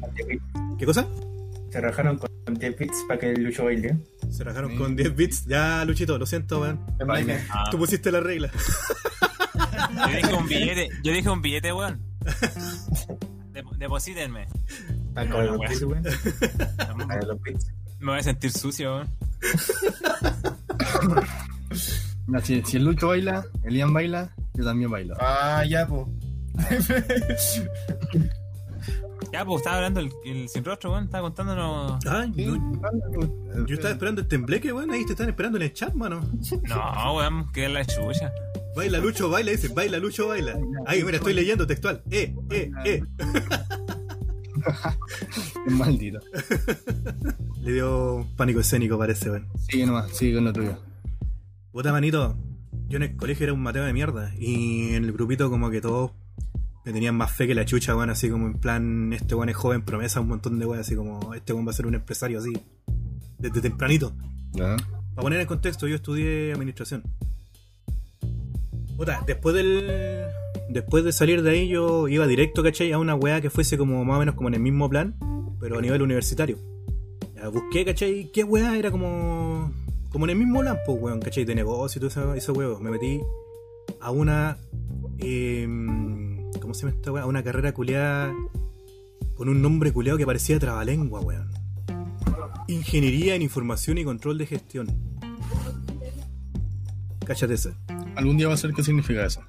[0.77, 1.07] ¿Qué cosa?
[1.75, 3.97] Se rajaron con 10 bits para que Lucho baile.
[4.31, 4.77] Se rajaron Sí.
[4.77, 5.45] con 10 bits.
[5.45, 6.79] Ya, Luchito, lo siento, weón.
[7.49, 8.49] Ah, Tú pusiste la regla.
[10.09, 11.99] yo dije un billete, yo dije un billete, weón.
[13.51, 14.47] Dep- Deposítenme.
[15.13, 15.69] Para No, los weón.
[15.69, 16.03] bits, weón.
[16.95, 17.67] Me Para los bits.
[18.01, 19.09] voy a sentir sucio, weón.
[22.43, 25.13] Si, si el Lucho baila, el Ian baila, yo también bailo.
[25.19, 26.09] Ah, ya, po.
[29.35, 31.03] Ya, pues estaba hablando el, el sin rostro, weón.
[31.03, 32.05] Estaba contándonos.
[32.05, 34.91] Ay, Sí, no, baila, yo estaba esperando el tembleque, weón.
[34.91, 36.21] Ahí te están esperando en el chat, mano.
[36.69, 38.31] No, weón, que es la chucha.
[38.77, 40.57] Baila Lucho, baila, dice, baila Lucho, baila.
[40.85, 42.01] Ahí, mira, estoy leyendo textual.
[42.11, 43.03] Eh, eh, eh.
[45.67, 46.19] Es maldito.
[47.59, 49.49] Le dio pánico escénico, parece, weón.
[49.67, 50.77] Sigue nomás, sigue con lo tuyo.
[51.73, 52.37] Puta manito,
[52.87, 54.31] yo en el colegio era un mateo de mierda.
[54.39, 56.11] Y en el grupito, como que todos
[56.85, 58.11] me tenían más fe que la chucha, weón.
[58.11, 60.79] Así como en plan, este weón es joven, promesa, un montón de weón.
[60.79, 62.53] Así como, este weón va a ser un empresario así.
[63.39, 64.13] Desde tempranito.
[64.53, 64.77] Para
[65.15, 67.03] poner en contexto, yo estudié administración.
[68.95, 70.27] Puta, después del.
[70.69, 72.91] Después de salir de ahí, yo iba directo, ¿cachai?
[72.91, 75.15] A una weá que fuese como más o menos como en el mismo plan,
[75.59, 76.57] pero a nivel universitario.
[77.35, 78.29] Ya, busqué, ¿cachai?
[78.31, 79.73] ¿Qué weá era como.
[80.11, 81.45] Como en el mismo plan, pues, weón, ¿cachai?
[81.45, 82.83] De negocio y todo eso, eso weón.
[82.83, 83.21] Me metí
[83.99, 84.57] a una.
[85.17, 86.24] em,
[86.65, 87.27] ¿Cómo se llama esta weá?
[87.27, 88.33] Una carrera culeada.
[89.35, 91.51] Con un nombre culeado que parecía trabalengua, weón.
[92.67, 94.87] Ingeniería en Información y Control de Gestión.
[97.23, 97.77] Cáchate esa.
[98.15, 99.41] Algún día va a ser qué significa eso.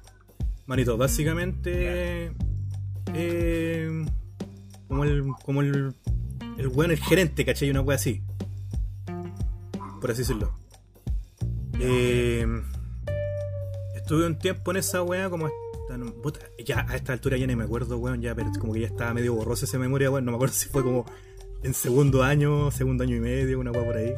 [0.67, 2.33] Manito, básicamente.
[3.15, 4.05] eh,
[4.87, 5.23] como el.
[5.43, 5.95] Como el.
[6.59, 7.71] El weón, el gerente, ¿cachai?
[7.71, 8.21] Una wea así.
[9.99, 10.53] Por así decirlo.
[11.79, 12.45] Eh,
[13.95, 15.49] estuve un tiempo en esa wea como
[16.65, 18.21] ya a esta altura ya ni me acuerdo, weón.
[18.21, 20.25] Ya, pero como que ya estaba medio borrosa esa memoria, weón.
[20.25, 21.05] No me acuerdo si fue como
[21.63, 24.13] en segundo año, segundo año y medio, una wea por ahí.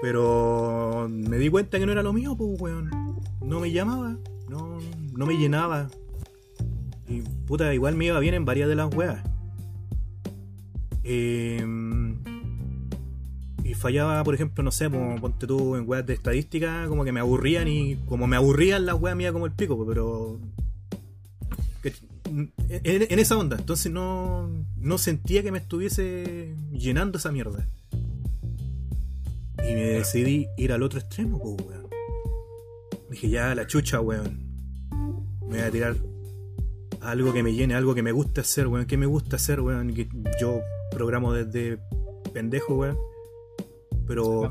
[0.00, 2.90] Pero me di cuenta que no era lo mío, pues, weón.
[3.40, 4.16] No me llamaba,
[4.48, 4.78] no,
[5.12, 5.88] no me llenaba.
[7.08, 9.22] Y puta, igual me iba bien en varias de las weas.
[11.04, 11.64] Eh,
[13.72, 17.12] y fallaba, por ejemplo, no sé, como ponte tú en weas de estadística, como que
[17.12, 20.38] me aburrían y como me aburrían las weas mías como el pico, pero.
[22.68, 27.66] en, esa onda, entonces no, no sentía que me estuviese llenando esa mierda.
[29.66, 31.86] Y me decidí ir al otro extremo, pues, weón.
[33.10, 34.38] Dije, ya, la chucha, weón.
[35.48, 35.96] Me voy a tirar
[37.00, 38.84] algo que me llene, algo que me guste hacer, weón.
[38.84, 39.94] Que me gusta hacer, weón.
[39.94, 40.08] Que
[40.38, 40.60] yo
[40.90, 41.78] programo desde
[42.34, 43.11] pendejo, weón.
[44.12, 44.50] Pero.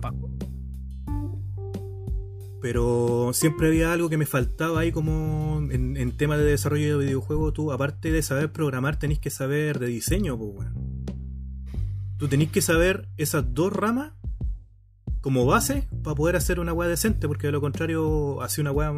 [2.62, 7.06] Pero siempre había algo que me faltaba ahí como en, en tema de desarrollo de
[7.06, 7.54] videojuegos.
[7.54, 10.68] Tú, aparte de saber programar, tenés que saber de diseño, pues.
[12.18, 14.14] Tú tenés que saber esas dos ramas
[15.22, 18.94] como base para poder hacer una weá decente, porque de lo contrario, hace una weá.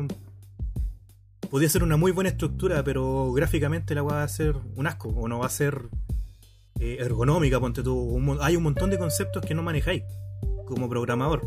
[1.49, 5.09] Podría ser una muy buena estructura, pero gráficamente la weá va a ser un asco,
[5.09, 5.89] o no va a ser
[6.79, 7.97] eh, ergonómica, ponte tú.
[7.97, 10.03] Un hay un montón de conceptos que no manejáis
[10.65, 11.41] como programador.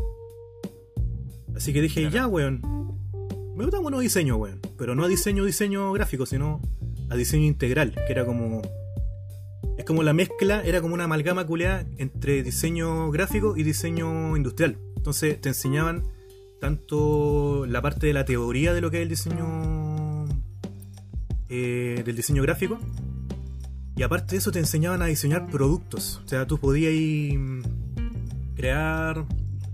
[1.55, 2.61] Así que dije, ya, weón.
[3.55, 4.61] Me gusta bueno diseño, weón.
[4.77, 6.61] Pero no a diseño, diseño gráfico, sino
[7.09, 8.61] a diseño integral, que era como.
[9.77, 14.77] Es como la mezcla, era como una amalgama culeada entre diseño gráfico y diseño industrial.
[14.95, 16.03] Entonces te enseñaban
[16.59, 20.25] tanto la parte de la teoría de lo que es el diseño.
[21.49, 22.77] eh, del diseño gráfico.
[23.95, 26.21] Y aparte de eso te enseñaban a diseñar productos.
[26.23, 27.39] O sea, tú podías ir,
[28.57, 29.23] crear.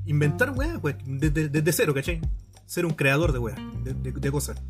[0.06, 2.20] inventar weas, pues, desde, desde cero, ¿cachai?
[2.66, 4.62] Ser un creador de weas, de, de- de cosas.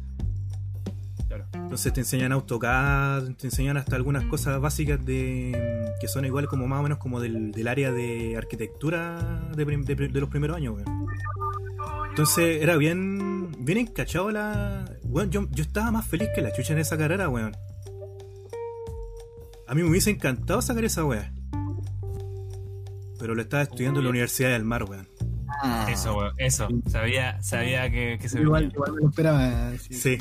[1.27, 1.45] Claro.
[1.53, 6.67] Entonces te enseñan AutoCAD, te enseñan hasta algunas cosas básicas de que son igual como
[6.67, 10.55] más o menos como del, del área de arquitectura de, prim- de- de los primeros
[10.57, 11.07] años, weón.
[12.09, 14.85] Entonces era bien, bien encachado la...
[15.05, 17.55] Weón, yo, yo estaba más feliz que la chucha en esa carrera, weón.
[19.67, 21.33] A mí me hubiese encantado sacar esa weá.
[23.23, 25.07] Pero lo estaba estudiando en la Universidad del Mar, weón.
[25.63, 26.67] Ah, Eso, weón, eso.
[26.89, 28.75] Sabía, sabía que, que se igual, venía.
[28.75, 29.71] igual me lo esperaba.
[29.77, 29.93] sí.
[29.93, 30.17] Sí.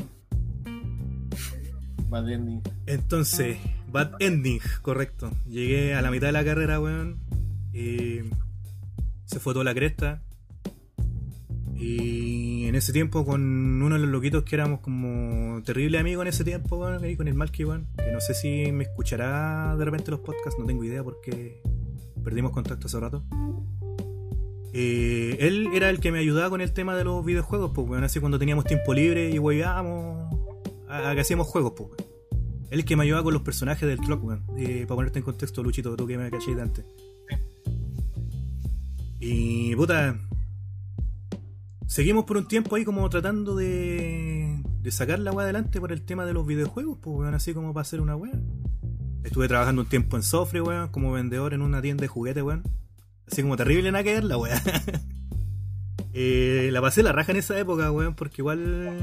[2.08, 2.62] Bad ending.
[2.86, 3.56] Entonces,
[3.90, 5.32] bad ending, correcto.
[5.48, 7.18] Llegué a la mitad de la carrera, weón.
[7.72, 8.20] Y
[9.24, 10.22] se fue toda la cresta.
[11.74, 13.42] Y en ese tiempo, con
[13.82, 17.26] uno de los loquitos que éramos como terrible amigos en ese tiempo, weón, ahí con
[17.26, 17.88] el Malky, weón.
[17.96, 21.60] Que no sé si me escuchará de repente los podcasts, no tengo idea porque
[22.22, 23.22] perdimos contacto hace rato.
[24.72, 28.04] Eh, él era el que me ayudaba con el tema de los videojuegos, pues, weón.
[28.04, 30.34] Así cuando teníamos tiempo libre y weábamos
[30.88, 31.90] a, que hacíamos juegos, pues.
[32.70, 34.44] Él es el que me ayudaba con los personajes del Clock, weón.
[34.56, 36.84] Eh, para ponerte en contexto, Luchito, tú que me caché de antes.
[39.20, 40.18] Y puta.
[41.86, 46.02] Seguimos por un tiempo ahí como tratando de, de sacar la weá adelante por el
[46.02, 48.32] tema de los videojuegos, pues weón, así como para hacer una weá.
[49.24, 52.62] Estuve trabajando un tiempo en Sofre, weón, como vendedor en una tienda de juguetes, weón.
[53.30, 54.60] Así como terrible nada que ver la weá.
[56.14, 59.02] Eh, la pasé la raja en esa época, weón, porque igual.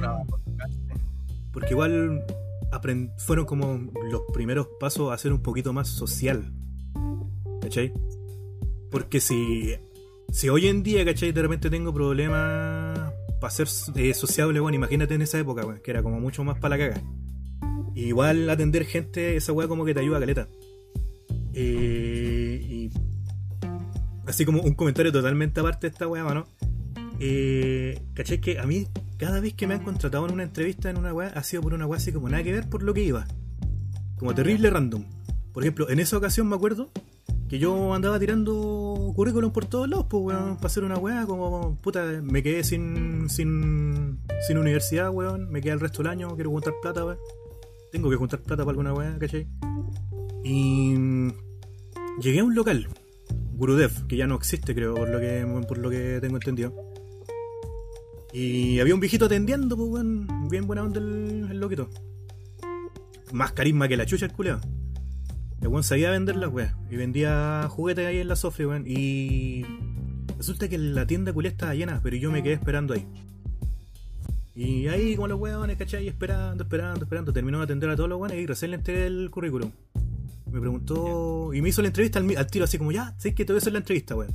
[1.52, 2.24] Porque igual
[2.72, 6.54] aprend- fueron como los primeros pasos a ser un poquito más social.
[7.62, 7.92] ¿Cachai?
[8.92, 9.74] Porque si,
[10.32, 11.32] si hoy en día, ¿cachai?
[11.32, 13.12] De repente tengo problemas
[13.42, 16.60] para ser eh, sociable, bueno, imagínate en esa época, weón, que era como mucho más
[16.60, 17.02] para la caga.
[18.08, 20.48] Igual atender gente, esa weá como que te ayuda caleta.
[21.54, 22.92] Eh, y
[24.26, 26.46] así como un comentario totalmente aparte de esta weá, mano.
[27.20, 28.40] Eh, ¿Cachai?
[28.40, 28.88] Que a mí,
[29.18, 31.74] cada vez que me han contratado en una entrevista en una weá, ha sido por
[31.74, 33.28] una weá así como nada que ver por lo que iba.
[34.18, 35.04] Como terrible random.
[35.52, 36.92] Por ejemplo, en esa ocasión me acuerdo
[37.50, 41.76] que yo andaba tirando currículum por todos lados, pues weón, para hacer una weá, como
[41.82, 46.52] puta, me quedé sin, sin, sin universidad, weón, me quedé el resto del año, quiero
[46.52, 47.18] juntar plata, weón.
[47.92, 49.48] Tengo que juntar plata para alguna weá, ¿cachai?
[50.44, 51.32] Y mm,
[52.22, 52.88] llegué a un local,
[53.54, 56.74] Gurudev, que ya no existe, creo, por lo que, por lo que tengo entendido.
[58.32, 60.28] Y había un viejito atendiendo, pues, weón.
[60.50, 61.90] Bien buena onda el, el loquito.
[63.32, 64.62] Más carisma que la chucha el culeado.
[65.62, 66.76] El weón sabía vender las weas.
[66.90, 68.86] Y vendía juguetes ahí en la Sofre, weón.
[68.88, 69.66] Y
[70.38, 73.06] resulta que la tienda culia estaba llena, pero yo me quedé esperando ahí.
[74.60, 76.06] Y ahí como los weones, ¿cachai?
[76.10, 77.32] Esperando, esperando, esperando.
[77.32, 79.72] Terminó de atender a todos los weones y recién le entregué el currículum.
[80.52, 83.46] Me preguntó y me hizo la entrevista al, tiro así como, ya, ¿sabes qué?
[83.46, 84.34] Te voy a hacer la entrevista, weón.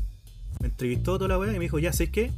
[0.63, 2.33] Me entrevistó toda la weá y me dijo, ya, ¿sabes qué?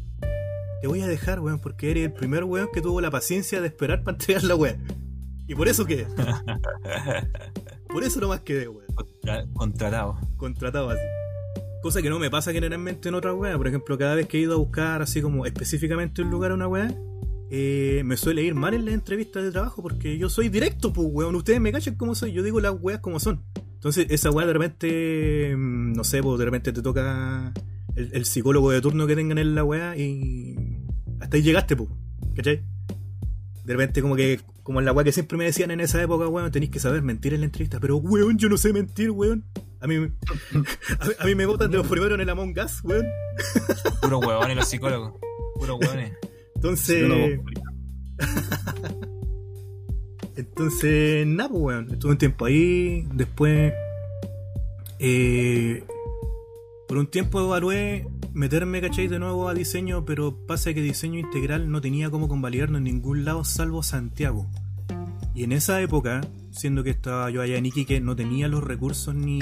[0.80, 3.68] Te voy a dejar, weón, porque eres el primer weón que tuvo la paciencia de
[3.68, 4.76] esperar para entregar la weá.
[5.46, 6.08] Y por eso quedé.
[7.88, 8.84] por eso nomás quedé, weón.
[8.96, 10.18] Contra- Contratado.
[10.36, 11.02] Contratado así.
[11.84, 13.56] Cosa que no me pasa generalmente en otras weas.
[13.56, 16.54] Por ejemplo, cada vez que he ido a buscar así como específicamente un lugar a
[16.54, 16.92] una wea,
[17.50, 21.08] eh, me suele ir mal en las entrevistas de trabajo porque yo soy directo, pues
[21.10, 21.34] weón.
[21.36, 22.32] Ustedes me cachan como soy.
[22.32, 23.44] Yo digo las weas como son.
[23.74, 27.52] Entonces, esa wea de repente, mm, no sé, pues de repente te toca
[27.94, 30.56] el, el psicólogo de turno que tengan en la wea y
[31.20, 31.88] hasta ahí llegaste, pues.
[32.34, 32.64] ¿Cachai?
[33.64, 36.26] De repente como que, como en la weá que siempre me decían en esa época,
[36.28, 37.78] weón, tenéis que saber mentir en la entrevista.
[37.78, 39.44] Pero, weón, yo no sé mentir, weón.
[39.80, 39.96] A mí,
[41.20, 43.06] a a mí me botan de los primeros en el Among Us, weón.
[44.02, 45.12] Puro huevones los psicólogos.
[45.54, 46.12] Puro huevones.
[46.70, 47.40] Entonces...
[50.36, 51.90] Entonces, nada, pues, weón.
[51.90, 53.06] Estuve un tiempo ahí.
[53.12, 53.72] Después,
[54.98, 55.84] eh,
[56.88, 59.08] por un tiempo evalué meterme, ¿cachai?
[59.08, 63.24] De nuevo a diseño, pero pasa que diseño integral no tenía cómo convalidarlo en ningún
[63.24, 64.46] lado salvo Santiago.
[65.34, 69.14] Y en esa época, siendo que estaba yo allá en Iquique, no tenía los recursos
[69.14, 69.38] ni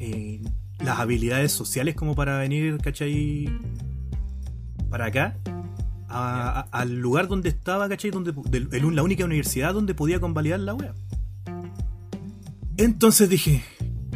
[0.00, 0.40] eh,
[0.80, 3.48] las habilidades sociales como para venir, ¿cachai?
[4.90, 5.36] Para acá.
[6.08, 8.10] A- a- al lugar donde estaba, ¿cachai?
[8.10, 10.94] Donde, el- la única universidad donde podía convalidar la wea.
[12.76, 13.62] Entonces dije,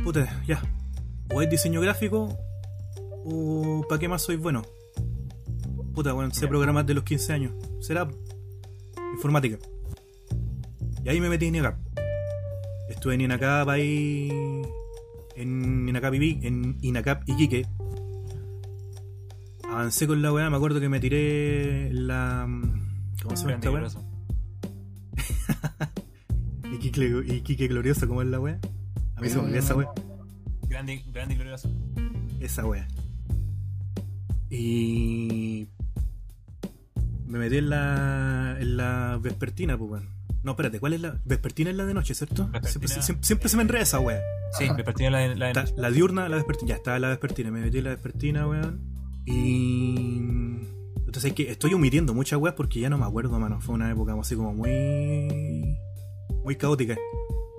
[0.04, 0.62] puta, ya.
[1.32, 2.36] O es diseño gráfico,
[3.24, 4.62] o ¿para qué más soy bueno?
[5.94, 7.52] Puta, bueno, sé programar de los 15 años.
[7.80, 8.08] Será
[9.14, 9.58] informática.
[11.04, 11.78] Y ahí me metí en INACAP.
[12.90, 14.30] Estuve en INACAP ahí.
[15.36, 17.66] En INACAP, en INACAP Iquique.
[19.80, 22.46] Avancé con la weá, me acuerdo que me tiré la.
[23.22, 23.80] ¿Cómo se llama esta weá?
[23.80, 24.04] grosso.
[26.74, 28.58] Iquique, Iquique Gloriosa, ¿cómo es la weá?
[29.16, 29.88] A mí se me olvidó esa weá.
[30.68, 31.70] Grande, grande y glorioso.
[32.40, 32.86] Esa wea.
[34.50, 35.66] Y.
[37.26, 38.56] Me metí en la.
[38.60, 40.08] en la vespertina, pues weón.
[40.42, 41.18] No, espérate, ¿cuál es la.
[41.24, 42.36] Vespertina es la de noche, ¿cierto?
[42.36, 43.02] Siempre, Vespertina.
[43.02, 44.20] siempre- siempre se me enreda esa wea.
[44.58, 46.68] Sí, me pertenece la de la de Está la diurna, la vespertina.
[46.68, 47.50] Ya está la vespertina.
[47.50, 48.99] Me metí en la vespertina, weón.
[49.26, 50.18] Y.
[51.06, 53.60] Entonces es que estoy omitiendo muchas weas porque ya no me acuerdo, mano.
[53.60, 55.76] Fue una época así como muy.
[56.44, 56.96] muy caótica.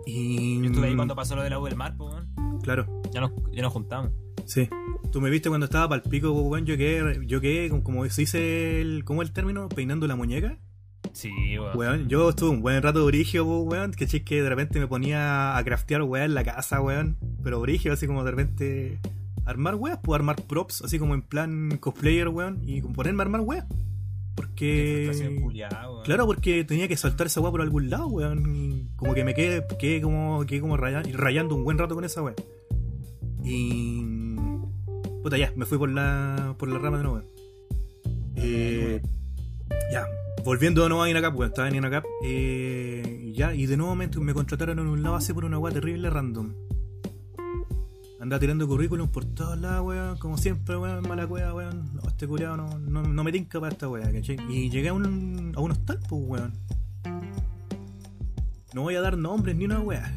[0.06, 0.60] Y.
[0.62, 2.62] Yo estuve ahí cuando pasó lo de la U del mar, pues, weón.
[2.62, 4.12] Claro, Ya nos, ya nos juntamos.
[4.46, 4.68] sí.
[5.12, 6.66] Tú me viste cuando estaba para el pico, weón.
[6.66, 9.04] Yo quedé, yo quedé como, como se dice el.
[9.04, 9.68] ¿Cómo es el término?
[9.68, 10.58] Peinando la muñeca.
[11.12, 11.78] Sí, weón.
[11.78, 13.92] Weón, yo estuve un buen rato de origio, weón.
[13.92, 17.18] Que che, que de repente me ponía a craftear weón en la casa, weón.
[17.44, 19.00] Pero origio, así como de repente.
[19.46, 22.60] Armar weas, puedo armar props, así como en plan cosplayer, weón.
[22.64, 23.66] Y ponerme a armar weas.
[24.36, 25.06] Porque.
[26.04, 28.56] Claro, porque tenía que soltar esa wea por algún lado, weón.
[28.56, 32.06] Y como que me quedé, quedé como, quedé como raya- rayando un buen rato con
[32.06, 32.36] esa wea.
[33.44, 34.04] Y.
[35.24, 37.32] Puta, ya, me fui por la, por la rama de nuevo, weón.
[38.36, 39.02] Eh,
[39.92, 40.06] ya,
[40.44, 42.06] volviendo de nuevo a Inacap, weón, estaba en Inacap.
[42.24, 45.60] Eh, y ya, y de nuevo me, me contrataron en un lado así por una
[45.60, 46.54] weá terrible random.
[48.22, 51.90] Andaba tirando currículum por todos lados, weón, como siempre, weón, mala weá, weón.
[51.96, 54.38] No, este culiado no, no, no me tinca para esta weá, ¿cachai?
[54.48, 56.54] Y llegué a un, a un hostal, pues, weón.
[58.74, 60.14] No voy a dar nombres ni una weá.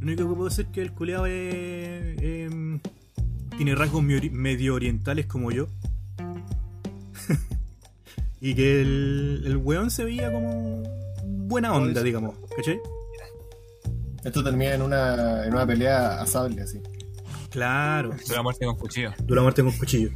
[0.00, 2.22] Lo único que puedo decir es que el culiado es.
[2.22, 2.80] em,
[3.56, 5.68] tiene rasgos medio- medio orientales como yo.
[8.42, 10.82] y que el, el weón se veía como
[11.48, 12.78] buena onda, digamos, ¿cachai?
[14.24, 16.80] Esto termina en una, en una pelea a sable, así.
[17.50, 19.12] Claro, la muerte con cuchillo.
[19.24, 20.10] dura muerte con cuchillo.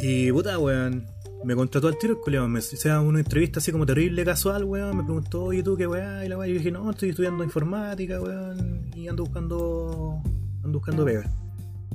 [0.00, 1.06] Y puta, weón,
[1.44, 4.96] me contrató al tiro el culiao, me hizo una entrevista así como terrible, casual, weón,
[4.96, 7.42] me preguntó, oye tú qué weá, y la weá, y yo dije, no, estoy estudiando
[7.42, 10.22] informática, weón, y ando buscando,
[10.62, 11.30] ando buscando pega.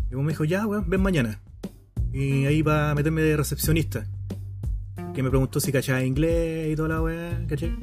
[0.08, 1.42] Y como me dijo, ya, weón, ven mañana.
[2.12, 4.08] Y ahí para meterme de recepcionista.
[5.14, 7.76] Que me preguntó si cachaba inglés y toda la weá, ¿cachai?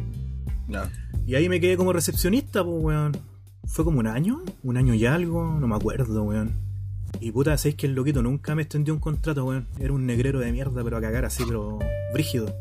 [1.27, 3.17] Y ahí me quedé como recepcionista, pues, weón.
[3.67, 6.53] Fue como un año, un año y algo, no me acuerdo, weón.
[7.21, 9.69] Y puta, sabéis que el loquito nunca me extendió un contrato, weón.
[9.79, 11.79] Era un negrero de mierda, pero a cagar así, pero
[12.13, 12.55] brígido.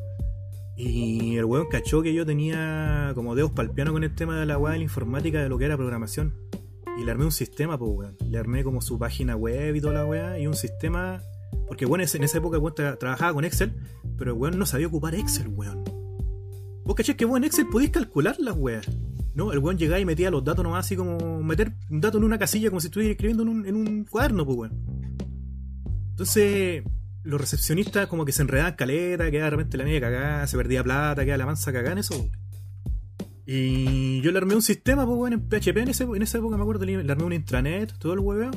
[0.78, 4.40] Y el weón cachó que yo tenía como dedos para el piano con el tema
[4.40, 6.34] de la weá de la informática, de lo que era programación.
[7.00, 8.18] Y le armé un sistema, pues, weón.
[8.30, 11.22] Le armé como su página web y toda la weá, y un sistema.
[11.68, 13.74] Porque, bueno, en esa época, weón, tra- trabajaba con Excel,
[14.18, 15.84] pero el weón no sabía ocupar Excel, weón.
[16.86, 18.86] Vos cachés que vos en Excel podéis calcular las weas.
[19.36, 22.24] No, el weón llegaba y metía los datos nomás así como meter un dato en
[22.24, 24.84] una casilla como si estuviera escribiendo en un, en un cuaderno, pues weón.
[26.12, 26.84] Entonces,
[27.24, 30.84] los recepcionistas como que se enredaban caleta, quedaba de repente la media cagada, se perdía
[30.84, 32.16] plata, quedaba la mansa cagada en eso.
[32.16, 32.32] weón.
[33.46, 36.56] Y yo le armé un sistema, pues weón, en PHP en, ese- en esa época
[36.58, 38.52] me acuerdo, le armé un intranet, todo el hueveo.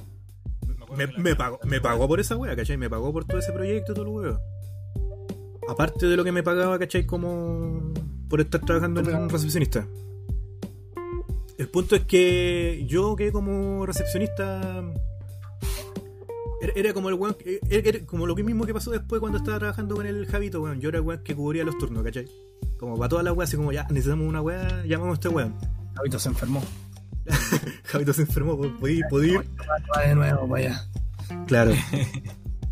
[0.97, 2.77] Me, me pagó, me pagó por esa wea, ¿cachai?
[2.77, 4.39] Me pagó por todo ese proyecto, todo el huevo.
[5.69, 7.05] Aparte de lo que me pagaba, ¿cachai?
[7.07, 7.93] Como
[8.29, 9.87] por estar trabajando en un recepcionista.
[11.59, 14.83] El punto es que yo quedé como recepcionista.
[16.61, 17.35] Era, era como el weón.
[17.35, 20.27] que- Era, era como lo que mismo que pasó después cuando estaba trabajando con el
[20.27, 20.81] Javito, weón.
[20.81, 22.27] Yo era el weón que cubría los turnos, ¿cachai?
[22.79, 25.55] Como para todas las weas, así como ya necesitamos una wea, llamamos a este weón.
[25.95, 26.63] Javito se enfermó.
[27.85, 29.31] Javito se enfermó, po- podí, podí
[30.07, 30.47] de nuevo.
[31.47, 31.73] Claro.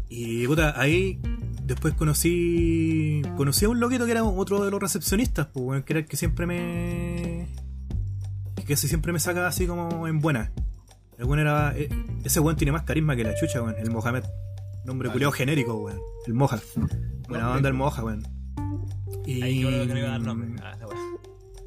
[0.09, 1.19] Y puta, ahí
[1.65, 3.23] después conocí.
[3.37, 6.07] Conocí a un loquito que era otro de los recepcionistas, pues, weón, que era el
[6.07, 7.49] que siempre me.
[8.57, 10.53] que casi siempre me sacaba así como en buena.
[11.19, 11.73] El weón era.
[11.77, 11.89] eh,
[12.25, 14.25] Ese weón tiene más carisma que la chucha, weón, el Mohamed.
[14.85, 15.99] Nombre culiao genérico, weón.
[16.27, 16.61] El Moja.
[17.29, 18.23] Buena onda el Moja, weón.
[19.27, 19.41] Y.
[19.43, 20.49] Ahí yo creo que no iba a dar nombre.
[20.62, 20.99] Ah, esa weá.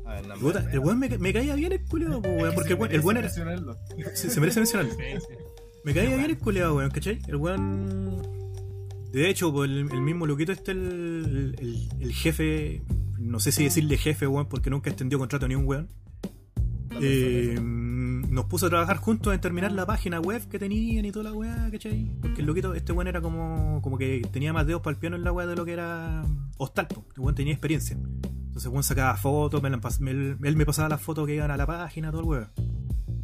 [0.05, 0.39] A ver, nombre.
[0.39, 2.99] Puta, el weón me, me caía bien el culiao, pues, weón, porque el weón, el
[3.01, 3.29] weón era.
[3.29, 4.93] Se, se merece mencionarlo.
[4.93, 5.33] Sí, sí.
[5.83, 7.19] Me caía bien el culeado, weón, ¿cachai?
[7.27, 8.21] El weón.
[9.11, 12.83] De hecho, pues, el, el mismo loquito este, el, el, el jefe.
[13.19, 15.87] No sé si decirle jefe, weón, porque nunca extendió contrato ni un weón.
[17.01, 21.25] Eh, nos puso a trabajar juntos en terminar la página web que tenían y toda
[21.31, 22.11] la weá, ¿cachai?
[22.21, 25.15] Porque el loquito, este weón era como, como que tenía más dedos para el piano
[25.15, 26.23] en la weá de lo que era
[26.57, 27.05] hostal, po.
[27.15, 27.97] El weón tenía experiencia.
[27.97, 31.57] Entonces weón sacaba fotos, me la me- él me pasaba las fotos que iban a
[31.57, 32.47] la página, todo el weón.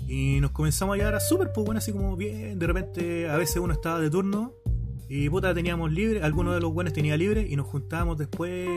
[0.08, 3.38] Y nos comenzamos a llevar a súper, pues bueno, así como bien, de repente a
[3.38, 4.54] veces uno estaba de turno
[5.16, 8.68] y puta teníamos libre, alguno de los buenos tenía libre y nos juntábamos después,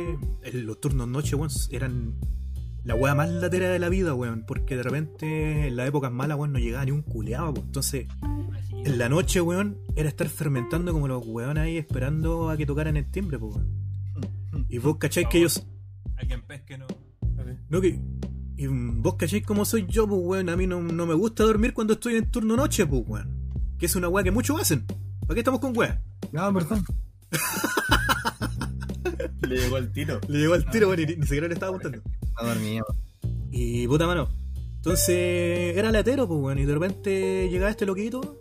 [0.42, 2.12] en los turnos noche, weón, eran
[2.84, 6.36] la wea más latera de la vida, weón, porque de repente en las épocas malas,
[6.36, 7.64] weón, no llegaba ni un culeado, pues.
[7.64, 8.06] entonces
[8.84, 12.98] en la noche, weón, era estar fermentando como los weones ahí esperando a que tocaran
[12.98, 14.66] el timbre, pues weón.
[14.68, 15.66] Y vos cacháis que ellos
[16.18, 16.86] Alguien pesque, no.
[17.70, 17.98] no, que.
[18.58, 20.50] Y vos cacháis cómo soy yo, pues, weón.
[20.50, 23.50] A mí no, no me gusta dormir cuando estoy en turno noche, pues, weón.
[23.78, 24.84] Que es una weá que muchos hacen.
[25.20, 26.02] ¿Para qué estamos con weá?
[26.32, 26.84] No, perdón.
[29.42, 30.20] Le llegó el tiro.
[30.28, 32.02] Le llegó al tiro, weón, y ni, ni siquiera le estaba apuntando.
[32.40, 32.82] No dormía.
[33.50, 34.28] Y puta mano.
[34.76, 36.58] Entonces era latero, pues, weón.
[36.58, 38.40] Y de repente llegaba este loquito.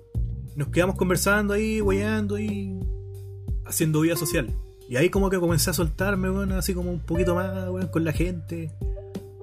[0.55, 2.79] Nos quedamos conversando ahí, weyando y
[3.65, 4.49] haciendo vida social.
[4.89, 8.03] Y ahí como que comencé a soltarme, weón, así como un poquito más, weón, con
[8.03, 8.71] la gente.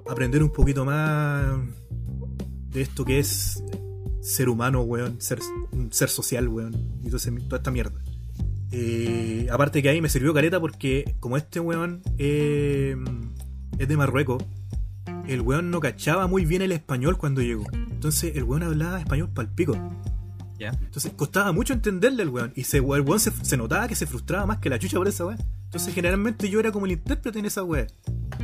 [0.09, 1.45] Aprender un poquito más
[2.69, 3.63] de esto que es
[4.21, 5.21] ser humano, weón.
[5.21, 5.39] Ser,
[5.91, 6.73] ser social, weón.
[7.03, 8.01] Y ese- toda esta mierda.
[8.75, 12.95] Eh, aparte que ahí me sirvió careta porque como este weón eh,
[13.77, 14.43] es de Marruecos,
[15.27, 17.65] el weón no cachaba muy bien el español cuando llegó.
[17.71, 19.77] Entonces el weón hablaba español pal pico.
[20.57, 20.69] Ya.
[20.69, 22.51] Entonces costaba mucho entenderle al weón.
[22.55, 25.07] Y se, el weón se, se notaba que se frustraba más que la chucha por
[25.07, 25.37] esa weá.
[25.65, 27.85] Entonces generalmente yo era como el intérprete en esa weá.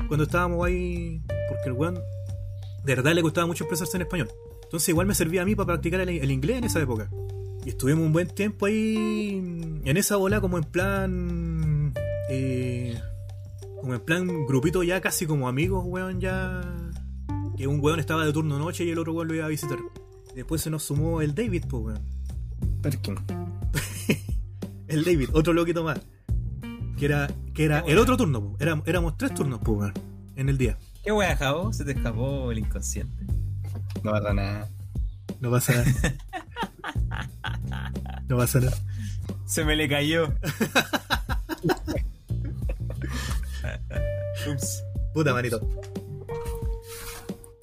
[0.07, 1.23] Cuando estábamos ahí.
[1.49, 1.95] Porque el weón
[2.86, 4.30] de verdad le costaba mucho expresarse en español.
[4.63, 7.09] Entonces igual me servía a mí para practicar el, el inglés en esa época.
[7.66, 9.36] Y estuvimos un buen tiempo ahí
[9.84, 11.93] en esa bola como en plan...
[12.30, 12.99] eh,
[13.82, 16.62] como en plan grupito ya casi como amigos, weón, ya...
[17.57, 19.78] Que un weón estaba de turno noche y el otro weón lo iba a visitar.
[20.34, 22.01] Después se nos sumó el David, pues weón.
[22.82, 23.16] Perkin.
[24.88, 25.99] El David, otro loquito más.
[26.97, 28.55] Que era, que era el otro turno, po.
[28.60, 29.93] Era- éramos tres turnos, pues weón,
[30.36, 30.78] en el día.
[31.03, 31.72] ¿Qué wea, Javo?
[31.74, 33.26] Se te escapó el inconsciente.
[34.03, 34.70] No pasa nada.
[35.39, 36.16] No pasa nada.
[38.30, 38.77] No pasa nada.
[39.45, 40.34] Se me le cayó.
[44.51, 44.84] Ups.
[45.13, 45.59] Puta manito.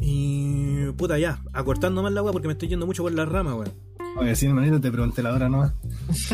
[0.00, 0.90] Y.
[0.96, 1.40] Puta, ya.
[1.52, 3.72] Acortando más la weá porque me estoy yendo mucho por la rama, weón.
[4.18, 5.72] Oye, sí, hermanito, te pregunté la hora nomás.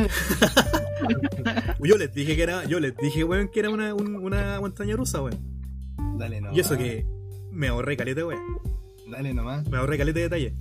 [1.82, 2.64] Yo les dije que era.
[2.64, 5.38] Yo les dije, weón, que era una, un- una montaña rusa, weón.
[6.18, 6.56] Dale nomás.
[6.56, 7.06] Y eso que.
[7.50, 8.40] Me ahorré calete, weón.
[9.10, 9.66] Dale nomás.
[9.68, 10.54] Me ahorré calete de detalle.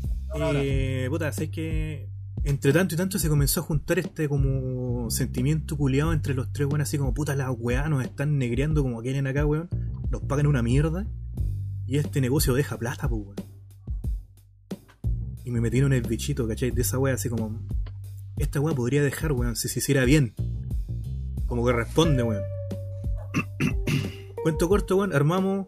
[0.55, 2.09] Eh, puta, sé que.
[2.44, 6.68] Entre tanto y tanto se comenzó a juntar este como sentimiento culiado entre los tres,
[6.68, 9.70] weón, así como puta las weá nos están negreando como quieren acá, weón.
[10.10, 11.06] Nos pagan una mierda.
[11.86, 13.36] Y este negocio deja plata, pues, weón.
[15.44, 16.72] Y me metieron el bichito, ¿cachai?
[16.72, 17.60] De esa weá, así como.
[18.38, 20.34] Esta weá podría dejar, weón, si se hiciera bien.
[21.46, 22.44] Como que responde, weón.
[24.44, 25.68] Cuento corto, weón, armamos.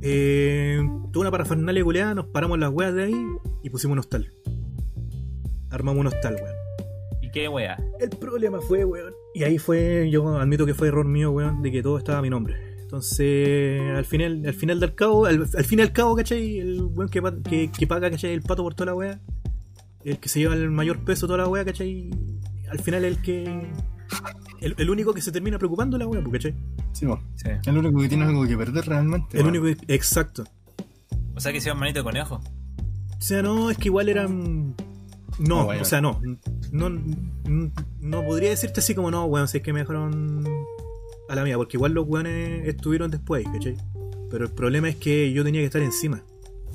[0.00, 0.80] Eh,
[1.12, 3.26] toda una parafernalia culeada, nos paramos las weas de ahí
[3.62, 4.00] y pusimos un
[5.80, 6.56] un hostal, weón.
[7.20, 7.76] ¿Y qué wea?
[8.00, 9.12] El problema fue, weón.
[9.34, 12.22] Y ahí fue, yo admito que fue error mío, weón, de que todo estaba a
[12.22, 12.56] mi nombre.
[12.82, 16.58] Entonces, al final, al final del cabo, al, al fin y al cabo, ¿cachai?
[16.58, 18.32] El weón que, que, que paga, ¿cachai?
[18.32, 19.20] El pato por toda la wea.
[20.04, 22.10] El que se lleva el mayor peso toda la wea, ¿cachai?
[22.70, 23.70] Al final el que.
[24.60, 26.54] El, el único que se termina preocupando la wea, ¿cachai?
[26.92, 27.18] Sí, vos.
[27.36, 27.48] Sí.
[27.66, 29.40] El único que tiene algo que perder realmente.
[29.40, 30.44] El único que- Exacto.
[31.34, 32.36] O sea que hicieron manito de conejo.
[32.36, 34.74] O sea, no, es que igual eran.
[35.38, 35.82] No, bueno.
[35.82, 36.20] o sea, no.
[36.70, 36.90] No,
[38.00, 38.24] no.
[38.24, 40.44] podría decirte así como no, weón, si es que me dejaron
[41.28, 43.76] a la mía, porque igual los weones estuvieron después, ¿cachai?
[44.30, 46.22] Pero el problema es que yo tenía que estar encima.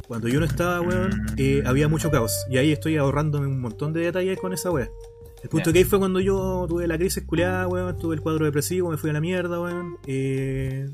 [0.07, 2.31] Cuando yo no estaba, weón, eh, había mucho caos.
[2.49, 4.89] Y ahí estoy ahorrándome un montón de detalles con esa wea.
[5.43, 8.45] El punto que ahí fue cuando yo tuve la crisis culiada, weón, tuve el cuadro
[8.45, 9.97] depresivo, me fui a la mierda, weón.
[10.07, 10.89] Eh,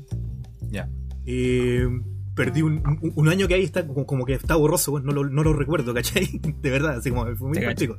[0.70, 0.88] Ya.
[1.26, 1.88] eh,
[2.34, 2.82] perdí un,
[3.14, 6.26] un- año que ahí está como, que está borroso, no lo, no lo recuerdo, ¿cachai?
[6.62, 7.96] De verdad, así como fue muy chico,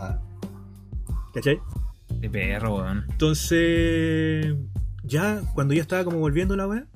[0.00, 0.18] Ah,
[1.34, 1.58] ¿cachai?
[2.20, 3.04] De perro, weón.
[3.10, 4.54] Entonces,
[5.04, 6.86] ya cuando ya estaba como volviendo la weá,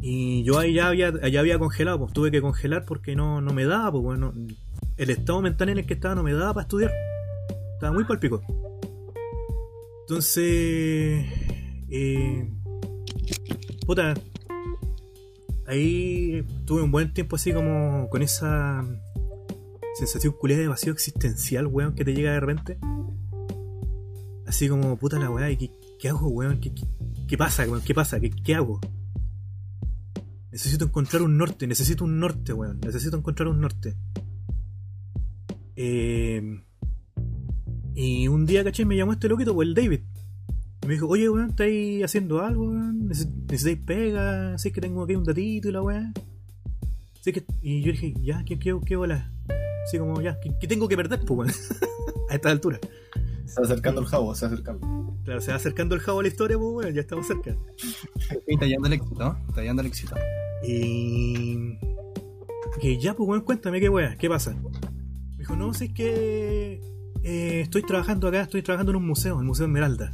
[0.00, 3.52] y yo ahí ya había, ya había congelado, pues tuve que congelar porque no, no
[3.52, 4.32] me daba, pues bueno,
[4.96, 6.92] el estado mental en el que estaba no me daba para estudiar.
[7.74, 8.40] Estaba muy palpico.
[10.02, 11.26] Entonces,
[11.90, 12.48] eh,
[13.86, 14.14] puta,
[15.66, 18.84] ahí tuve un buen tiempo así como con esa
[19.94, 22.78] sensación culiada de vacío existencial, weón, que te llega de repente.
[24.46, 26.60] Así como, puta la weá, ¿y ¿qué, hago, weón?
[26.60, 27.82] ¿Qué, pasa, weón?
[27.82, 28.20] ¿Qué pasa?
[28.20, 28.80] ¿Qué, ¿Qué hago?
[30.52, 32.80] Necesito encontrar un norte, necesito un norte, weón.
[32.80, 33.96] Necesito encontrar un norte.
[35.74, 36.62] Eh,
[37.94, 40.00] y un día, caché, me llamó este loquito, pues el David.
[40.86, 43.08] Y me dijo, oye, weón, ¿estáis haciendo algo, weón?
[43.08, 44.56] ¿Neces- ¿Necesitáis pega?
[44.56, 46.12] ¿Sé que tengo aquí un datito y la weá?
[47.22, 47.44] Sé que...
[47.60, 49.32] Y yo dije, ya, ¿qué, qué, qué bola?
[49.84, 51.50] Así como, ya, ¿qué, qué tengo que perder, pues, weón?
[52.30, 52.78] A esta altura.
[53.46, 55.16] Se está acercando el jabo, se está acercando.
[55.24, 57.56] Claro, se va acercando el jabo a la historia, pues, weón, ya estamos cerca.
[58.46, 59.38] y está llegando el éxito, ¿no?
[59.48, 60.14] Está llegando el éxito.
[60.64, 61.78] Y.
[62.80, 64.54] Que ya, pues, weón, cuéntame qué weá, qué pasa.
[64.54, 66.80] Me dijo, no, sé es que.
[67.24, 70.12] eh, estoy trabajando acá, estoy trabajando en un museo, el Museo Esmeralda.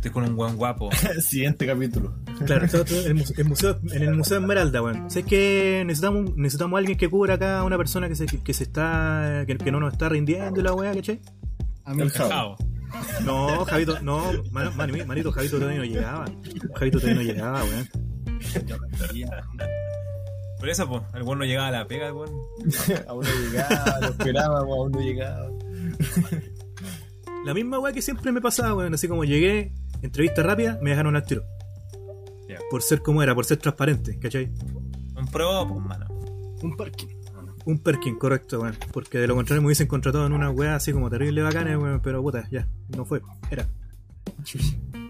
[0.00, 0.88] Estoy con un buen guapo.
[1.20, 2.14] Siguiente capítulo.
[2.46, 5.10] Claro, el, muse- el museo, en el Museo Esmeralda, weón.
[5.10, 8.54] Sé que necesitamos, necesitamos a alguien que cubra acá a una persona que se, que
[8.54, 9.44] se está.
[9.46, 11.20] Que, que no nos está rindiendo y la weá, ¿cachai?
[11.84, 12.10] A mí, El.
[12.10, 12.56] Jao.
[13.24, 14.22] No, Javito, no,
[14.52, 16.24] mano, mano, manito, Javito todavía no llegaba.
[16.76, 17.88] Javito todavía no llegaba, weón.
[20.58, 22.30] Por eso, pues, el weón no llegaba a la pega, el weón.
[23.06, 25.50] aún no llegaba, lo esperábamos, aún no llegaba.
[27.44, 28.94] La misma weá que siempre me pasaba, weón.
[28.94, 29.72] Así como llegué,
[30.02, 31.44] entrevista rápida, me dejaron al tiro.
[32.70, 34.50] Por ser como era, por ser transparente, ¿cachai?
[35.16, 36.06] Un pro, pues, mano.
[36.62, 37.20] Un parking.
[37.66, 38.76] Un Perkin, correcto, weón.
[38.92, 42.00] Porque de lo contrario me hubiesen contratado en una weá así como terrible bacana, weón.
[42.02, 43.20] Pero puta, ya, no fue.
[43.50, 43.68] Era.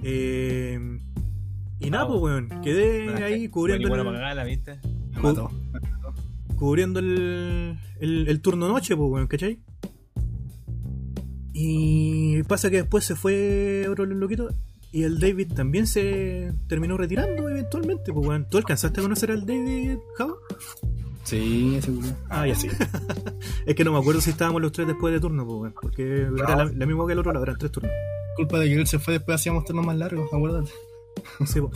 [0.03, 0.99] Eh,
[1.78, 2.49] y nada, pues, weón.
[2.62, 5.47] Quedé ahí cubriendo Bueno, el,
[6.57, 9.61] cubriendo el, el, el turno noche, pues, weón, ¿cachai?
[11.53, 14.49] Y pasa que después se fue otro loquito
[14.93, 18.47] y el David también se terminó retirando eventualmente, pues, weón.
[18.51, 20.34] ¿Tú alcanzaste a conocer al David, Java?
[21.24, 22.09] Sí, seguro.
[22.28, 22.68] Ah, ya sí.
[23.66, 25.74] es que no me acuerdo si estábamos los tres después de turno, pues, weón.
[25.80, 27.93] Porque era la, la misma que el otro lado, eran tres turnos.
[28.36, 30.70] Culpa de que él se fue, después hacíamos turnos más largos, acuérdate.
[31.47, 31.70] Sí, po.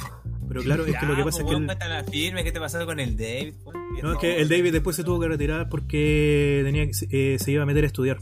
[0.48, 1.54] Pero claro, es que lo que pasa es que.
[1.54, 3.54] el- la firme, ¿qué te pasó con el David?
[3.64, 3.76] pues?
[4.02, 7.52] No, es que el David después se tuvo que retirar porque tenía que- eh, se
[7.52, 8.18] iba a meter a estudiar.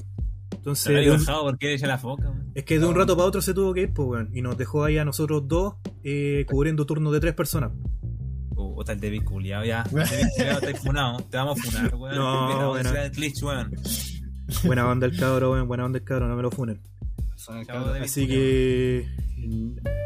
[0.53, 3.72] Entonces, un- porque echa la foca, es que de un rato para otro se tuvo
[3.74, 4.30] que ir, pues, weón.
[4.32, 5.74] Y nos dejó ahí a nosotros dos
[6.05, 7.72] eh, cubriendo turnos de tres personas.
[8.86, 9.84] David culiao, ya.
[9.92, 11.18] David culiao, estáis funado.
[11.30, 12.16] Te vamos a funar, weón.
[12.16, 12.90] No, bueno.
[13.14, 13.72] glitch, weón.
[14.64, 15.66] Buena onda el cabro, weón.
[15.68, 16.80] Buena onda el cabro, no me lo funen.
[18.03, 19.09] Así que.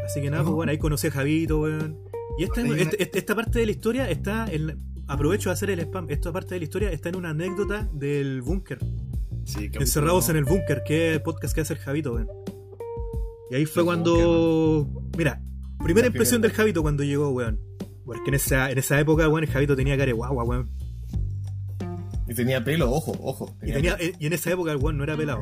[0.05, 1.97] Así que nada, pues, bueno, ahí conocí a Javito, weón.
[2.39, 4.77] Y esta, esta, esta- esta parte de la historia está en.
[5.09, 6.05] Aprovecho de hacer el spam.
[6.09, 8.79] Esta parte de la historia está en una anécdota del búnker.
[9.47, 12.27] Sí, capítulo- Encerrados en el búnker, que es el podcast que hace el Javito, weón.
[13.49, 14.87] Y ahí fue El cuando.
[15.17, 15.41] Mira,
[15.83, 16.49] primera La impresión primera.
[16.49, 17.59] del Javito cuando llegó, weón.
[18.05, 20.69] Porque en esa, en esa época, weón, el Javito tenía cara de guagua, weón.
[22.29, 23.55] Y tenía pelo, ojo, ojo.
[23.63, 25.41] Y, tenía, eh, y en esa época el weón no era pelado.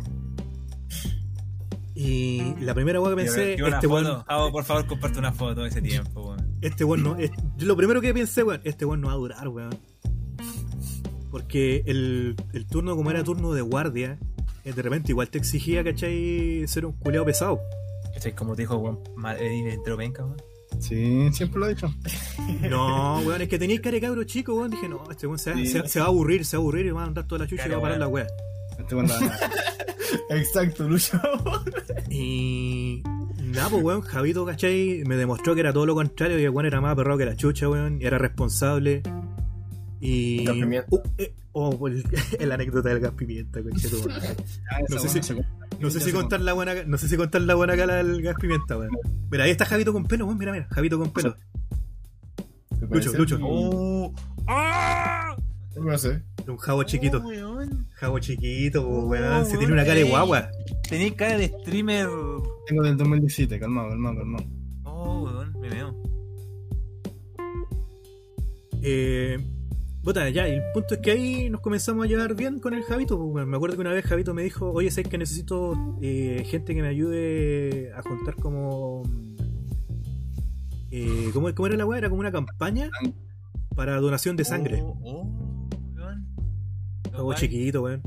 [1.96, 4.24] Y la primera weón que pensé, este weón.
[4.24, 6.58] Javo, por favor, comparte una foto de ese tiempo, weón.
[6.62, 7.16] este weón no.
[7.18, 9.76] es- yo lo primero que pensé, weón, este weón no va a durar, weón.
[11.36, 14.18] Porque el, el turno, como era turno de guardia,
[14.64, 16.66] eh, de repente igual te exigía, ¿cachai?
[16.66, 17.60] Ser un culeado pesado.
[18.14, 18.34] ¿Cachai?
[18.34, 19.00] Como te dijo, weón,
[19.38, 20.38] eh, entero penca, weón.
[20.80, 21.94] Sí, siempre lo he dicho.
[22.70, 24.72] No, weón, es que tenéis cara de cabro chico, weón.
[24.72, 25.68] Dije, no, este weón se, va- Sí.
[25.68, 27.48] se- se va a aburrir, se va a aburrir y va a andar toda la
[27.48, 28.00] chucha y va a parar weón.
[28.00, 28.28] la wea.
[28.80, 29.14] Este cuando
[30.30, 31.20] Exacto, Lucho.
[32.10, 33.04] Y.
[33.42, 35.04] Nada, pues, weón, Javito, ¿cachai?
[35.06, 37.36] Me demostró que era todo lo contrario, que el weón era más perro que la
[37.36, 39.02] chucha, weón, y era responsable.
[40.00, 40.44] Y.
[40.46, 40.88] Gas pimienta.
[40.92, 42.04] Uh, eh, oh, el,
[42.40, 44.36] el anécdota del gas pimienta, conchetumare.
[44.90, 45.34] No sé si-
[45.80, 48.36] No sé si contar la buena, no sé si contar la buena cala del gas
[48.40, 48.92] pimienta, weón.
[49.32, 51.36] Mira, ahí está Javito con pelo, weón, mira, mira, Javito con pelo.
[52.80, 53.14] ¿Te Lucho?
[53.18, 53.40] Lucho.
[53.42, 54.14] ¡Oh!
[54.48, 55.36] ¡Ah!
[55.76, 56.22] No sé.
[56.48, 57.24] Un jabo chiquito.
[57.26, 57.60] Oh.
[57.96, 59.46] Jabo chiquito, Oh, weón.
[59.46, 60.50] Si weón, tiene una cara de guagua.
[60.88, 62.08] Tenés cara de streamer.
[62.68, 64.46] Tengo del 2017, calmado, calmado, calmado.
[64.84, 65.96] Oh, weón, me veo.
[68.82, 69.40] Eh,
[70.06, 72.84] puta, ya, y el punto es que ahí nos comenzamos a llevar bien con el
[72.84, 73.18] Javito.
[73.18, 73.46] pues.
[73.46, 76.82] Me acuerdo que una vez Javito me dijo, oye, sé que necesito eh, gente que
[76.82, 79.02] me ayude a juntar como...
[80.92, 81.98] Eh, ¿cómo, cómo era la weá?
[81.98, 82.90] Era como una campaña
[83.76, 84.82] para donación de sangre.
[84.82, 86.28] Oh, oh, weón.
[87.12, 88.02] Algo chiquito, weón.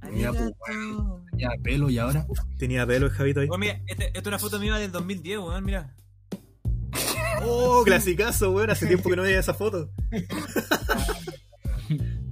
[0.00, 0.20] Pues,
[1.32, 2.26] Ya, pelo y ahora.
[2.58, 3.48] Tenía pelo el Javito ahí.
[3.50, 5.94] Oh, mira, este- esta es una foto mía del 2010, weón, mira.
[7.44, 8.70] ¡Oh, clasicazo, weón!
[8.70, 9.90] Hace tiempo que no veía esa foto.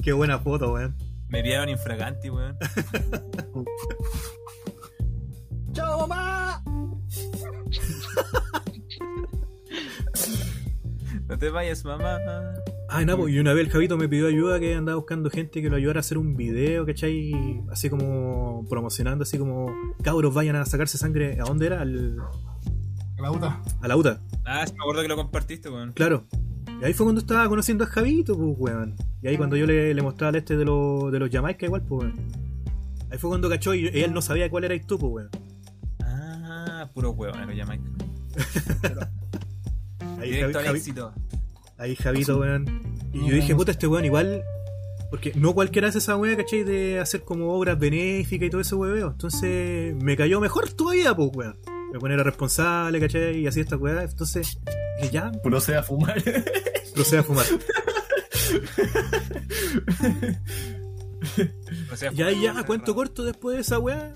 [0.02, 0.96] Qué buena foto, weón.
[1.28, 2.56] Me pillaron infraganti, weón.
[5.72, 6.62] ¡Chao, mamá!
[11.28, 12.18] No te vayas, mamá.
[12.88, 15.62] Ah, no, pues, y una vez el Javito me pidió ayuda que andaba buscando gente
[15.62, 17.62] que lo ayudara a hacer un video, ¿cachai?
[17.70, 19.72] Así como promocionando, así como
[20.02, 21.38] cabros vayan a sacarse sangre.
[21.40, 21.82] ¿A dónde era?
[21.82, 22.16] Al-
[23.18, 23.62] La UTA.
[23.80, 25.92] a la UTA, Ah, sí, me acuerdo que lo compartiste, weón.
[25.92, 26.24] claro.
[26.80, 28.96] Y ahí fue cuando estaba conociendo a Javito, pues, weón.
[29.22, 31.82] Y ahí cuando yo le, le mostraba al este de, los de los Jamaica, igual,
[31.82, 32.14] pues, weón.
[33.10, 35.30] Ahí fue cuando cachó y él no sabía cuál erais tú, pues, weón.
[36.02, 37.80] Ah, puro weón, lo llamáis.
[40.18, 41.12] Ahí, Directo Javi- al Javi- éxito.
[41.78, 42.66] ahí Javito, weón.
[43.12, 44.42] Y yo dije, puta, este weón igual.
[45.10, 46.62] Porque no cualquiera hace esa weá, ¿cachai?
[46.62, 49.10] De hacer como obras benéficas y todo ese weón.
[49.12, 51.58] Entonces me cayó mejor todavía, pues, weón.
[51.92, 53.38] Me pone era responsable, ¿cachai?
[53.38, 54.04] Y así esta weá.
[54.04, 54.58] Entonces,
[55.00, 56.22] dije, ya, Procede a fumar.
[56.94, 57.44] procede a fumar.
[61.92, 62.66] O sea, Y ahí fue ya, cerrado.
[62.66, 64.14] cuento corto después de esa weá.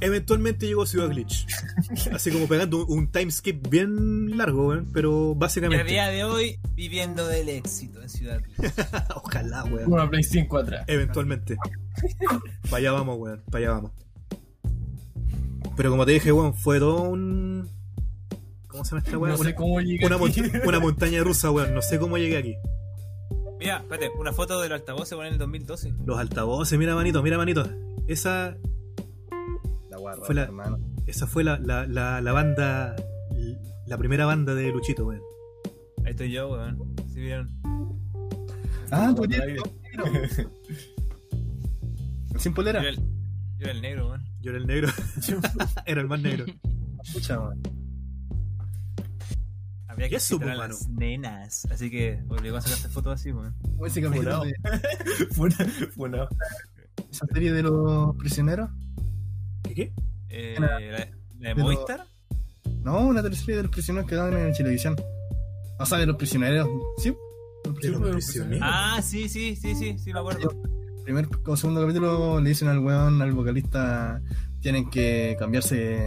[0.00, 1.46] Eventualmente llegó Ciudad Glitch.
[2.12, 4.88] Así como pegando un, un time skip bien largo, weón.
[4.94, 5.84] Pero Y a básicamente.
[5.84, 8.72] día de hoy, viviendo del éxito en Ciudad Glitch.
[9.14, 9.92] Ojalá, weón.
[9.92, 10.84] Una Play 5 atrás.
[10.86, 11.56] Eventualmente.
[12.64, 13.42] para allá vamos, weón.
[13.50, 13.92] Para allá vamos.
[15.76, 17.68] Pero como te dije, weón, fue todo un.
[18.68, 19.32] ¿Cómo se llama esta weá?
[19.32, 20.40] No sé una, cómo llegué una aquí.
[20.42, 21.74] mon- una montaña rusa, weón.
[21.74, 22.54] No sé cómo llegué aquí.
[23.58, 25.92] Mira, espérate, una foto del altavoz se pone en el 2012.
[26.06, 27.68] Los altavoces, mira, manito, mira, manito.
[28.06, 28.56] Esa,
[29.90, 30.78] La guarra, Fue la- hermano.
[31.06, 32.94] esa fue la, la, la, la banda.
[33.86, 35.22] La primera banda de Luchito, weón.
[36.04, 36.78] Ahí estoy yo, weón.
[37.12, 37.50] ¿Sí vieron?
[38.90, 39.62] Ah, tú eres negro.
[42.38, 42.80] Sin polera.
[42.82, 43.04] Yo era el,
[43.58, 44.24] yo era el negro, weón.
[44.40, 44.88] Yo era el negro.
[45.86, 46.44] Era el más negro.
[47.02, 47.60] Escucha, weón.
[49.98, 51.66] Había ¿Qué que es a las nenas.
[51.70, 53.54] Así que obligó a sacarse fotos así, weón.
[53.86, 54.54] Ese capítulo de
[55.32, 55.56] Fue una,
[55.94, 56.28] fue una-
[57.10, 58.70] esa serie de los prisioneros.
[59.64, 59.92] ¿Qué qué?
[60.28, 62.06] Eh, la, la de pero- Movistar.
[62.82, 64.96] No, una teleserie de los prisioneros que daban en televisión.
[65.78, 66.68] O sea, de los prisioneros.
[66.98, 67.14] Sí.
[67.64, 68.60] Los De prisioneros.
[68.62, 70.48] Ah, sí, sí, sí, sí, sí, me acuerdo.
[71.04, 74.20] primer o segundo capítulo le dicen al weón, al vocalista,
[74.60, 75.98] tienen que cambiarse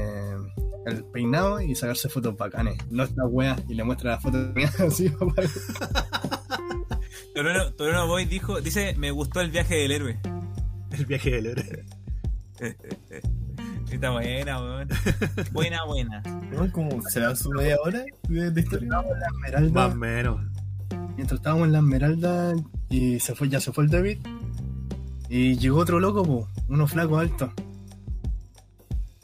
[0.86, 2.78] el peinado y sacarse fotos bacanes.
[2.90, 5.42] No esta wea y le muestra la foto mía así, papá.
[7.36, 10.20] Toreno, Toreno Boy dijo, dice, me gustó el viaje del héroe.
[10.92, 11.86] El viaje del héroe.
[13.90, 14.90] Está buena, weón.
[15.54, 16.22] Buena, buena.
[16.52, 16.70] ¿no?
[16.72, 18.86] Como será su media hora de, de historia.
[18.88, 20.42] Estábamos en la Esmeralda, Más o menos.
[21.16, 22.54] mientras estábamos en la Esmeralda
[22.90, 24.20] y se fue, ya se fue el David.
[25.30, 27.54] Y llegó otro loco, po, uno flaco alto.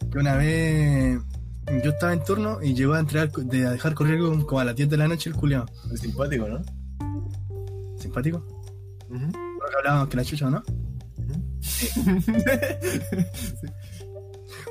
[0.10, 1.20] Que una vez
[1.84, 4.66] yo estaba en turno y llegó a entrar de a dejar correr como, como a
[4.66, 5.66] las 10 de la noche el culiao.
[5.94, 6.62] Es simpático, ¿no?
[8.00, 8.46] Simpático.
[9.10, 10.64] Porque hablábamos que la chucha, ¿no?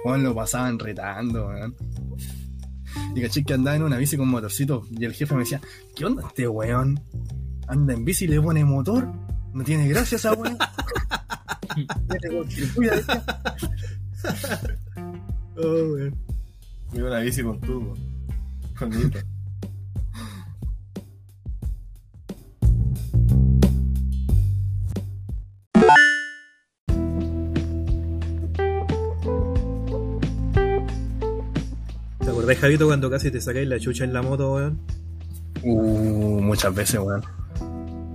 [0.19, 1.75] Lo pasaban retando, weón.
[3.15, 4.87] Y caché que andaba en una bici con motorcito.
[4.91, 5.61] Y el jefe me decía,
[5.95, 7.01] ¿qué onda este weón?
[7.67, 9.07] Anda en bici y le pone motor.
[9.53, 10.57] No tiene gracia esa weón.
[15.59, 16.26] Oh, weón.
[16.97, 17.95] Iba una bici con tubo.
[18.79, 19.21] Con nitro.
[32.21, 34.81] ¿Te acordás, Javito, cuando casi te sacáis la chucha en la moto, weón?
[35.63, 37.23] Uh, muchas veces, weón.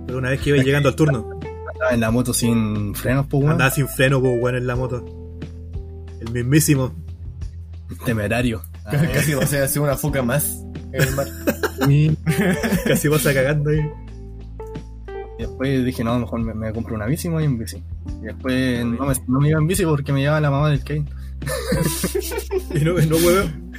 [0.06, 1.38] Pero una vez que ibas llegando al turno,
[1.72, 3.52] Andaba en la moto sin frenos, pues, weón.
[3.52, 5.04] andaba sin freno, pues, weón, en la moto.
[6.20, 6.92] El mismísimo.
[8.04, 8.62] Temerario.
[8.86, 11.26] Ah, Casi va a ser una foca más en el mar.
[11.88, 12.10] y
[12.84, 13.80] Casi pasa cagando ahí.
[15.38, 17.82] después dije, no, mejor me, me compro una bici y me voy en bici.
[18.20, 20.82] Y después no me, no me iba en bici porque me llevaba la mamá del
[20.82, 21.04] Kane.
[22.74, 23.72] Y no, no, weón.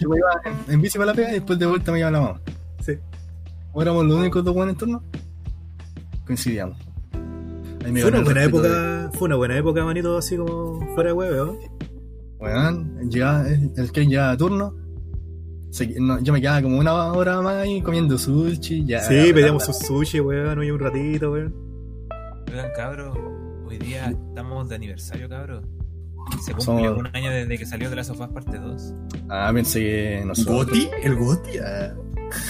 [0.00, 2.18] Yo me iba en, en bici para la pega y después de vuelta me llevaba
[2.18, 2.40] la mamá.
[2.84, 2.92] Sí.
[3.72, 5.02] O éramos los únicos dos buenos en turno,
[6.26, 6.78] coincidíamos.
[7.84, 11.12] Ahí me Fue una buena época, fue una buena época, manito, así como fuera de
[11.14, 11.58] huevo,
[12.38, 14.74] Weón, llegaba, el, el Kane llegaba a turno.
[15.70, 18.84] se- no, yo me quedaba como una hora más ahí comiendo sushi.
[18.86, 21.54] Ya, Sí, pedíamos su sushi, weón, hoy un ratito, weón.
[22.50, 23.16] Oigan, cabros,
[23.66, 25.64] hoy día estamos de aniversario, cabros.
[26.42, 28.94] Se cumple Somos- un año desde que salió de las sofás parte 2.
[29.28, 30.66] Ah, pensé que nosotros.
[30.66, 30.88] ¿Goti?
[31.02, 31.58] ¿El Goti?
[31.58, 31.94] Ah.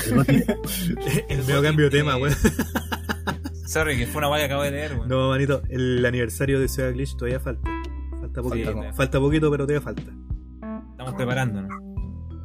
[0.07, 0.43] El Goti.
[1.29, 2.35] El medio cambio de tema, weón.
[3.67, 5.09] Sorry, que fue una guay que acabo de leer, weón.
[5.09, 7.69] No, manito, el aniversario de Ciudad Glitch todavía falta.
[8.35, 8.73] Falta poquito.
[8.73, 8.93] Falta.
[8.95, 10.03] Falta poquito, pero todavía falta.
[10.91, 11.71] Estamos preparándonos.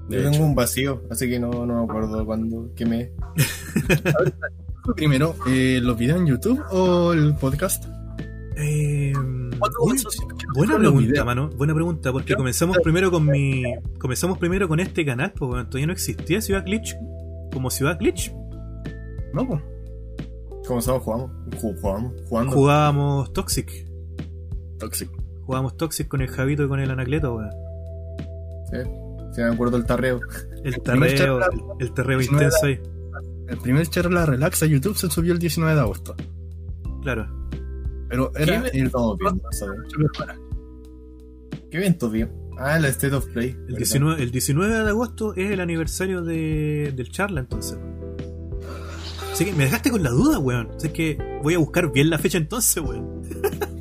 [0.09, 3.11] Yo tengo un vacío, así que no, no me acuerdo cuándo, qué me...
[4.83, 5.35] fue primero?
[5.47, 7.85] Eh, ¿Los videos en YouTube o el podcast?
[8.57, 9.13] Eh,
[10.55, 11.49] Buena pregunta, mano.
[11.49, 13.63] Buena pregunta, porque comenzamos primero con mi.
[13.99, 16.95] Comenzamos primero con este canal, weón, todavía no existía Ciudad Glitch
[17.53, 18.33] como Ciudad Glitch.
[19.33, 19.61] No, pues.
[20.67, 21.27] ¿Cómo estamos jugando?
[21.51, 22.51] Ju- Jugamos, jugando.
[22.53, 23.69] Jugábamos Toxic.
[24.79, 25.09] Toxic.
[25.49, 27.49] Jugábamos Toxic con el Javito y con el Anacleto, weón.
[28.69, 28.77] Sí,
[29.33, 30.19] sí, me acuerdo el tarreo.
[30.63, 31.07] El charla-
[31.79, 32.79] el, 19 intenso ahí.
[33.47, 36.15] El primer charla relax a YouTube se subió el 19 de agosto.
[37.01, 37.49] Claro.
[38.09, 38.91] Pero ¿Qué era el?
[38.91, 39.75] ¿sabes?
[39.87, 40.37] Superpara.
[41.71, 42.11] ¿Qué evento?
[42.59, 43.57] Ah, la State of Play.
[43.69, 47.75] El 19, el 19 de agosto es el aniversario de, del charla, entonces.
[49.33, 50.69] Así que me dejaste con la duda, weón.
[50.77, 53.23] Así que voy a buscar bien la fecha entonces, weón.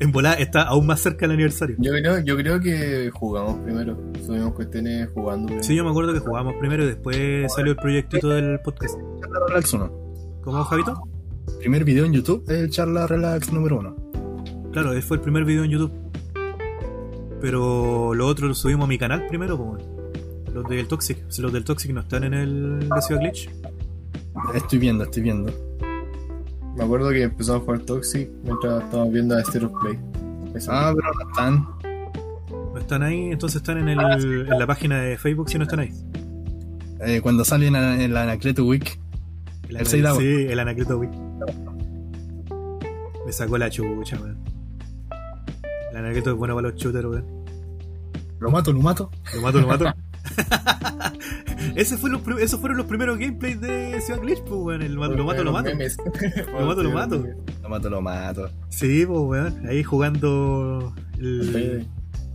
[0.00, 1.76] en volada está aún más cerca del aniversario.
[1.78, 3.98] Yo creo, yo creo que jugamos primero.
[4.24, 5.46] Subimos cuestiones jugando.
[5.46, 5.64] primero.
[5.64, 8.96] Sí, yo me acuerdo que jugábamos primero y después salió el proyectito del podcast.
[9.20, 9.92] Charla relax 1.
[10.42, 11.02] ¿Cómo, Javito?
[11.58, 14.70] Primer video en YouTube es el charla relax número 1.
[14.72, 15.92] Claro, ese fue el primer video en YouTube.
[17.40, 19.84] Pero lo otro lo subimos a mi canal primero, pues.
[20.54, 21.18] Los del Toxic.
[21.28, 23.50] Si los del Toxic no están en el de Ciudad Glitch.
[24.54, 25.67] Estoy viendo, estoy viendo.
[26.78, 29.98] Me acuerdo que empezamos a jugar Toxic mientras estábamos viendo a State of Play.
[30.54, 30.70] Eso.
[30.72, 31.68] Ah, pero no están.
[32.72, 33.98] No están ahí, entonces están en, el,
[34.50, 35.92] en la página de Facebook si no están ahí.
[37.00, 38.98] eh, cuando sale en, la- Anacleto Week.
[39.68, 40.24] El 6 de agosto.
[40.24, 41.10] Sí, el Anacleto Wii.
[43.26, 44.38] Me sacó la chucha, weón.
[45.90, 47.24] El Anacleto es bueno para los shooters, weón.
[48.38, 49.10] Lo mato, lo mato.
[49.34, 49.84] Lo mato, lo mato.
[51.74, 54.82] Ese fue los esos fueron los primeros gameplays de Ciudad Glitch, pues, weón.
[54.82, 55.70] El mato, lo mato, lo mato.
[56.58, 57.24] Lo mato, lo mato.
[57.62, 58.50] Lo mato, lo mato.
[58.68, 59.66] Sí, pues, weón.
[59.68, 61.72] Ahí jugando el, El Payday.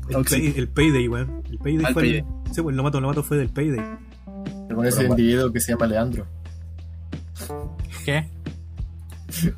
[0.07, 0.39] el, Toxic.
[0.39, 1.43] pay- el Payday, weón.
[1.49, 2.17] El Payday fue Payday.
[2.19, 2.53] el.
[2.53, 3.81] Sí, pues, lo mato, lo mato fue del Payday.
[4.73, 6.25] Con ese individuo que se llama Leandro.
[8.05, 8.25] ¿Qué?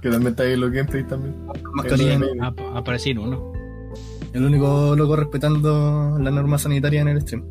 [0.01, 1.35] Que también está ahí en los gameplays también.
[1.73, 2.13] Mascarilla.
[2.15, 3.51] El- Ap- Aparecí en uno.
[4.33, 7.43] El único loco respetando la norma sanitaria en el stream.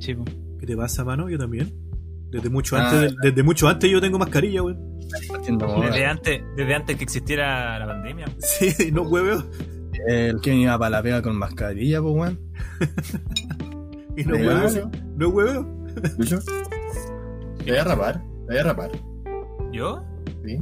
[0.00, 0.24] Sí, po.
[0.58, 1.28] ¿Qué te pasa, mano?
[1.28, 1.72] Yo también.
[2.30, 2.88] Desde mucho Ah.
[2.90, 4.98] antes, del- desde mucho antes yo tengo mascarilla, weón.
[5.40, 8.26] Desde antes, desde antes que existiera la pandemia.
[8.38, 9.42] Sí, no hueveo.
[10.06, 12.40] El que iba para la pega con mascarilla, pues, weón.
[14.16, 14.90] Y no ¿De hueveo.
[15.16, 15.86] No hueveo.
[16.18, 16.38] ¿Lucho?
[17.64, 18.20] ¿Te voy a rapar?
[18.46, 18.90] ¿Te voy a rapar?
[19.72, 20.02] ¿Yo?
[20.44, 20.58] ¿Sí?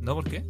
[0.00, 0.14] ¿No?
[0.14, 0.44] ¿Por qué?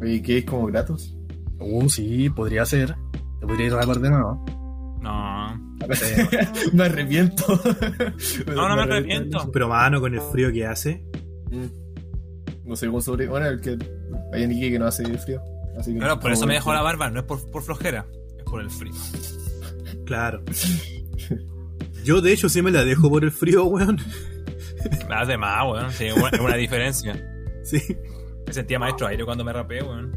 [0.00, 1.16] Oye, ¿qué es como gratos?
[1.58, 2.94] Uh, sí, podría ser.
[3.40, 4.44] Te podría ir a rapar de nuevo.
[5.86, 5.94] No.
[6.72, 7.60] me arrepiento.
[8.46, 9.50] No, no me arrepiento.
[9.52, 11.04] Pero, mano, con el frío que hace.
[11.50, 12.68] Mm.
[12.68, 13.26] No sé cómo sobre.
[13.26, 13.78] Bueno, el que.
[14.32, 15.42] Hay en Iquique que no hace frío.
[15.78, 18.06] Así que Pero por eso me dejó la barba, no es por, por flojera,
[18.38, 18.94] es por el frío.
[20.04, 20.42] Claro.
[22.04, 23.98] Yo, de hecho, sí me la dejo por el frío, weón.
[25.08, 25.90] Nada de más, weón.
[25.90, 27.14] Sí, es una, es una diferencia.
[27.64, 27.80] Sí.
[28.46, 30.12] Me sentía maestro aire cuando me rapé, weón.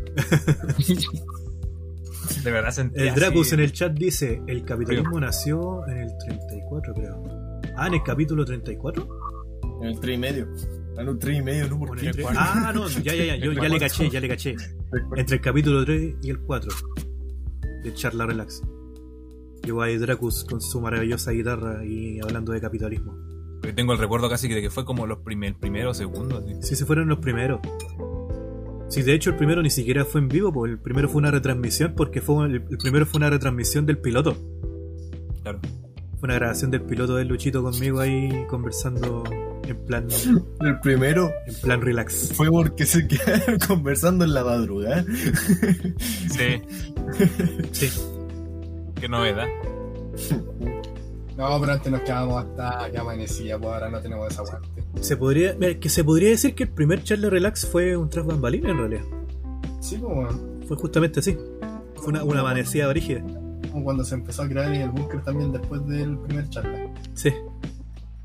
[2.47, 3.09] De verdad sentía.
[3.09, 7.23] El Dracus así- en el chat dice: El capitalismo nació en el 34, creo.
[7.75, 9.07] Ah, en el capítulo 34.
[9.81, 10.47] En el 3 y medio.
[10.97, 12.09] Ah, no, 3 y medio, no, ¿O ¿por en qué?
[12.09, 13.35] el tre- Ah, no, ya, ya, ya.
[13.35, 14.55] Yo ya le caché, ya le caché.
[15.17, 16.71] Entre el capítulo 3 y el 4
[17.83, 18.61] de Charla Relax.
[19.63, 23.13] Llegó ahí Dracus con su maravillosa guitarra y hablando de capitalismo.
[23.61, 26.37] Porque tengo el recuerdo casi de que fue como los primer, primero o segundo.
[26.37, 26.55] así.
[26.61, 27.59] Sí, se fueron los primeros.
[28.89, 31.31] Sí, de hecho el primero ni siquiera fue en vivo, pues el primero fue una
[31.31, 34.38] retransmisión porque fue el, el primero fue una retransmisión del piloto.
[35.43, 35.59] Claro.
[36.19, 39.23] Fue una grabación del piloto de Luchito conmigo ahí conversando
[39.67, 40.07] en plan
[40.61, 42.31] El primero en plan relax.
[42.33, 45.05] fue porque se quedaron conversando en la madrugada.
[46.29, 46.61] Sí.
[47.71, 47.89] Sí.
[48.99, 49.47] Qué novedad.
[51.38, 54.83] No, pero antes nos quedábamos hasta que amanecía, pues ahora no tenemos esa aguante.
[55.01, 58.25] Se podría, mira, que se podría decir que el primer charla relax fue un tras
[58.25, 59.03] bambalina en realidad.
[59.79, 60.63] Sí, pues, weón.
[60.67, 61.38] Fue justamente así.
[61.95, 63.21] Fue una, una amanecida brígida.
[63.71, 66.91] Como cuando se empezó a crear el búnker también después del primer charla.
[67.13, 67.31] Sí.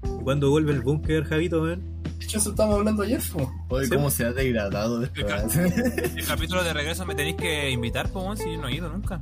[0.04, 1.82] ¿Y cuando vuelve el búnker, Javito, ven?
[2.18, 3.48] De hecho, eso estábamos hablando ayer, pues.
[3.68, 3.94] Oye, Sí.
[3.94, 5.20] cómo se ha degradado esto.
[5.20, 6.12] ¿eh?
[6.16, 8.88] El capítulo de regreso me tenéis que invitar, pues, weón, si yo no he ido
[8.88, 9.20] nunca.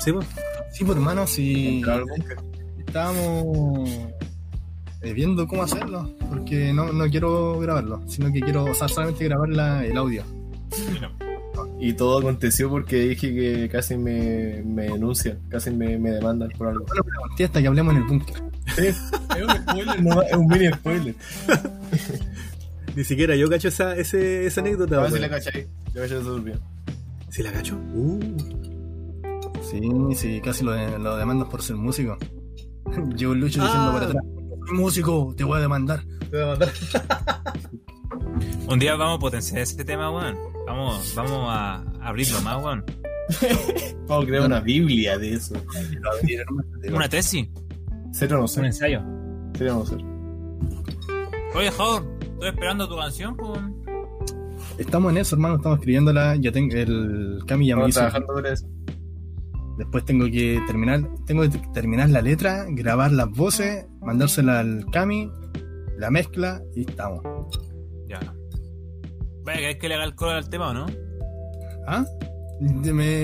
[0.00, 0.26] Sí, pues.
[0.72, 2.36] Sí, pues hermano, si búnker.
[2.88, 3.88] Estábamos
[5.02, 9.24] eh, viendo cómo hacerlo, porque no, no quiero grabarlo, sino que quiero, o sea, solamente
[9.24, 10.24] grabar la- el audio.
[11.80, 16.68] Y todo aconteció porque dije que casi me, me denuncian, casi me, me demandan por
[16.68, 16.84] algo.
[16.86, 18.36] Bueno, pero conté hasta que hablemos en el búnker.
[18.76, 18.98] Sí, es
[19.42, 21.14] un spoiler, no, es un mini spoiler.
[22.96, 24.98] Ni siquiera yo cacho esa, ese, esa anécdota.
[24.98, 25.68] A ver si la cachai.
[25.94, 26.58] Yo caché bien.
[27.30, 27.76] ¿Sí la cacho?
[27.94, 28.18] Uh.
[29.70, 29.80] Sí,
[30.16, 32.16] sí, casi lo, lo demandas por ser músico.
[33.16, 33.92] Llegó el Lucho diciendo Ah.
[33.92, 34.24] para atrás,
[34.66, 36.02] "Soy músico, te voy a demandar.
[36.30, 36.68] Te voy a mandar.
[38.68, 40.36] Un día vamos a potenciar este tema, weón.
[40.66, 42.84] Vamos, vamos a abrirlo más, weón.
[44.08, 45.54] Vamos a crear una biblia de eso.
[46.90, 47.46] Una tesis,
[48.12, 48.64] Cero no un sé.
[48.64, 49.02] ensayo.
[49.54, 49.96] Cero no sé.
[51.54, 53.60] Oye, Jaur, estoy esperando tu canción, pues.
[54.78, 56.36] Estamos en eso, hermano, estamos escribiéndola.
[56.36, 58.00] Ya tengo el Cami ya me hizo.
[58.00, 58.66] trabajando sobre eso.
[59.78, 65.30] Después tengo que terminar, tengo que terminar la letra, grabar las voces, mandársela al Cami,
[65.96, 67.22] la mezcla y estamos.
[68.08, 68.18] Ya.
[69.44, 70.86] Vaya, ¿querés que le haga el coro al tema o no?
[71.86, 72.04] ¿Ah?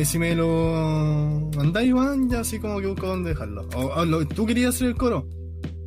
[0.05, 3.69] Si me lo mandáis, Iván, ya así como que busco dónde dejarlo.
[3.75, 5.27] O, o lo- ¿Tú querías hacer el coro?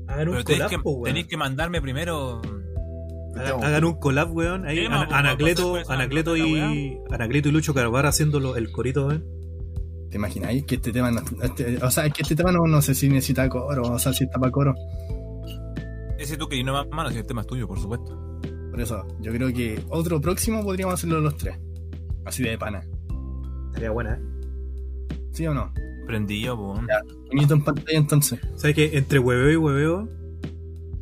[0.08, 1.04] Hagan un Pero tenéis collab, que, po, weón.
[1.06, 2.42] tenéis que mandarme primero.
[3.38, 4.66] Hagan, hagan un collab, weón.
[4.66, 9.24] Ahí, Ana- Anacleto, Anacleto y Anacleto y Lucho Carvar haciéndolo el corito, weón.
[10.10, 12.82] ¿Te imagináis que este tema no, este- o sea, es que este tema no, no
[12.82, 14.74] sé si necesita coro, o sea, si está para coro.
[16.18, 18.40] Ese tú que no más mano, si el tema es tuyo, por supuesto.
[18.72, 21.58] Por eso, yo creo que otro próximo podríamos hacerlo los tres.
[22.26, 22.84] Así de pana.
[23.68, 24.20] Estaría buena, ¿eh?
[25.32, 25.72] ¿Sí o no?
[26.06, 26.82] Prendillo, pues.
[27.28, 28.40] Bonito en pantalla entonces.
[28.56, 30.10] ¿Sabes que entre hueveo y hueveo,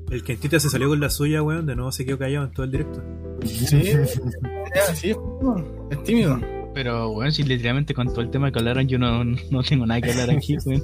[0.10, 1.66] el Quentita se salió con la suya, weón?
[1.66, 3.04] De nuevo se quedó callado en todo el directo.
[3.44, 4.20] Sí, sí, es,
[5.92, 6.40] es tímido.
[6.76, 10.00] Pero, bueno, si literalmente con todo el tema que hablaron, yo no, no tengo nada
[10.02, 10.84] que hablar aquí, weón.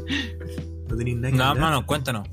[0.90, 1.64] No tenéis nada que No, hablar.
[1.70, 2.28] mano, cuéntanos.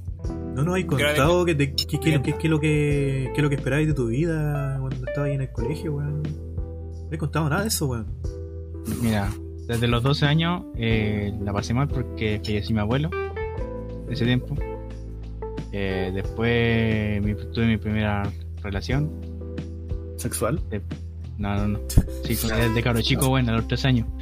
[0.55, 2.23] No nos que- contado que, qué qué es lo
[2.61, 5.93] que qué es lo que esperabas de tu vida cuando estabas ahí en el colegio,
[5.95, 6.23] weón.
[6.23, 8.07] No he contado nada de eso, weón.
[9.03, 9.29] Mira,
[9.69, 13.11] desde los 12 años eh, la pasé mal porque falleció mi abuelo
[14.07, 14.55] en ese tiempo.
[15.73, 18.23] Eh, después mi- tuve mi primera
[18.63, 19.11] relación.
[20.17, 20.61] ¿Sexual?
[21.39, 21.79] No, no, no.
[22.25, 24.07] Sí, desde cabro chico, bueno, a los 3 años.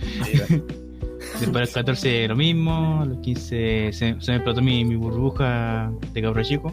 [1.40, 4.96] Después a los 14 lo mismo, a los 15 se, se me explotó mi, mi
[4.96, 6.72] burbuja de cabro chico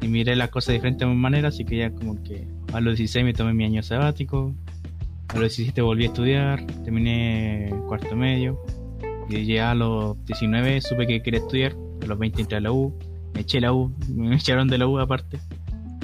[0.00, 3.24] y miré las cosas de diferentes maneras, así que ya como que a los 16
[3.24, 4.52] me tomé mi año sabático,
[5.28, 8.58] a los 17 volví a estudiar, terminé cuarto medio
[9.28, 12.72] y ya a los 19 supe que quería estudiar, a los 20 entré a la
[12.72, 12.92] U,
[13.34, 15.38] me eché la U, me echaron de la U aparte,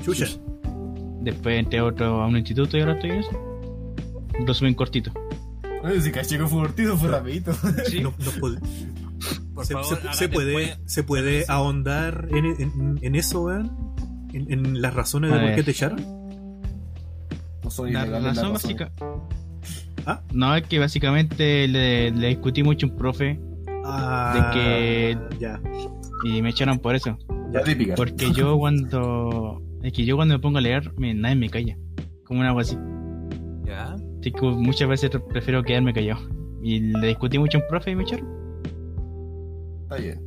[0.02, 0.26] Chucha.
[1.20, 3.47] después entré a, otro, a un instituto y ahora estoy en eso.
[4.46, 5.12] Resumen cortito.
[5.84, 7.52] Oye, si caché que fue cortito, fue rapidito.
[7.86, 8.00] Sí.
[8.00, 13.14] No, no se, favor, se- hagan se puede, después- se puede ahondar en, en- en
[13.14, 13.70] eso, weón.
[14.32, 15.98] En, en las razones A de por qué te echaron.
[17.64, 18.92] No soy La razón básica.
[20.06, 20.22] ¿Ah?
[20.32, 23.40] No, es que básicamente le, le discutí mucho a un profe
[23.84, 25.60] Ah, que- Ya.
[26.24, 27.16] y me echaron por eso.
[27.52, 27.94] La típica.
[27.94, 29.62] Porque yo cuando.
[29.82, 31.76] Es que yo cuando me pongo a leer, me- nadie me calla.
[32.24, 32.76] Como una agua así.
[34.20, 36.20] Así que muchas veces prefiero quedarme callado.
[36.62, 38.26] Y le discutí mucho a un profe y me echaron.
[39.82, 40.20] Está bien.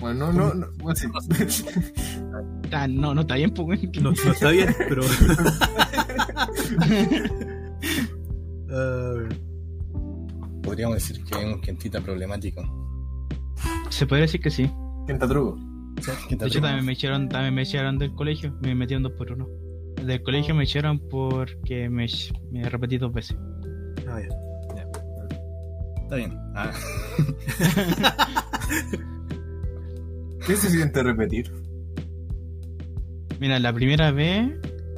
[0.00, 0.66] Bueno, no, no, no.
[0.78, 1.06] Bueno, sí.
[2.72, 3.80] Ah, no, no está bien, pues.
[4.02, 5.02] No, no está bien, pero.
[8.76, 9.28] Ah,
[10.62, 12.62] Podríamos decir que es un quentita problemático.
[13.90, 14.68] Se puede decir que sí.
[15.06, 15.56] Quinta truco.
[16.28, 16.66] Quentita De hecho, truco.
[16.66, 18.52] también me echaron, también me echaron del colegio.
[18.62, 19.46] Me metieron dos por uno.
[20.06, 22.06] Del colegio me echaron porque me,
[22.50, 23.36] me repetí dos veces.
[24.08, 24.28] ah, ya.
[26.02, 26.38] Está bien.
[26.54, 26.70] Ah,
[30.46, 31.50] ¿Qué se siente repetir?
[33.40, 34.50] Mira, la primera vez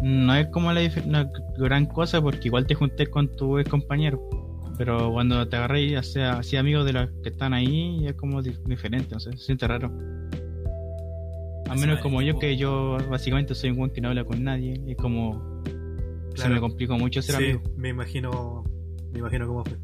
[0.03, 4.21] no es como la una gran cosa porque igual te junté con tu ex compañero.
[4.77, 8.17] Pero cuando te agarré y así, así amigos de los que están ahí, ya es
[8.17, 9.91] como di- diferente, no sé, se siente raro.
[11.69, 14.81] A menos como yo, que yo básicamente soy un buen que no habla con nadie.
[14.87, 15.63] Es como.
[15.65, 16.55] Se Claro.
[16.55, 17.63] me complicó mucho ser Sí, amigo.
[17.77, 18.65] me imagino.
[19.13, 19.79] Me imagino cómo fue.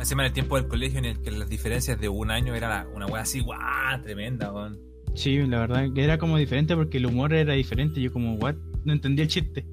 [0.00, 2.86] Encima en el tiempo del colegio en el que las diferencias de un año era
[2.94, 4.78] una wea así, guau, tremenda, weón.
[5.14, 8.00] Sí, la verdad que era como diferente porque el humor era diferente.
[8.00, 8.54] Yo, como, what?
[8.84, 9.66] No entendía el chiste.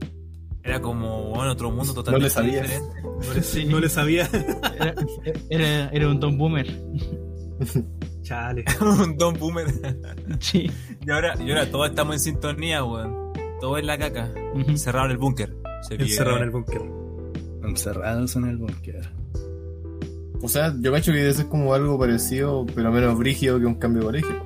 [0.63, 2.63] Era como bueno, otro mundo totalmente No le sabías.
[2.63, 3.01] diferente.
[3.03, 3.65] No le, Sí.
[3.65, 4.29] no le sabía.
[4.79, 4.95] Era,
[5.49, 6.67] era, era un Don Boomer.
[8.25, 8.65] Chale.
[8.81, 9.67] Un Don Boomer.
[10.39, 10.69] Sí.
[11.05, 13.31] Y ahora, y ahora todos estamos en sintonía, weón.
[13.61, 14.31] Todo en la caca.
[14.55, 15.55] Encerrado en el búnker.
[15.89, 16.81] Encerrado en el búnker.
[17.63, 19.09] encerrados en el búnker.
[20.41, 23.75] O sea, yo cacho que eso es como algo parecido, pero menos brígido que un
[23.75, 24.43] cambio de colegio.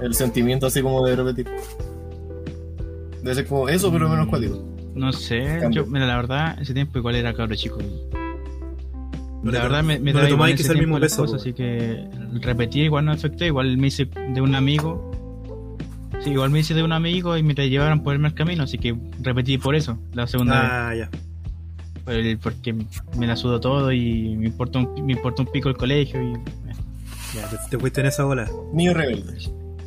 [0.00, 1.46] El sentimiento así como de repetir.
[3.22, 4.64] Debe ser como eso, pero menos cuático.
[4.94, 7.78] No sé, yo, mira, la verdad, ese tiempo igual era cabro chico.
[9.42, 11.52] No la verdad me, me no en que ese sea el mismo peso, cosas, así
[11.54, 12.06] que
[12.42, 15.10] repetir igual no afectó, igual me hice de un amigo.
[16.22, 18.76] Sí, igual me hice de un amigo y me llevaron por el mal camino, así
[18.76, 20.70] que repetí por eso, la segunda vez.
[20.72, 21.10] Ah, ya.
[22.04, 22.74] Por el- porque
[23.16, 26.32] me la sudo todo y me importa un, me importa un pico el colegio y...
[27.34, 28.50] Ya, te, te fuiste en esa ola.
[28.74, 29.38] Niño rebelde.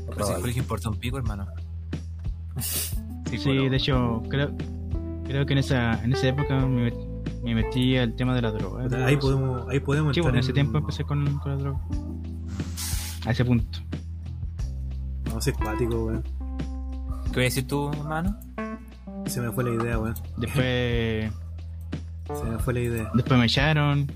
[0.09, 1.45] Pero si el colegio importa un pico, hermano.
[3.31, 4.51] Sí, de hecho, creo,
[5.25, 6.93] creo que en esa, en esa época me,
[7.43, 9.05] me metí al tema de la droga.
[9.05, 11.57] Ahí podemos, ahí podemos Sí, entrar bueno, en ese en- tiempo empecé con, con la
[11.57, 11.79] droga.
[13.25, 13.79] A ese punto.
[15.29, 16.23] No, es cuático, weón.
[17.25, 18.37] ¿Qué voy a decir tú, hermano?
[19.25, 20.13] Se me fue la idea, weón.
[20.37, 21.31] Después,
[22.41, 23.11] Se me fue la idea.
[23.13, 24.11] después me echaron.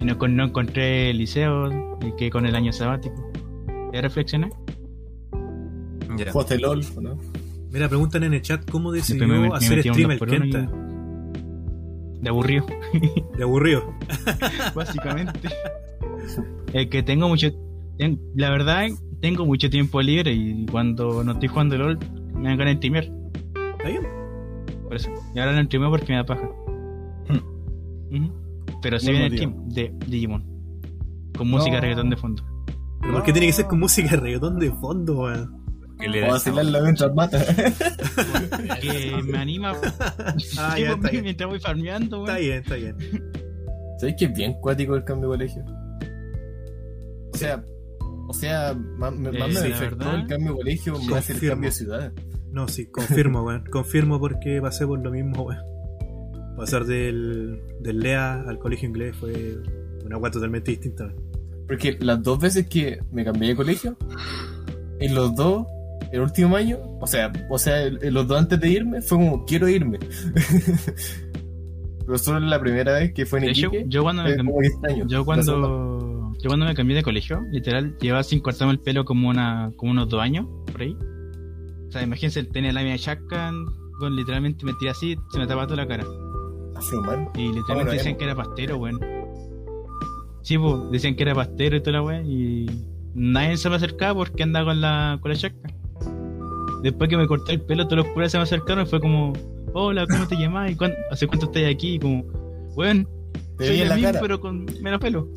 [0.00, 1.98] Y no, con- no encontré el liceo.
[2.00, 3.16] Y quedé con el año sabático.
[3.92, 4.50] Ya reflexioné.
[6.16, 6.32] Ya.
[6.32, 7.18] Jugaste LOL, ¿o ¿no?
[7.70, 10.70] Mira, preguntan en el chat cómo decidió hacer stream el Kenta.
[12.20, 12.66] De aburrido,
[13.36, 13.94] De aburrido.
[14.74, 15.48] básicamente.
[16.72, 17.48] Es que tengo mucho.
[18.34, 18.86] la verdad,
[19.20, 20.32] tengo mucho tiempo libre.
[20.32, 21.98] Y cuando no estoy jugando LOL,
[22.34, 23.04] me dan ganas de streamear.
[23.76, 24.02] ¿Está bien?
[24.84, 25.10] Por eso.
[25.34, 26.48] Y ahora no streameo porque me da paja.
[28.82, 30.44] Pero sí viene el stream de Digimon.
[31.36, 31.80] Con música No.
[31.82, 32.42] reggaetón de fondo.
[33.00, 35.57] ¿Pero por qué tiene que ser con música de reggaetón de fondo, weón?
[36.00, 37.38] Que le O vacilarla mientras mata.
[38.80, 39.72] Que me anima.
[40.58, 41.24] Ah, Sí, ya, está bien.
[41.24, 42.44] mientras voy farmeando, Está weón.
[42.46, 42.96] bien, está bien.
[43.98, 45.64] ¿Sabes que es bien cuático el cambio de colegio?
[47.32, 47.64] O sea,
[48.28, 50.14] o sea, más, me- Eh, más me afectó verdad.
[50.20, 51.52] el cambio de colegio Sí, más el confirmo.
[51.52, 52.12] cambio de ciudad.
[52.50, 53.64] No, sí, confirmo, weón.
[53.70, 55.62] Confirmo porque pasé por lo mismo, weón.
[56.56, 59.58] Pasar del, del LEA al colegio inglés fue
[60.04, 61.12] una weá totalmente distinta.
[61.66, 63.96] Porque las dos veces que me cambié de colegio,
[65.00, 65.66] en los dos,
[66.12, 69.68] el último año, o sea, o sea, los dos antes de irme, fue como, quiero
[69.68, 69.98] irme.
[72.06, 74.38] Pero solo la primera vez que fue en De hecho, Iquique, yo cuando me fue
[74.38, 75.06] como cambié, 10 años.
[75.10, 79.28] yo cuando, yo cuando me cambié de colegio, literal, llevaba sin cortarme el pelo como
[79.28, 80.96] una, como unos dos años, por ahí.
[81.88, 83.66] O sea, imagínense, tenía la media shotgun,
[84.00, 86.04] bueno, literalmente me tiré así, se me tapaba toda la cara.
[87.34, 89.00] Y literalmente decían que era pastero, weón.
[90.42, 92.66] Sí, pues, decían que era pastero y toda la weá, y
[93.14, 95.77] nadie se me acercaba porque andaba con la, con la shotgun.
[96.82, 99.32] Después que me corté el pelo, todos los curas se me acercaron y fue como,
[99.72, 100.70] hola, ¿cómo te llamas?
[100.70, 101.94] ¿Y cuán- ¿Hace cuánto estás aquí?
[101.94, 102.22] Y como,
[102.76, 103.08] weón,
[103.56, 105.28] Te soy el la mismo, pero con menos pelo.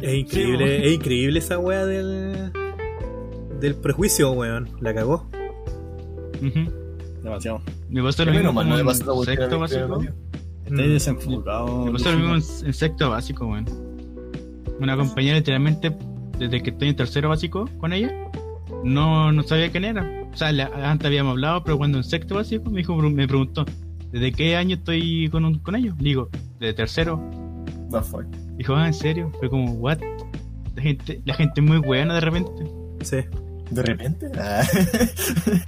[0.00, 2.52] Es increíble, es increíble esa weá del.
[3.60, 4.68] del prejuicio, weón.
[4.80, 5.26] La cagó.
[7.22, 7.62] Demasiado.
[7.88, 8.94] Me pasó lo mismo como no en
[9.24, 10.02] sexto básico.
[10.66, 11.86] Estáis desenfocado.
[11.86, 13.64] Me pasó lo mismo en, en sexto básico, weón.
[14.80, 15.96] Una compañera literalmente,
[16.38, 18.12] desde que estoy en tercero básico con ella,
[18.82, 20.23] no, no sabía quién era.
[20.34, 23.64] O sea, la- antes habíamos hablado, pero cuando en sexto básico me dijo, me preguntó,
[24.10, 25.94] ¿desde qué año estoy con, un- con ellos?
[25.98, 26.28] Le digo,
[26.58, 27.22] desde tercero.
[27.90, 28.24] The fuck.
[28.56, 29.30] Dijo, ah, ¿en serio?
[29.38, 29.98] Fue como, ¿what?
[30.74, 32.50] La gente, la gente es muy buena de repente.
[33.02, 33.18] Sí.
[33.70, 34.26] ¿De repente?
[34.36, 34.62] Ah.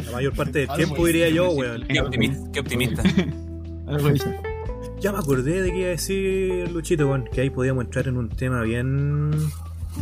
[0.04, 1.86] La mayor parte del tiempo diría yo, sí, weón.
[1.88, 2.52] Qué optimista.
[2.52, 3.02] Qué optimista.
[3.86, 4.20] Algo así.
[5.00, 8.16] Ya me acordé de que iba a decir Luchito, weón, que ahí podíamos entrar en
[8.16, 9.30] un tema bien.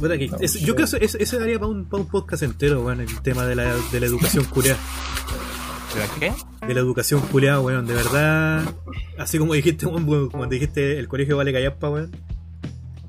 [0.01, 0.65] Puta que- No, es- sí.
[0.65, 3.47] yo creo que eso, eso daría para un, pa' un podcast entero, weón, el tema
[3.47, 4.79] de la, de la educación culiada.
[5.95, 6.67] ¿Pero qué?
[6.67, 8.65] De la educación culiada, weón, de verdad.
[9.19, 12.11] Así como dijiste, weón, weón, como dijiste, el colegio vale callampa, weón.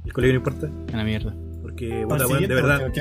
[0.06, 0.72] El colegio no importa.
[0.94, 1.36] Una mierda.
[1.64, 2.82] Porque, Para weón, de verdad.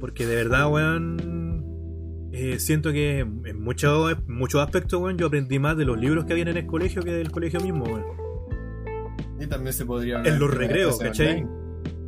[0.00, 2.30] porque de verdad, weón.
[2.32, 6.32] eh, siento que en muchos muchos aspectos, weón, yo aprendí más de los libros que
[6.32, 8.04] había en el colegio que del colegio mismo, weón.
[9.40, 11.42] Y también se podría hablar En los de la recreos, ¿cachai?
[11.42, 11.61] online.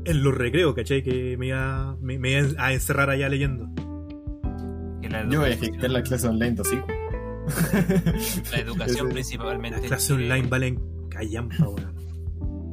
[0.06, 1.02] En los recreos, ¿cachai?
[1.02, 3.68] Que me iba, me, me iba a encerrar allá leyendo.
[5.08, 6.90] La Yo voy a ejecutar la clase online, hijos.
[8.52, 9.76] La educación principalmente.
[9.76, 11.94] Las en clases Chile- online valen callampa, weón.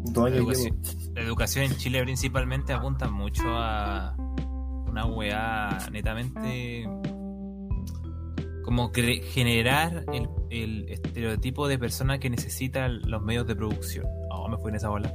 [0.06, 0.82] Dos La años educación,
[1.14, 4.16] la educación en Chile principalmente apunta mucho a
[4.88, 6.88] una weá netamente
[8.64, 14.06] como cre- generar el, el estereotipo de persona que necesita los medios de producción.
[14.32, 15.14] Oh, me fui en esa bola.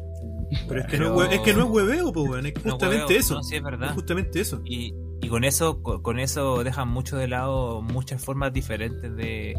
[0.69, 2.47] Pero es que, Pero- No, es es que no es hueveo, pues, weón.
[2.47, 3.35] Es No, justamente hueveo, eso.
[3.35, 3.95] no, sí, es es verdad.
[3.95, 4.61] justamente eso.
[4.65, 9.55] Y, y con eso co- con eso dejan mucho de lado muchas formas diferentes de,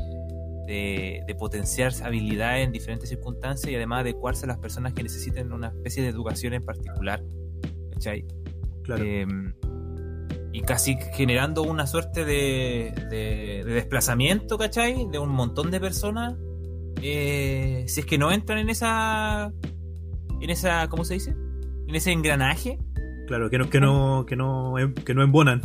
[0.67, 5.51] de, de potenciar habilidades en diferentes circunstancias y además adecuarse a las personas que necesiten
[5.51, 7.23] una especie de educación en particular.
[7.93, 8.25] ¿Cachai?
[8.83, 9.03] Claro.
[9.05, 9.25] Eh,
[10.53, 15.07] y casi generando una suerte de, de- de desplazamiento, ¿cachai?
[15.11, 16.35] De un montón de personas.
[17.01, 19.51] eh, si es que no entran en esa.
[20.41, 20.87] En esa.
[20.89, 21.35] ¿Cómo se dice?
[21.87, 22.79] En ese engranaje.
[23.27, 25.61] Claro, que no, que no, que no, que no embonan.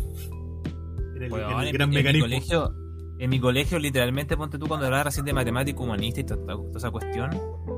[1.16, 2.24] En el, Weón, en el en, gran mi- en mi mecanismo.
[2.27, 2.74] colegio,
[3.20, 6.70] en mi colegio, literalmente, ponte tú cuando hablaba recién de matemática humanista y toda, toda
[6.77, 7.31] esa cuestión,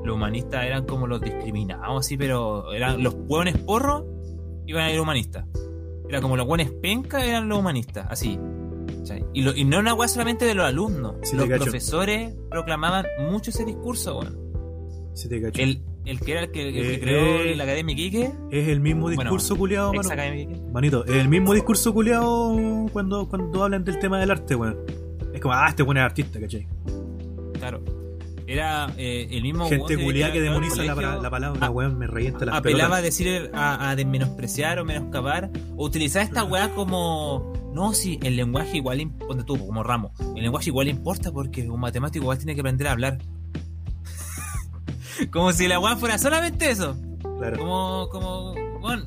[0.03, 4.03] los humanistas eran como los discriminados, así, pero eran los hueones porros
[4.65, 5.45] iban a ir humanistas.
[6.09, 8.39] Era como los hueones penca eran los humanistas, así.
[9.33, 13.51] Y, lo- y no una hueá solamente de los alumnos, Sí, los profesores proclamaban mucho
[13.51, 14.39] ese discurso, weón.
[15.13, 15.61] Si te cacho.
[15.61, 18.67] El, el que era el que, el que Eh, creó eh, la Academia Iquique, Es
[18.67, 20.71] el mismo Bueno, discurso culiado, ex mano.
[20.71, 22.55] Manito, es el mismo discurso culiado
[22.93, 24.77] cuando, cuando hablan del tema del arte, weón.
[25.33, 26.67] Es como, ah, este weón es artista, ¿cachai?
[27.59, 27.81] Claro.
[28.47, 32.05] Era eh, el mismo Gente culiada que el demoniza la, colegio, la palabra, weón, me
[32.05, 36.69] revienta las apelaba a decir a, a de menospreciar o menoscabar o utilizar esta weá
[36.75, 41.67] como no si el lenguaje igual ponte tú como ramo el lenguaje igual importa porque
[41.67, 43.17] un matemático igual tiene que aprender a hablar
[45.31, 46.95] como si la weá fuera solamente eso
[47.39, 47.57] Claro.
[47.57, 49.05] como como bueno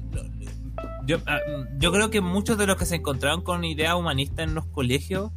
[1.06, 1.38] yo, ah,
[1.78, 5.30] yo creo que muchos de los que se encontraron con ideas humanistas en los colegios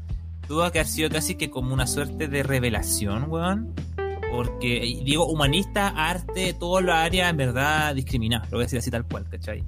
[0.47, 3.73] tuvo que haber sido casi que como una suerte de revelación weón
[4.31, 8.89] porque digo humanista, arte, todas las áreas en verdad discriminadas, lo voy a decir así
[8.89, 9.63] tal cual, ¿cachai?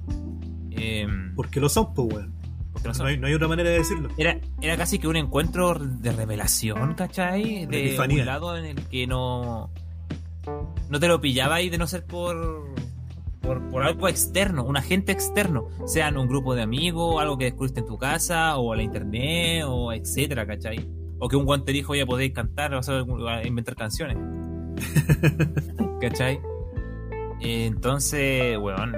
[0.70, 2.34] Em, Porque lo son, pues, weón.
[2.72, 4.08] porque no hay, no hay otra manera de decirlo.
[4.16, 7.66] era, era casi que un encuentro de revelación, ¿cachai?
[7.66, 9.70] De un lado en el que no
[10.90, 12.74] no te lo pillaba y de no ser por,
[13.40, 17.80] por por algo externo, un agente externo, sean un grupo de amigos, algo que descubriste
[17.80, 20.88] en tu casa o a la internet o etcétera, ¿cachai?
[21.18, 24.16] O que un guante dijo ya podéis cantar algún- a inventar canciones.
[26.00, 26.40] ¿Cachai?
[27.40, 28.94] Entonces, weón.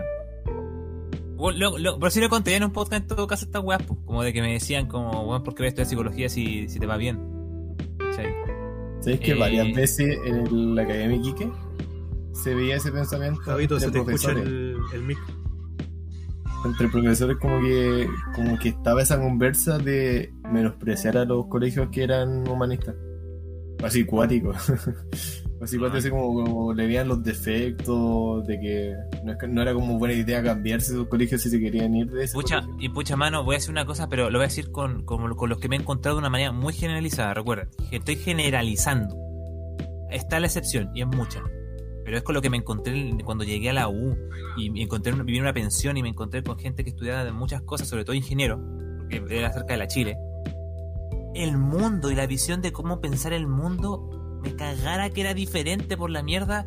[1.37, 3.79] Bueno, lo- lo- pero si lo conté en un podcast en todo caso esta weá,
[3.79, 6.69] pues, como de que me decían como, weón, ¿por qué voy a estudiar psicología si,
[6.69, 7.19] si te va bien?
[7.99, 8.33] ¿Cachai?
[9.07, 11.49] ¿Sabes que Eh, varias veces en el- la Academia Iquique
[12.33, 14.77] se veía ese pensamiento Javito, se te escucha el
[15.07, 15.17] mic.
[16.65, 22.03] entre profesores como que como que estaba esa conversa de menospreciar a los colegios que
[22.03, 22.97] eran humanistas.
[23.81, 24.57] Así cuáticos.
[25.61, 29.73] Así cuáticos, así como, como le veían los defectos, de que no, es no era
[29.73, 32.77] como buena idea cambiarse esos colegios si se querían ir de ese Pucha, colegio.
[32.79, 35.35] y pucha mano, voy a decir una cosa, pero lo voy a decir con, con,
[35.35, 37.33] con los que me he encontrado de una manera muy generalizada.
[37.35, 39.17] Recuerden, que estoy generalizando.
[40.11, 41.43] Está la excepción, y es mucha.
[42.05, 44.17] Pero es con lo que me encontré cuando llegué a la U
[44.57, 47.33] y me encontré viví en una pensión y me encontré con gente que estudiaba de
[47.33, 48.61] muchas cosas, sobre todo ingeniero,
[49.19, 50.17] porque era cerca de la Chile.
[51.35, 55.97] El mundo y la visión de cómo pensar el mundo me cagara que era diferente
[55.97, 56.67] por la mierda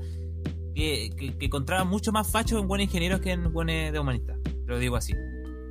[0.76, 4.38] que, que, que encontraba mucho más fachos en buenos ingenieros que en buenos de humanistas.
[4.66, 5.14] Lo digo así.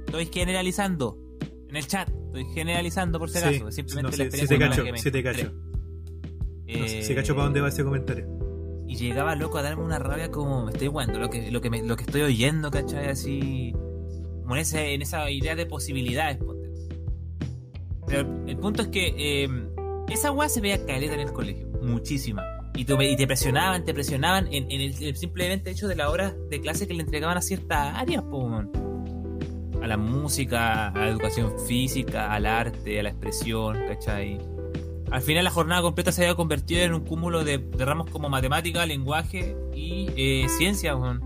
[0.07, 1.19] Estoy generalizando.
[1.69, 3.61] En el chat, estoy generalizando por si Sí.
[3.71, 5.53] Simplemente no, la experiencia sí te cacho, que me sí te cacho.
[5.53, 5.69] No
[6.67, 8.27] Eh, si cacho para dónde va ese comentario.
[8.87, 11.69] Y llegaba loco a darme una rabia como me estoy jugando, lo que, lo que,
[11.71, 13.09] me- lo que estoy oyendo, ¿cachai?
[13.09, 13.73] Así.
[14.43, 16.69] Como en, ese- en esa idea de posibilidades, ponte.
[18.07, 19.15] Pero el punto es que
[19.45, 19.49] eh,
[20.09, 22.43] esa weá se veía caleta en el colegio, muchísima.
[22.75, 26.11] Y te, y te presionaban, te presionaban en, en el, el simplemente hecho de la
[26.11, 28.49] hora de clase que le entregaban a ciertas áreas, po.
[29.83, 34.39] A la música, a la educación física, al arte, a la expresión, ¿cachai?
[35.11, 38.29] Al final la jornada completa se había convertido en un cúmulo de, de ramos como
[38.29, 41.23] matemática, lenguaje y eh, ciencia, weón.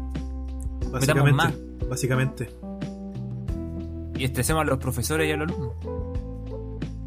[0.93, 1.53] Metamos más
[1.89, 2.49] Básicamente.
[2.49, 2.49] Básicamente.
[4.17, 5.75] y estresemos a los profesores y a los alumnos.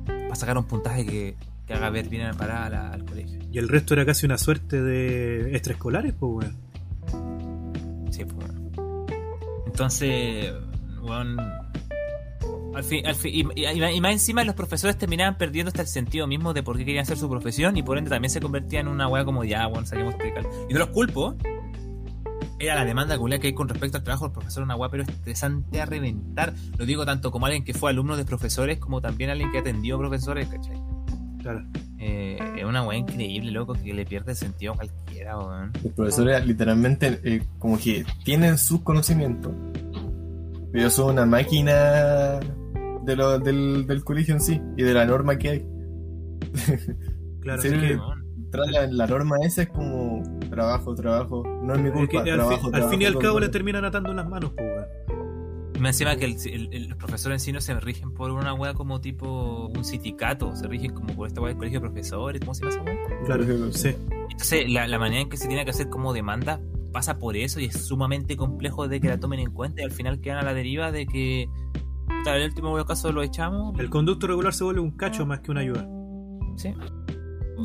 [0.06, 1.36] Para sacar un puntaje que,
[1.66, 3.40] que haga ver bien parada a la- al colegio.
[3.52, 8.12] Y el resto era casi una suerte de extraescolares, pues, weón.
[8.12, 9.08] Sí, pues, bueno.
[9.66, 10.54] Entonces,
[11.02, 11.38] weón,
[12.76, 15.88] al fin, al fin- y, y- y más encima los profesores terminaban perdiendo hasta el
[15.88, 18.80] sentido mismo de por qué querían hacer su profesión y por ende también se convertía
[18.82, 20.48] en una weá como ya, weón, saquemos este cal.
[20.70, 21.36] Y no los culpo.
[22.58, 25.82] Era la demanda que hay con respecto al trabajo del profesor, una weá pero estresante
[25.82, 26.54] a reventar.
[26.78, 29.98] Lo digo tanto como alguien que fue alumno de profesores como también alguien que atendió
[29.98, 30.78] profesores, ¿cachai?
[31.46, 31.64] Claro.
[32.00, 35.72] Eh, es una weá increíble, loco, que le pierde sentido a cualquiera, weón.
[35.84, 39.52] Los profesores literalmente eh, como que tienen sus conocimientos,
[40.72, 42.40] pero son una máquina
[43.04, 45.66] de lo- del, del colegio en sí y de la norma que hay.
[47.42, 47.62] Claro.
[47.62, 48.00] Sí, que-
[48.72, 52.26] la, la norma esa es como trabajo, trabajo, no es mi es que culpa, al,
[52.26, 54.86] fin- trabajo, al trabajo, fin y al cabo le terminan atando las manos, pues, weón.
[55.80, 58.54] Más encima que el- el- el- los profesores en sí no se rigen por una
[58.54, 62.40] wea como tipo un sindicato, se rigen como por esta wea del colegio de profesores,
[62.40, 63.26] ¿cómo se llama esa wea?
[63.26, 63.96] Claro, sí.
[64.32, 66.62] Entonces, la, la manera en que se tiene que hacer como demanda
[66.94, 69.92] pasa por eso y es sumamente complejo de que la tomen en cuenta y al
[69.92, 73.78] final quedan a la deriva de que en el último caso lo echamos.
[73.80, 75.86] El conducto regular se vuelve un cacho más que una ayuda.
[76.56, 76.74] Sí.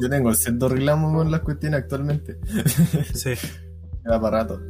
[0.00, 2.38] Yo tengo el cierto reclamo con las cuestiones actualmente.
[3.14, 3.30] Sí.
[4.04, 4.60] Era para rato.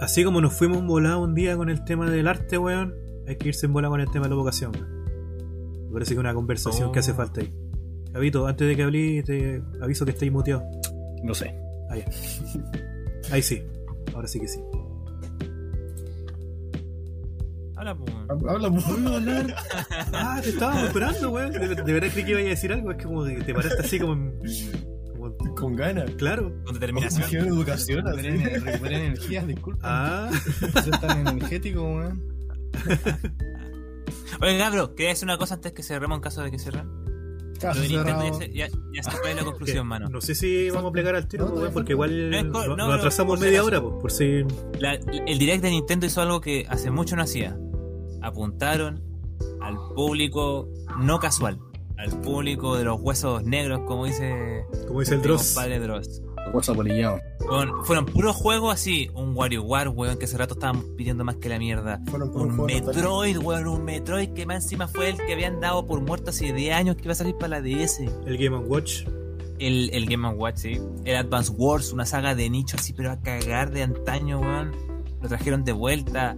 [0.00, 2.94] Así como nos fuimos volados un día con el tema del arte, weón,
[3.26, 4.72] hay que irse en bola con el tema de la vocación.
[4.72, 6.92] Me parece que es una conversación Oh.
[6.92, 7.52] que hace falta ahí.
[8.12, 10.62] Javito, antes de que hablé, te aviso que estáis muteado.
[11.22, 11.54] No sé.
[11.90, 12.04] Ahí.
[13.32, 13.62] Ahí sí.
[14.14, 14.60] Ahora sí que sí.
[17.76, 18.12] Habla, pues.
[18.48, 18.86] Habla mucho.
[20.12, 21.52] Ah, te estábamos esperando, weón.
[21.52, 22.90] De, de verdad creí que iba a decir algo.
[22.92, 24.38] Es que como que te paraste así como en.
[25.54, 26.10] Con ganas.
[26.12, 26.52] claro.
[26.64, 27.28] Con determinación.
[27.28, 28.20] Quiero educación, así.
[28.22, 29.80] Recuperé, recuperé energía, disculpa.
[29.82, 30.30] Ah,
[30.84, 32.22] Yo tan energético, weón.
[34.40, 36.88] Oye, Gabro, quería decir una cosa antes que cerremos en caso de que cierren.
[37.60, 40.08] Caso ya, se- ya, ya se fue la conclusión, mano.
[40.08, 42.76] no sé si vamos a plegar al tiro, No, weón, porque igual No es nos
[42.76, 44.44] no, atrasamos media hora, por si.
[44.80, 47.56] La- el direct de Nintendo hizo algo que hace mucho no hacía.
[48.22, 49.02] Apuntaron
[49.60, 50.68] al público
[50.98, 51.58] no casual,
[51.96, 55.54] al público de los huesos negros, como dice Como dice el Dross.
[55.54, 56.22] Dross.
[56.52, 57.18] Hueso apolillado.
[57.48, 61.48] Weón, fueron puros juegos así, un WarioWare, weón, que hace rato estábamos pidiendo más que
[61.48, 62.00] la mierda.
[62.06, 66.00] Fueron Un Metroid, weón, un Metroid que más encima fue el que habían dado por
[66.02, 68.00] muerto hace 10 años que iba a salir para la DS.
[68.26, 69.04] El Game Watch.
[69.58, 70.78] El, el Game Watch, sí.
[71.04, 74.72] El Advance Wars, una saga de nicho así, pero a cagar de antaño, weón.
[75.22, 76.36] Lo trajeron de vuelta.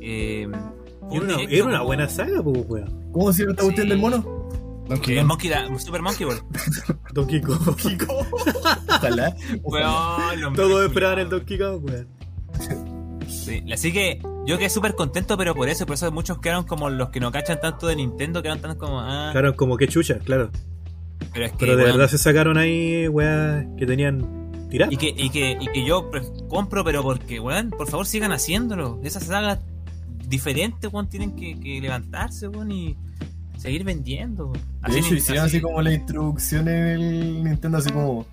[0.00, 0.56] Eh, Era
[1.10, 3.10] un una, directo era una como- buena saga, pues, weón.
[3.12, 4.38] ¿Cómo se llama esta cuestión del mono?
[4.90, 6.40] Eh, Monkey Da- Super Monkey Ball.
[7.12, 7.58] Donkey Kong.
[8.88, 9.36] Ojalá.
[9.62, 11.28] Weón, los Todos memes esperaban el.
[11.28, 12.08] Donkey Kong, weón.
[13.28, 16.88] Sí, así que yo quedé súper contento, pero por eso, por eso muchos quedaron como
[16.90, 20.18] los que no cachan tanto de Nintendo, quedaron tan como, ah, Claro, como que chucha,
[20.20, 20.50] claro.
[21.34, 24.92] pero es que, Pero de weón, verdad se sacaron ahí, weas, que tenían tiradas.
[24.92, 26.10] y que, y que, y que yo
[26.48, 28.98] compro, pero porque, weón, por favor sigan haciéndolo.
[29.04, 29.58] Esas sagas
[30.26, 32.96] diferentes, weón, tienen que, que levantarse, weón, y
[33.58, 34.46] seguir vendiendo.
[34.46, 34.62] weón.
[34.88, 38.26] De hecho, hicieron así como la introducción en el Nintendo, así como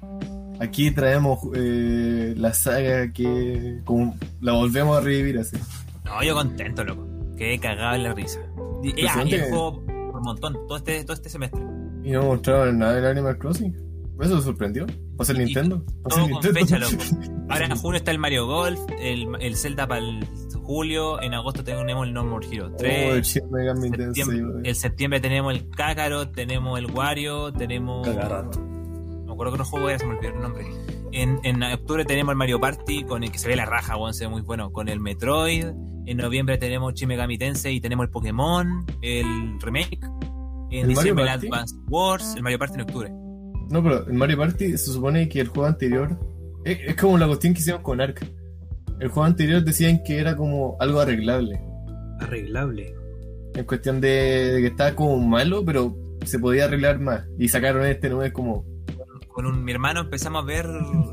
[0.60, 5.58] aquí traemos eh, la saga que como la volvemos a revivir así.
[6.06, 7.08] No, yo contento, loco.
[7.38, 8.40] Quedé cagado en la risa.
[8.84, 11.62] Y, Pero ah, y el juego por un montón, todo este, todo este semestre.
[12.04, 13.76] Y no mostraron nada en Animal Crossing.
[14.22, 14.86] Eso me sorprendió.
[15.18, 15.84] ¿Pasa el Y- Nintendo?
[16.04, 16.60] ¿Pasa Todo el con Nintendo?
[16.60, 17.46] fecha, loco.
[17.50, 20.26] Ahora en junio está el Mario Golf, el, el Zelda para el
[20.64, 23.28] julio, en agosto tenemos el No More Oh, el 3.
[23.28, 28.08] Shin Megami Tensei, septiembre, el septiembre tenemos el Kakarot, tenemos el Wario, tenemos.
[28.08, 28.56] Kakarot.
[28.58, 30.66] No me acuerdo que no juego era, se me olvidó el nombre.
[31.12, 34.14] En, en octubre tenemos el Mario Party, con el que se ve la raja, weón,
[34.14, 34.72] se ve muy bueno.
[34.72, 35.66] Con el Metroid.
[36.08, 40.00] En noviembre tenemos Shin Megami Tensei y tenemos el Pokémon, el remake.
[40.04, 40.10] En
[40.72, 41.30] ¿El Mario diciembre el?
[41.30, 43.12] Advance Wars, el Mario Party en octubre.
[43.70, 46.18] No, pero en Mario Party se supone que el juego anterior.
[46.64, 48.26] Es, es como la cuestión que hicimos con Ark.
[49.00, 51.62] El juego anterior decían que era como algo arreglable.
[52.20, 52.94] Arreglable.
[53.54, 57.26] En cuestión de, de que estaba como malo, pero se podía arreglar más.
[57.38, 58.66] Y sacaron este, no es como.
[59.28, 60.66] con un, mi hermano empezamos a ver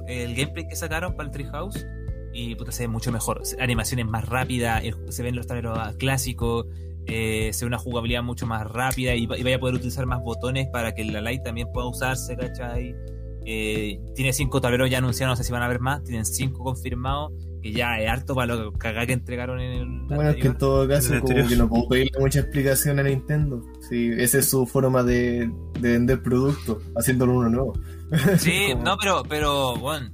[0.09, 1.87] el gameplay que sacaron para el Treehouse
[2.33, 3.43] y puta, se ve mucho mejor.
[3.61, 6.67] Animaciones más rápidas, se ven los tableros clásicos,
[7.07, 10.07] eh, se ve una jugabilidad mucho más rápida y, va- y vaya a poder utilizar
[10.07, 12.95] más botones para que la Lite también pueda usarse, ¿cachai?
[13.45, 16.63] Eh, tiene cinco tableros ya anunciados, no sé si van a ver más, tienen cinco
[16.63, 20.47] confirmados, que ya es harto para lo cagá que entregaron en el Bueno, es que
[20.47, 21.49] en todo caso, El como anterior.
[21.49, 23.63] que no puedo pedirle mucha explicación a Nintendo.
[23.89, 25.51] Sí, esa es su forma de,
[25.81, 27.73] de vender productos, haciéndolo uno nuevo.
[28.39, 30.09] Sí, Como- no, pero, pero, bueno,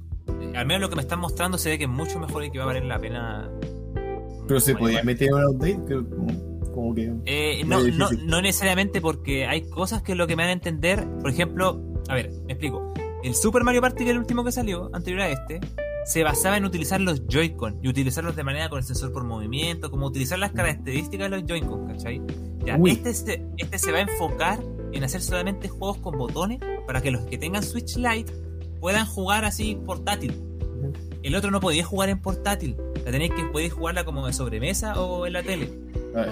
[0.55, 2.57] al menos lo que me están mostrando se ve que es mucho mejor y que
[2.57, 3.47] va a valer la pena.
[4.47, 5.93] Pero se podía meter un update, que
[6.79, 7.13] como, como que.
[7.25, 11.07] Eh, no, no, no necesariamente porque hay cosas que lo que me dan a entender,
[11.21, 12.93] por ejemplo, a ver, me explico.
[13.23, 15.59] El Super Mario Party, que es el último que salió, anterior a este,
[16.05, 19.91] se basaba en utilizar los Joy-Con y utilizarlos de manera con el sensor por movimiento,
[19.91, 22.21] como utilizar las características de los Joy-Con, ¿cachai?
[22.65, 22.91] Ya, Uy.
[22.91, 24.59] este, se, este se va a enfocar
[24.91, 28.31] en hacer solamente juegos con botones para que los que tengan Switch Lite
[28.79, 30.33] puedan jugar así portátil.
[31.21, 34.99] El otro no podía jugar en portátil, la tenéis que podéis jugarla como de sobremesa
[34.99, 35.69] o en la tele.
[36.15, 36.29] ay,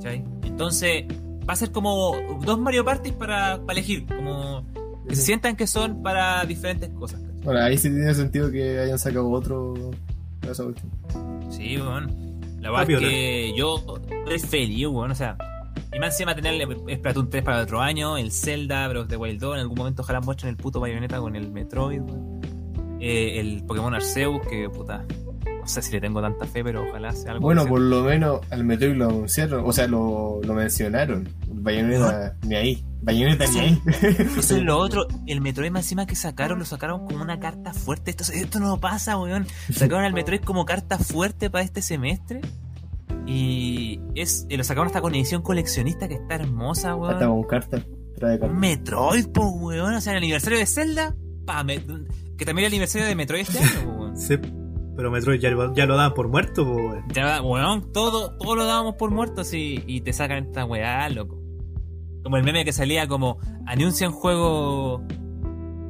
[0.00, 0.24] ¿cachai?
[0.44, 1.04] Entonces,
[1.48, 4.64] va a ser como dos Mario Party para, para elegir, como
[5.08, 7.20] que se sientan que son para diferentes cosas.
[7.20, 7.44] ¿cachai?
[7.44, 9.74] Bueno, ahí sí tiene sentido que hayan sacado otro.
[10.42, 10.90] esa cuestión.
[11.50, 12.30] Sí, weón.
[12.60, 13.76] La verdad es que yo
[14.08, 15.10] estoy feliz, weón.
[15.10, 15.36] O sea,
[15.92, 19.08] y más encima tener el Splatoon 3 para el otro año, el Zelda, Breath of
[19.08, 22.40] the Wild 2, en algún momento ojalá muestren el puto Bayonetta con el Metroid, weón.
[23.00, 25.06] Eh, el Pokémon Arceus, que puta.
[25.70, 27.42] No sé si le tengo tanta fe, pero ojalá sea algo.
[27.42, 31.28] Bueno, por lo menos al Metroid lo anunciaron, o sea, lo, lo mencionaron.
[31.48, 32.84] Bayonetta ni ahí.
[33.02, 33.82] Bayonetta ni ahí.
[34.36, 35.06] Eso es lo otro.
[35.28, 38.10] El Metroid más encima que sacaron, lo sacaron como una carta fuerte.
[38.10, 39.46] Esto, esto no pasa, weón.
[39.72, 42.40] Sacaron al Metroid como carta fuerte para este semestre.
[43.26, 47.42] Y es lo sacaron hasta con edición coleccionista que está hermosa, Hasta weón.
[47.42, 47.84] con carta.
[48.16, 48.54] Trae Un carta.
[48.56, 49.94] Metroid, po, weón.
[49.94, 51.14] O sea, el aniversario de Zelda,
[51.46, 51.80] pa, me-
[52.36, 54.16] que también el aniversario de Metroid este año, weón.
[54.16, 54.34] Sí,
[55.00, 57.04] pero Metroid ya, lo- ya lo daban por muerto, weón.
[57.14, 61.40] Ya, weón, todo, todo lo dábamos por muertos y, y te sacan esta weá, loco.
[62.22, 65.02] Como el meme que salía como, anuncian juego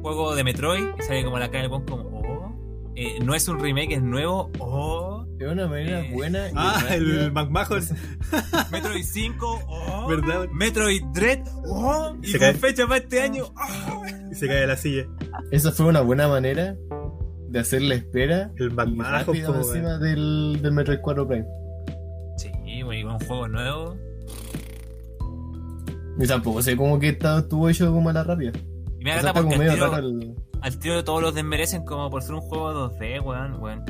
[0.01, 3.47] juego de Metroid y sale como la cara del weón como, oh, eh, no es
[3.49, 6.11] un remake, es nuevo, oh, De una manera Eh.
[6.13, 6.47] buena.
[6.49, 6.95] y Ah, rápida.
[6.95, 7.81] el McMahon,
[8.71, 10.47] Metroid 5, oh, ¿verdad?
[10.53, 12.53] Metroid Dread, oh, y Se con cae.
[12.53, 14.03] fecha para este año, oh.
[14.31, 15.05] Y se cae de la silla.
[15.51, 16.75] Esa fue una buena manera
[17.51, 18.51] de hacer la espera.
[18.57, 20.01] El y McMahon, encima weón.
[20.01, 21.45] del, del Metroid 4 Prime.
[22.37, 23.97] Sí, wey, con un juego nuevo.
[26.19, 28.51] Y tampoco sé cómo que está- estuvo hecho como a la rápida.
[28.99, 30.35] Y me agrada porque al medio tiro, el.
[30.61, 33.83] al tiro todos los desmerecen como por ser un juego 2D, weón, weón.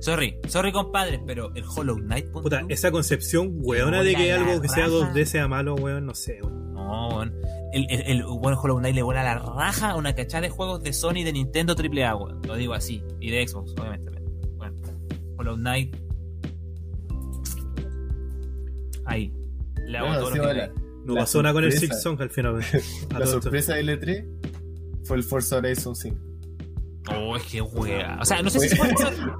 [0.00, 4.68] Sorry, sorry compadre, pero el Hollow Knight, Puta, esa concepción weona de que algo que
[4.68, 5.12] sea raja.
[5.14, 6.63] 2D sea malo, weón, no sé, weón.
[6.84, 7.34] No, weón.
[7.72, 10.82] El, el, el buen Hollow Knight le vuela la raja a una cachada de juegos
[10.82, 12.42] de Sony y de Nintendo AAA, weón.
[12.46, 13.02] Lo digo así.
[13.20, 14.10] Y de Xbox, obviamente.
[14.56, 14.76] Bueno,
[15.38, 15.96] Hollow Knight.
[19.06, 19.32] Ahí.
[19.86, 20.70] Le hago todo lo que
[21.04, 21.72] No La pasó nada con el.
[21.72, 22.60] Six Song al final,
[23.18, 26.16] La sorpresa de L3 fue el Forza Horizon 5.
[27.12, 28.18] Oh, es que wea.
[28.20, 28.88] O sea, no sé, si fue,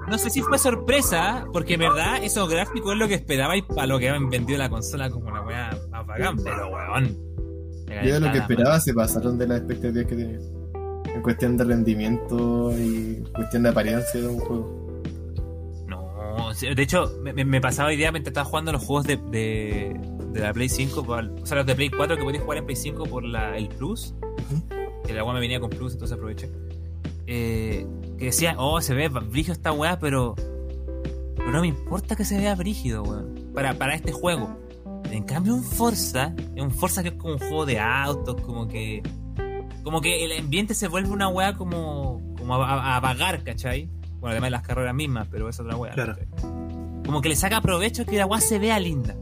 [0.07, 3.63] no sé si fue sorpresa, porque en verdad esos gráficos es lo que esperaba y
[3.63, 7.34] para lo que habían vendido la consola como una wea más bacán, pero weón.
[7.87, 10.39] Yo de lo que esperaba se pasaron de las expectativas que tenía.
[11.13, 15.01] En cuestión de rendimiento y cuestión de apariencia de un juego.
[15.87, 19.99] No, de hecho, me, pasaba día mientras estaba jugando los juegos de, de,
[20.33, 22.65] de la Play 5, por- o sea, los de Play 4 que podías jugar en
[22.65, 24.13] Play 5 por la, el Plus,
[25.05, 26.49] que la weá me venía con Plus, entonces aproveché.
[27.27, 27.87] Eh,
[28.17, 30.35] que decía, oh, se ve brígido esta weá, pero,
[31.37, 34.57] pero no me importa que se vea brígido, weón, para, para este juego.
[35.11, 39.01] En cambio, un Forza, un Forza que es como un juego de autos, como que.
[39.83, 43.87] Como que el ambiente se vuelve una weá como, como a, a- vagar, ¿cachai?
[44.19, 45.93] Bueno, además de las carreras mismas, pero es otra weá.
[45.93, 46.15] Claro.
[47.05, 49.15] como que le saca provecho que la weá se vea linda.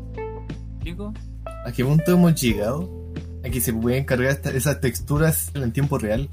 [0.75, 1.13] ¿Explico?
[1.65, 2.89] ¿A qué punto hemos llegado?
[3.45, 6.29] A que se pueden cargar esta- esas texturas en tiempo real.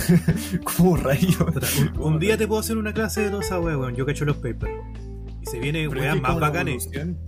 [0.76, 1.44] Como rayo.
[1.46, 1.66] Puta,
[1.98, 3.94] un, un día te puedo hacer una clase de toda esa wea, weón.
[3.94, 4.72] Yo cacho los papers.
[5.42, 5.58] Y se
[5.88, 6.86] weas que más bacanes.
[6.86, 7.18] evolución.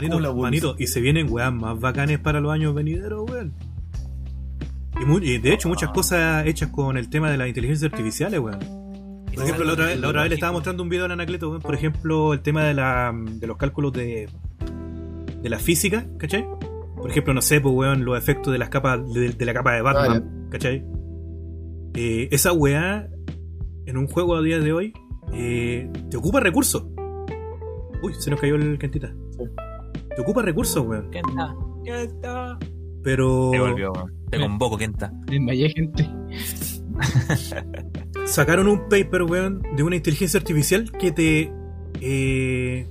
[0.00, 3.52] Manito, manito, y se vienen weas más bacanes para los años venideros, weón.
[5.22, 8.58] Y, de hecho, muchas cosas hechas con el tema de las inteligencias artificiales, weón.
[9.34, 11.50] Por ejemplo, la otra, vez, la otra vez le estaba mostrando un video a Anacleto,
[11.50, 11.62] weón.
[11.62, 14.28] Por ejemplo, el tema de, la, de los cálculos de,
[15.42, 16.46] de la física, ¿cachai?
[16.96, 19.72] Por ejemplo, no sé, pues, weón, los efectos de las capas de, de la capa
[19.72, 20.84] de Batman, ¿cachai?
[21.94, 23.08] Eh, esa weá,
[23.86, 24.92] en un juego a día de hoy,
[25.32, 26.86] eh, te ocupa recursos.
[28.02, 29.12] Uy, se nos cayó el cantita.
[30.18, 31.08] Te ocupa recursos, weón.
[31.12, 31.54] Kenta,
[31.84, 32.58] Kenta.
[33.04, 34.12] Pero Te volvió, weón.
[34.28, 35.12] Te convoco, Kenta.
[35.26, 36.10] Desmayé, gente.
[38.24, 41.52] sacaron un paper, weón, de una inteligencia artificial que te,
[42.00, 42.88] eh,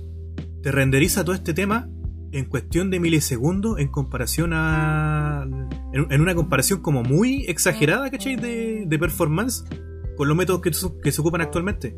[0.62, 1.90] te renderiza todo este tema
[2.32, 5.46] en cuestión de milisegundos en comparación a.
[5.92, 8.36] En, en una comparación como muy exagerada, ¿cachai?
[8.36, 9.66] De, de performance
[10.16, 10.70] con los métodos que,
[11.02, 11.94] que se ocupan actualmente.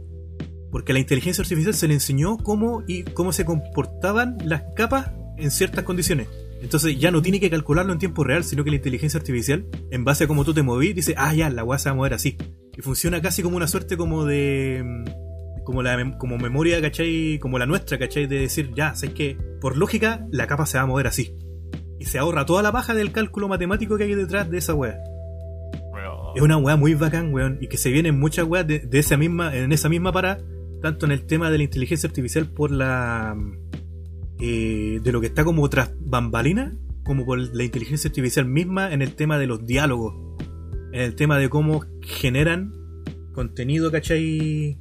[0.72, 5.12] Porque a la inteligencia artificial se le enseñó cómo, y cómo se comportaban las capas
[5.40, 6.28] en ciertas condiciones.
[6.62, 10.04] Entonces ya no tiene que calcularlo en tiempo real, sino que la inteligencia artificial, en
[10.04, 12.14] base a cómo tú te moví, dice, ah, ya, la weá se va a mover
[12.14, 12.36] así.
[12.76, 14.82] Y funciona casi como una suerte como de.
[14.84, 17.38] mm, como la como memoria, ¿cachai?
[17.38, 18.26] Como la nuestra, ¿cachai?
[18.26, 21.36] De decir, ya, sé que por lógica la capa se va a mover así.
[21.98, 24.98] Y se ahorra toda la paja del cálculo matemático que hay detrás de esa weá.
[26.34, 27.58] Es una weá muy bacán, weón.
[27.60, 30.38] Y que se vienen muchas weas de, de esa misma, en esa misma para,
[30.80, 33.36] tanto en el tema de la inteligencia artificial por la.
[34.40, 39.02] Eh, de lo que está como tras bambalina, como por la inteligencia artificial misma en
[39.02, 40.14] el tema de los diálogos.
[40.92, 42.72] En el tema de cómo generan
[43.32, 44.78] contenido, ¿cachai?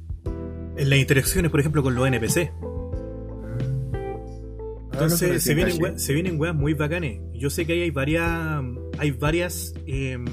[0.76, 2.50] En las interacciones, por ejemplo, con los NPC.
[4.92, 7.20] Entonces se vienen, weas, se vienen weas muy bacanes.
[7.34, 8.62] Yo sé que ahí hay varias.
[8.98, 9.72] Hay varias.
[9.86, 10.24] em,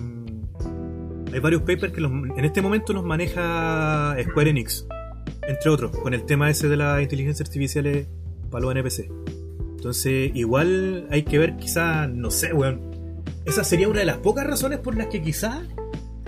[1.31, 4.87] hay varios papers que los- en este momento los maneja Square Enix.
[5.47, 8.07] Entre otros, con el tema ese de las inteligencias artificiales
[8.49, 9.09] para los NPC.
[9.75, 12.81] Entonces, igual hay que ver, quizás, no sé, weón.
[13.45, 15.59] Esa sería una de las pocas razones por las que quizás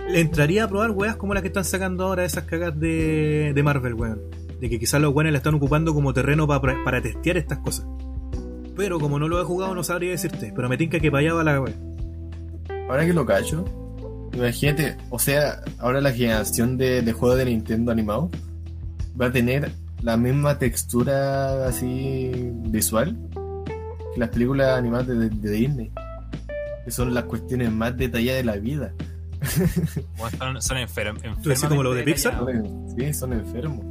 [0.08, 3.62] le entraría a probar weas como las que están sacando ahora esas cagas de, de
[3.62, 4.20] Marvel, weón.
[4.60, 7.86] De que quizás los weones la están ocupando como terreno pa- para testear estas cosas.
[8.76, 10.52] Pero como no lo he jugado, no sabría decirte.
[10.54, 11.74] Pero me tinca que para allá va la wea.
[12.88, 13.64] Ahora que lo cacho,
[14.32, 18.30] imagínate, o sea, ahora la generación de, de juegos de Nintendo animado
[19.20, 19.70] va a tener
[20.02, 22.30] la misma textura así
[22.68, 23.16] visual
[24.12, 25.92] que las películas animadas de, de Disney,
[26.84, 28.92] que son las cuestiones más detalladas de la vida.
[30.38, 32.44] Son, son enfer Tú decís como lo de Pixar.
[32.94, 33.82] Sí, son enfermos.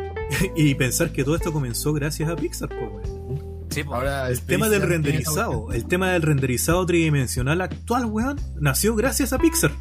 [0.56, 3.66] y pensar que todo esto comenzó gracias a Pixar, pues, weón.
[3.70, 3.96] Sí, po.
[3.96, 9.38] Ahora, El tema del renderizado, el tema del renderizado tridimensional actual, weón, nació gracias a
[9.38, 9.72] Pixar.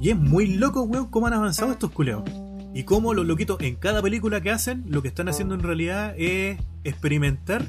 [0.00, 2.22] Y es muy loco, weón, cómo han avanzado estos culeos.
[2.74, 6.14] Y cómo los loquitos en cada película que hacen, lo que están haciendo en realidad
[6.16, 7.64] es experimentar,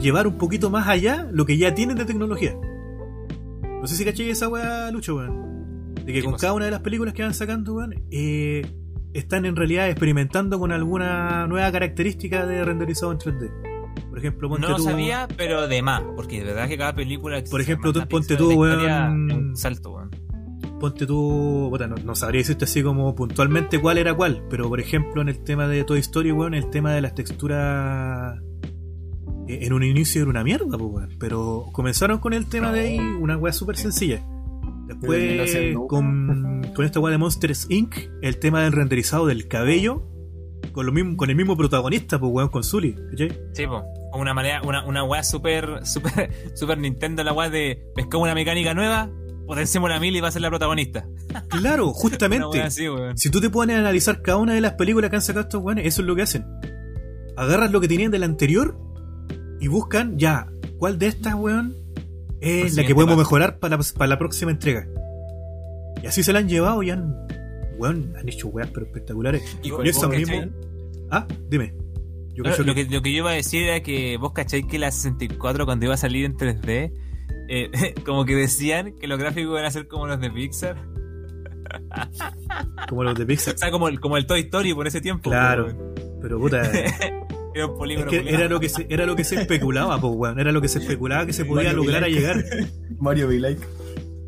[0.00, 2.54] llevar un poquito más allá lo que ya tienen de tecnología.
[3.80, 5.94] No sé si caché esa weá, Lucho, weón.
[5.94, 8.62] De que ¿Qué con cada una de las películas que van sacando, weón, eh,
[9.12, 13.50] están en realidad experimentando con alguna nueva característica de renderizado en 3D.
[14.08, 17.42] Por ejemplo, ponte No tú- sabía, pero de más, porque de verdad que cada película.
[17.50, 19.30] Por ejemplo, tú- ponte tú, weón.
[19.30, 20.10] Un salto, weón.
[20.80, 24.80] Ponte tú, puta, no, no sabría decirte así como puntualmente cuál era cuál, pero por
[24.80, 28.40] ejemplo en el tema de Toy Story, weón, el tema de las texturas
[29.46, 32.80] eh, en un inicio era una mierda, pues, weón, pero comenzaron con el tema de
[32.80, 34.24] ahí, una weá súper sencilla.
[34.86, 40.10] Después con, con esta weá de Monsters Inc., el tema del renderizado del cabello,
[40.72, 43.38] con, lo mismo, con el mismo protagonista, pues weón, con Sully, ¿cachai?
[43.52, 43.84] Sí, po.
[44.12, 48.74] Una manera, una, una weá super, super, super Nintendo, la weá de pescamos una mecánica
[48.74, 49.10] nueva,
[49.50, 51.04] potenciamos la mil y va a ser la protagonista.
[51.48, 52.62] Claro, justamente.
[52.62, 52.86] así.
[53.16, 55.60] Si tú te pones a analizar cada una de las películas que han sacado estos
[55.62, 56.46] weones, eso es lo que hacen.
[57.36, 58.78] Agarran lo que tenían del anterior
[59.60, 60.46] y buscan ya
[60.78, 61.74] cuál de estas, weón,
[62.40, 64.86] es la que podemos mejorar para, para la próxima entrega.
[66.02, 67.14] Y así se la han llevado y han,
[67.78, 69.42] weón, han hecho weas pero espectaculares.
[69.62, 70.44] Y con- eso mismo.
[71.10, 71.74] Ah, dime.
[72.34, 74.32] Yo No, cacho lo, que- que, lo que yo iba a decir era que vos
[74.32, 76.92] cacháis que la 64 cuando iba a salir en 3D,
[77.50, 80.76] eh, como que decían que los gráficos iban a ser como los de Pixar.
[82.88, 83.54] como los de Pixar.
[83.54, 85.30] O sea, como el, como el Toy Story por ese tiempo.
[85.30, 85.68] Claro.
[86.22, 86.62] Pero puta.
[87.52, 88.08] Era un Es polígono.
[88.08, 88.38] que culiao.
[88.38, 90.38] era lo que se, era lo que se especulaba, pues weón.
[90.38, 92.44] Era lo que se especulaba que se podía Mario lograr a llegar.
[93.00, 93.60] Mario Be Like.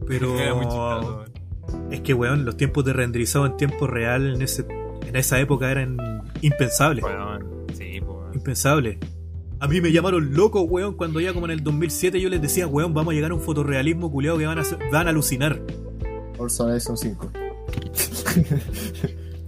[0.09, 0.41] Pero.
[0.41, 1.25] Era muy chistoso,
[1.71, 1.93] weón.
[1.93, 4.67] Es que, weón, los tiempos de renderizado en tiempo real en, ese,
[5.07, 5.99] en esa época eran
[6.41, 7.05] impensables.
[7.05, 8.11] Weón, sí, pues.
[8.11, 8.33] weón.
[9.63, 12.67] A mí me llamaron loco, weón, cuando ya como en el 2007 yo les decía,
[12.67, 15.63] weón, vamos a llegar a un fotorrealismo culiado que van a, van a alucinar.
[16.37, 17.31] Forza Horizon 5.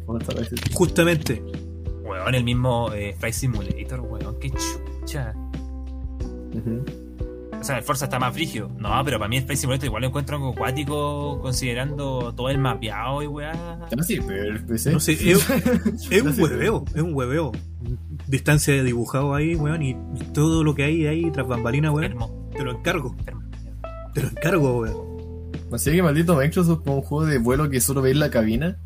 [0.07, 0.71] Forza Horizon 5.
[0.73, 1.43] Justamente.
[2.05, 5.35] Weón, el mismo eh, Flight Simulator, weón, qué chucha.
[6.53, 6.85] Ujú.
[7.61, 8.71] O sea, el Forza está más frigio.
[8.79, 12.59] No, pero para mí el Flight Simulator igual lo encuentro algo acuático considerando todo el
[12.59, 13.89] mapeado y weá.
[14.07, 14.93] Sí, pero el PC.
[14.93, 15.45] No sé, es,
[16.09, 17.51] es un hueveo, es un hueveo.
[18.27, 19.95] Distancia de dibujado ahí, weón, y
[20.33, 23.43] todo lo que hay ahí tras bambalina, weón, Enfermo, te lo encargo, enfermo.
[24.15, 25.15] te lo encargo, weón.
[25.73, 28.77] Así que maldito Microsoft con un juego de vuelo que solo veis la cabina.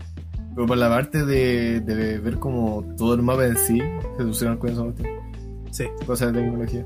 [0.55, 4.56] Pero por la parte de, de ver como todo el mapa en sí, se solucionan
[4.59, 4.94] con eso.
[5.70, 5.85] Sí.
[6.06, 6.85] Cosas de tecnología.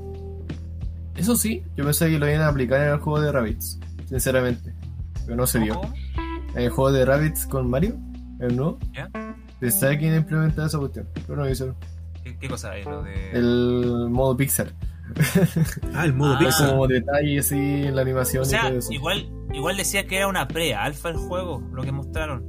[1.15, 4.73] Eso sí, yo pensé que lo iban a aplicar en el juego de Rabbids, sinceramente.
[5.25, 5.75] Pero no se dio.
[5.75, 5.93] ¿Cómo?
[6.55, 7.95] En el juego de Rabbids con Mario,
[8.39, 9.09] el nuevo, ¿Ya?
[9.59, 11.07] pensaba que iban a implementar esa cuestión.
[11.25, 11.75] Pero no hicieron.
[12.23, 13.31] ¿Qué, qué cosa es lo de.?
[13.31, 14.73] El modo Pixar.
[15.93, 16.39] Ah, el modo Ah.
[16.39, 16.69] Pixar.
[16.71, 18.91] como detalles así en la animación O y sea, todo eso.
[18.93, 22.43] igual, igual decía que era una pre-alfa el juego, lo que mostraron.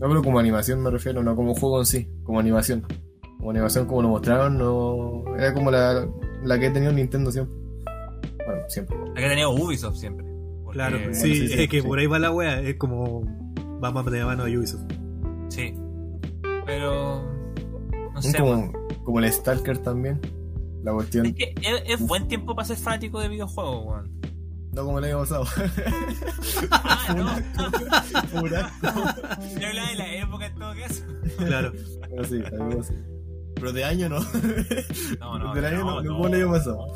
[0.00, 2.84] No, pero como animación me refiero, no como juego en sí, como animación.
[3.38, 5.24] Como animación como lo mostraron, no.
[5.36, 6.06] Era como la,
[6.42, 7.54] la que he tenido Nintendo siempre.
[8.44, 8.96] Bueno, siempre.
[9.14, 10.26] La que ha tenido Ubisoft siempre.
[10.64, 11.86] Porque- Claro, Bueno, sí, sí, sí, es que sí.
[11.86, 13.22] por ahí va la wea, es como
[13.80, 14.84] vamos de mano de Ubisoft.
[15.48, 15.74] Sí.
[16.66, 17.22] Pero.
[18.14, 18.72] No sé, como,
[19.04, 20.20] como el Stalker también.
[20.82, 21.34] La Es cuestión.
[21.34, 24.20] que es, es buen tiempo para ser fanático de videojuegos, weón.
[24.72, 25.44] No como el año pasado.
[26.70, 28.40] Ah, no.
[29.60, 31.04] Yo hablaba de la época en todo caso.
[31.38, 31.72] Claro.
[32.08, 32.94] Pero sí, algo así.
[33.56, 34.20] Pero de año no.
[35.18, 35.54] No, no.
[35.56, 36.86] Del año no, no, como el año pasado.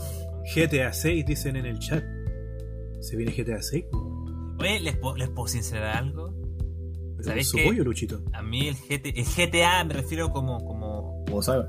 [0.55, 2.05] GTA 6 dicen en el chat.
[3.01, 3.85] ¿Se viene GTA 6?
[4.61, 6.33] Oye, ¿les puedo, ¿les puedo sincerar algo?
[7.21, 7.65] ¿Sabes Su qué?
[7.65, 8.23] pollo, Luchito.
[8.33, 10.65] A mí el, GT, el GTA me refiero como.
[10.65, 11.65] como Como sabe.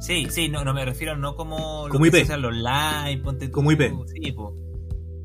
[0.00, 1.86] Sí, sí, no, no me refiero no como.
[1.86, 2.30] lo Como que IP.
[2.30, 3.82] en los live, ponte tú, Como IP.
[4.06, 4.54] Sí, po.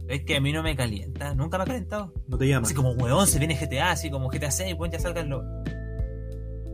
[0.08, 2.14] Es que a mí no me calienta, nunca me ha calentado.
[2.28, 2.66] No te llama.
[2.66, 5.44] Así como, weón, se viene GTA, así como GTA 6, weón, ya salgan los.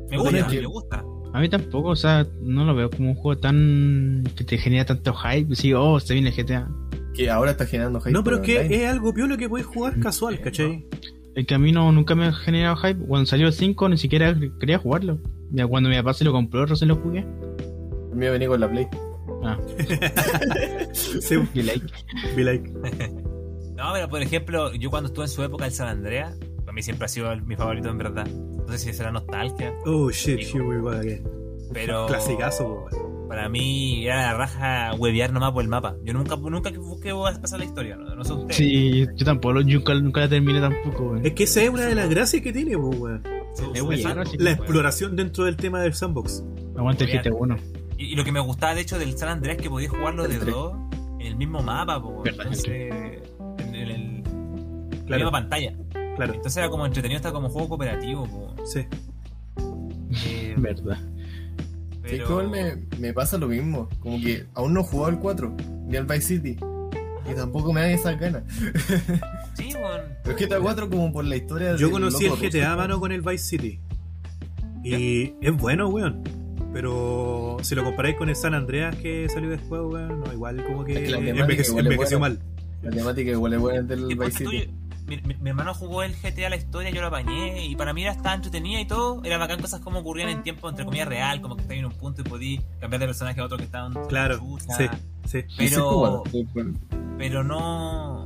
[0.09, 1.03] Me No gusta, me que- gusta.
[1.31, 4.23] A mí tampoco, o sea, no lo veo como un juego tan.
[4.35, 5.55] que te genera tanto hype.
[5.55, 6.67] Sí, oh, se viene GTA.
[7.13, 8.11] Que ahora está generando hype.
[8.11, 8.83] No, pero es que online.
[8.83, 10.87] es algo piola que puedes jugar casual, ¿cachai?
[11.35, 13.05] El que a mí no, nunca me ha generado hype.
[13.05, 15.19] Cuando salió el 5 ni siquiera quería jugarlo.
[15.51, 17.25] Ya cuando mi papá se lo compró, recién lo jugué.
[18.19, 18.87] Mío venía con la Play.
[19.43, 19.57] Ah,
[20.93, 21.85] Sí, y like.
[22.35, 22.69] be like.
[23.79, 26.83] No, pero por ejemplo, yo cuando estuve en su época en San Andreas, para mí
[26.83, 28.27] siempre ha sido mi favorito en verdad.
[28.27, 31.23] No sé si será nostalgia, Oh shit, here we go again.
[31.73, 32.05] pero.
[32.07, 32.85] Clasicazo.
[33.29, 35.95] Para mí era la raja huevear nomás por el mapa.
[36.03, 38.55] Yo nunca, nunca busqué pasar la historia, no, no sé ustedes.
[38.57, 41.25] Sí, yo tampoco, yo nunca, nunca la terminé tampoco, weón.
[41.25, 43.23] Es que esa es una de las gracias que tiene, pues, weón.
[43.53, 43.63] Sí.
[43.75, 44.19] La weón.
[44.49, 46.43] exploración dentro del tema del sandbox.
[46.75, 47.55] Aguanta el GTA 1.
[47.99, 50.27] Y, y lo que me gustaba de hecho del San Andrés es que podías jugarlo
[50.27, 50.73] de dos
[51.19, 53.21] en el mismo mapa, po, entonces, en,
[53.59, 55.23] en el, la Claro.
[55.25, 55.73] misma pantalla.
[56.15, 58.55] Claro, Entonces era como entretenido hasta como juego cooperativo, po.
[58.65, 58.85] sí.
[60.25, 60.97] Eh, Verdad.
[60.97, 62.25] Sí, pero...
[62.25, 63.87] que igual me, me pasa lo mismo.
[63.99, 65.55] Como que aún no he jugado el 4,
[65.87, 66.57] ni al Vice City.
[67.29, 68.43] Y tampoco me dan esas ganas.
[69.55, 70.01] Sí, weón.
[70.23, 73.21] Pero es GTA 4 como por la historia Yo conocí el GTA, mano, con el
[73.21, 73.79] Vice City.
[74.85, 76.23] Y es bueno, weón.
[76.73, 80.83] Pero si lo comparáis con el San Andreas que salió después, weón, no, igual como
[80.85, 82.39] que Es que la temática envejeció, mal.
[82.83, 84.69] La temática igual es buena del Y Vice City.
[85.07, 88.03] mi, mi- mi hermano jugó el GTA la historia, yo lo apañé y para mí
[88.03, 89.21] era estaba entretenida y todo.
[89.23, 91.93] Era bacán cosas como ocurrían en tiempo entre comillas real, como que estabas en un
[91.93, 94.83] punto y podías cambiar de personaje a otro que estaban Claro, sí,
[95.25, 95.41] sí.
[95.41, 96.73] Sí, Pero, sí, bueno.
[97.17, 98.18] pero no.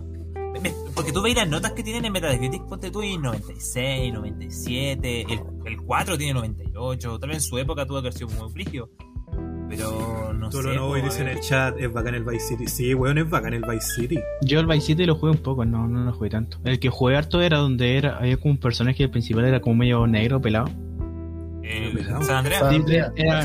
[0.95, 5.41] Porque tú veis las notas que tienen en Metacritic, ponte tú y 96, 97, el,
[5.65, 8.89] el 4 tiene 98, tal vez en su época tuvo que haber sido muy frigio.
[9.69, 10.67] Pero no Todo sé.
[10.67, 11.31] lo nuevo y po, dice en eh.
[11.33, 12.67] el chat, es bacán el Vice City.
[12.67, 14.19] Sí, weón, es bacán el Vice City.
[14.41, 16.59] Yo el Vice City lo jugué un poco, no, no lo jugué tanto.
[16.63, 20.05] El que jugué harto era donde era, había como un personaje principal era como medio
[20.05, 20.69] negro, pelado.
[21.63, 22.61] El San Andreas.
[22.61, 22.85] No, no,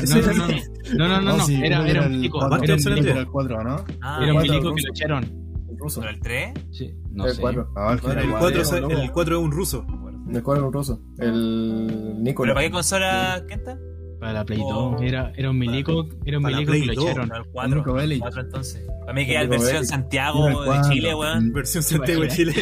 [0.01, 0.47] no, no,
[0.93, 2.85] no, no, no, no, era, era un el milico, era un milico, Andreas.
[2.85, 3.85] Era el 4, ¿no?
[4.01, 5.23] Ah, era un cuatro, milico que lo echaron.
[5.69, 6.01] El ruso.
[6.01, 6.53] ¿Pero el 3?
[6.71, 7.41] Sí, no el sé.
[7.41, 7.71] 4.
[7.75, 9.85] Ah, el Bueno, El GTA 4, sí, es- el 4 es un ruso.
[10.31, 11.01] El 4 el ruso.
[11.17, 12.53] El ¿Pero Nicolás.
[12.53, 13.77] para qué consola, Kenta?
[14.19, 14.91] Para la Play Oh.
[14.91, 15.01] 2.
[15.01, 17.05] Era, era un milico, era un milico que lo 2.
[17.05, 17.29] echaron.
[17.29, 17.75] Para el El 4.
[17.77, 18.19] Nico Bellic.
[18.19, 18.87] 4 entonces.
[18.99, 19.83] Para mí que era versión Bellic.
[19.89, 20.81] Santiago de.
[20.89, 21.53] Chile, weón.
[21.53, 22.53] Versión Santiago de Chile.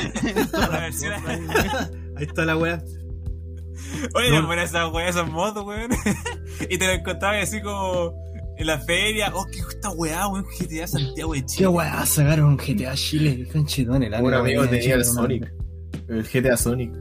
[0.53, 1.13] La versión-
[2.15, 2.81] Ahí está la weá.
[4.15, 4.45] Oye, No.
[4.47, 5.89] buenas esas weas, esas motos, weón.
[6.69, 8.13] y te lo encontrabas así como
[8.57, 9.31] en la feria.
[9.33, 10.45] Oh, qué esta weá, weón.
[10.59, 11.67] GTA Santiago de Qué Chile.
[11.69, 14.09] weá, sacaron GTA Chile, conchetones.
[14.09, 15.05] la Un neta, amigo tenía Chile, el.
[15.05, 15.53] Sonic.
[16.07, 16.91] El GTA Sonic.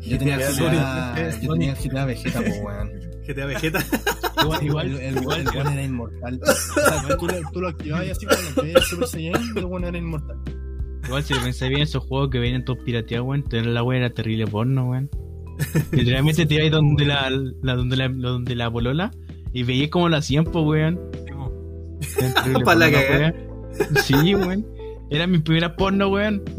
[0.00, 2.90] Yo tenía el GTA yo tenía el GTA Vegeta, po, weón.
[3.28, 3.84] GTA Vegeta.
[4.42, 6.40] Igual, igual, el, el, igual, el weón era inmortal.
[6.42, 9.84] O sea, tú, lo- tú lo activabas y así cuando veías Super Saiyan, el weón
[9.84, 10.36] era inmortal.
[11.04, 13.98] igual si lo pensáis bien, esos juegos que venían todos pirateados, weón, tener la weá
[13.98, 15.10] era terrible porno, weón.
[15.92, 17.28] Literalmente te ibas donde la,
[17.62, 19.10] la, donde la, donde la polola
[19.52, 20.98] y veías cómo lo hacían, pues, weón.
[22.18, 23.34] Era terrible Pa' la weón.
[24.02, 24.66] Sí, weón.
[25.10, 26.42] Era mi primera porno, weón.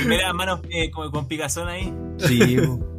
[0.00, 1.92] Primera mano eh, como con picazón ahí.
[2.18, 2.98] Sí, weón.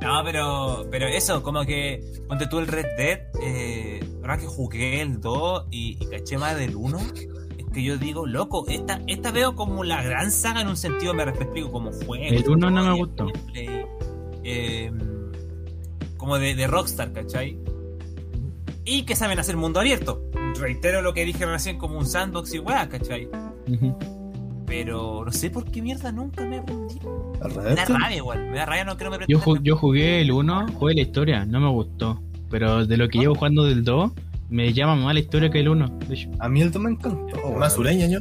[0.00, 5.00] No, pero, pero eso, como que ponte tú el Red Dead, eh, ahora que jugué
[5.00, 6.98] el 2 y, y caché más del 1,
[7.58, 11.14] es que yo digo, loco, esta, esta veo como la gran saga en un sentido,
[11.14, 12.24] me explico, como juego.
[12.24, 13.26] El uno no me gustó.
[13.26, 13.84] gameplay,
[14.44, 14.92] eh,
[16.18, 17.56] como de, de Rockstar, ¿cachai?
[18.84, 20.22] Y que saben hacer mundo abierto.
[20.60, 23.28] Reitero lo que dije recién como un sandbox y weá, ¿cachai?
[24.66, 26.98] Pero no sé por qué mierda nunca me aprendí.
[27.42, 30.20] ¿Al Me da rabia igual, me da rabia, no quiero me Yo, ju- yo jugué
[30.20, 32.20] el 1, jugué la historia, no me gustó.
[32.50, 34.12] Pero de lo que llevo jugando del 2,
[34.50, 35.98] me llama más la historia que el 1.
[36.08, 37.50] De hecho, A mí el 2 me encantó.
[37.58, 38.20] Más sureña, yo.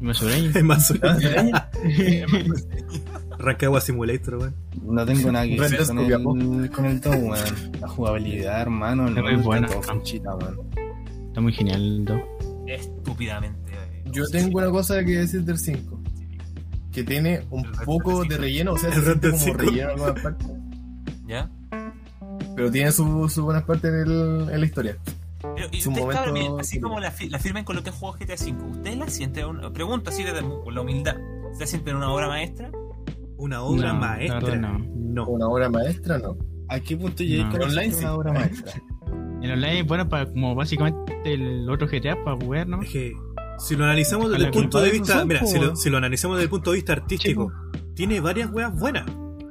[0.00, 0.20] más
[0.62, 1.70] Más sureña.
[3.44, 4.54] Rancagua Simulator, weón.
[4.82, 7.36] No tengo nada que decir con el, con el 2, weón.
[7.80, 9.08] La jugabilidad, hermano.
[9.08, 9.66] El Es buena.
[9.68, 10.58] está weón.
[11.36, 12.20] Muy genial el 2.
[12.66, 13.72] Estúpidamente.
[13.72, 16.00] eh, Yo tengo una cosa que decir del 5.
[16.92, 19.58] Que tiene un poco de relleno, o sea, se siente como 5.
[19.58, 20.48] relleno en algunas partes.
[21.26, 21.50] ¿Ya?
[22.56, 24.96] Pero tiene sus su buenas partes en, el- en la historia.
[25.42, 27.90] Pero, y ustedes, momento cabrón, miren, así como la, fi- la firmen con lo que
[27.90, 31.66] es juego GTA V, ¿ustedes la sienten, un- pregunto así desde la humildad, ¿ustedes la
[31.66, 32.70] sienten una obra maestra?
[33.36, 34.56] Una obra No, maestra.
[34.56, 34.78] no.
[34.78, 35.26] No.
[35.28, 36.36] Una obra maestra, no.
[36.68, 37.50] ¿A qué punto llegué No.
[37.50, 38.04] con Online, sí.
[38.04, 38.72] una obra maestra?
[39.42, 42.80] En online es bueno para como básicamente el otro GTA para jugar, ¿no?
[42.82, 43.12] Es que
[43.58, 45.76] si lo analizamos desde el punto que de vista, son, mira, po, si lo, weón.
[45.76, 47.52] si lo analizamos desde el punto de vista artístico,
[47.94, 49.04] tiene varias weas buenas,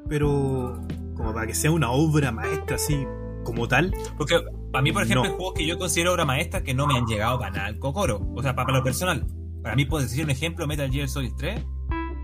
[0.09, 0.81] pero
[1.15, 3.05] como para que sea una obra maestra así
[3.43, 4.35] como tal, Porque
[4.71, 5.29] para mí, por ejemplo, No.
[5.29, 7.77] hay juegos que yo considero obra maestra que no me han llegado para nada al
[7.77, 8.25] cocoro.
[8.35, 9.25] O sea, para, para lo personal.
[9.61, 11.63] Para mí, por decir un ejemplo, Metal Gear Solid 3,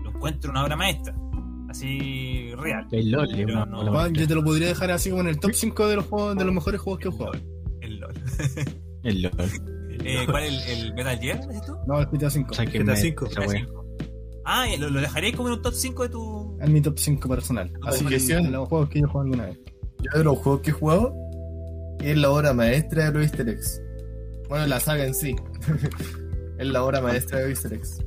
[0.02, 1.14] lo encuentro una obra maestra.
[1.70, 2.86] Así, real.
[2.90, 3.80] El LOL no.
[3.80, 6.06] una- Weón, yo te lo podría dejar así como en el top 5 de los
[6.06, 7.32] juegos, de los mejores juegos que he jugado.
[7.80, 8.12] El LOL.
[9.04, 9.32] El LOL.
[10.02, 11.46] Eh, ¿Cuál es el, el Metal Gear?
[11.46, 11.76] ¿Dices tú?
[11.86, 12.48] No, el GTA 5.
[12.50, 13.26] O sea, que GTA me- cinco.
[13.26, 13.66] esa wea.
[14.46, 16.58] Ah, ¿y ¿lo, lo dejaréis como en un top 5 de tu.
[16.58, 17.70] Es mi top 5 personal.
[17.84, 18.50] Así que Objeción.
[18.50, 19.58] los juegos que yo he jugado alguna vez.
[19.98, 21.14] Yo de los juegos que he jugado
[22.00, 23.82] es la obra maestra de los easter eggs.
[24.48, 25.36] Bueno, la saga en sí.
[26.58, 27.98] es la obra maestra de los easter eggs.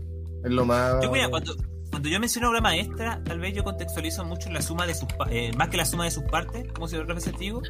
[0.44, 0.96] Es lo más...
[1.04, 1.56] Yo, mira, cuando,
[2.04, 5.54] cuando yo menciono obra maestra, tal vez yo contextualizo mucho la suma de sus eh,
[5.56, 7.62] más que la suma de sus partes, como si lo representativo,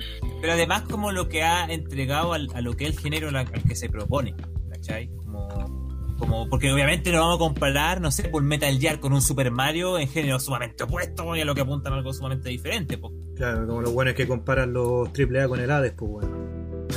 [0.41, 3.35] pero además como lo que ha entregado al- a lo que es el género al,
[3.35, 4.34] al que se propone,
[4.72, 5.10] ¿cachai?
[5.18, 9.22] Como, como, porque obviamente no vamos a comparar, no sé, por Metal Gear con un
[9.22, 12.97] Super Mario en género sumamente opuesto y a lo que apuntan a algo sumamente diferente.
[12.97, 13.14] po.
[13.35, 16.88] claro, como los buenos que comparan los AAA con el Hades, pues bueno.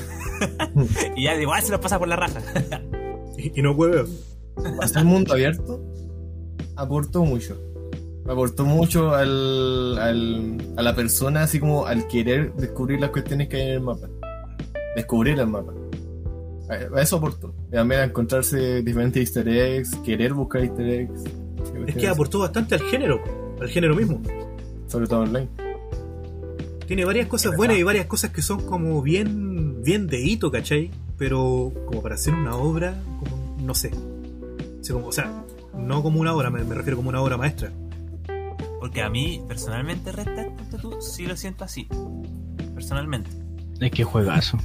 [1.17, 2.41] Y ya igual se los pasa por la raja.
[3.37, 4.07] Y, y no hueveo.
[4.81, 5.83] Hacer mundo abierto
[6.77, 7.57] aportó mucho.
[8.28, 13.57] Aportó mucho al, al- a la persona, así como al querer descubrir las cuestiones que
[13.57, 14.09] hay en el mapa.
[14.97, 15.73] Descubrir el mapa.
[16.69, 17.55] A, eso aportó.
[17.70, 21.23] También a encontrarse diferentes easter eggs, querer buscar easter eggs.
[21.86, 23.20] Es que aportó bastante al género,
[23.61, 24.20] al género mismo.
[24.89, 25.48] Sobre todo online.
[26.86, 30.90] Tiene varias cosas buenas y varias cosas que son como bien, bien de hito, ¿cachai?
[31.19, 33.90] Pero como para hacer una obra, como, no sé.
[34.81, 35.44] O sea, como- o sea,
[35.77, 37.70] no como una obra, me, me refiero como una obra maestra.
[38.81, 40.27] Porque a mí, personalmente, Red
[40.81, 41.89] tú, sí lo siento así.
[42.74, 43.31] Personalmente.
[43.81, 44.59] Es que juegazo.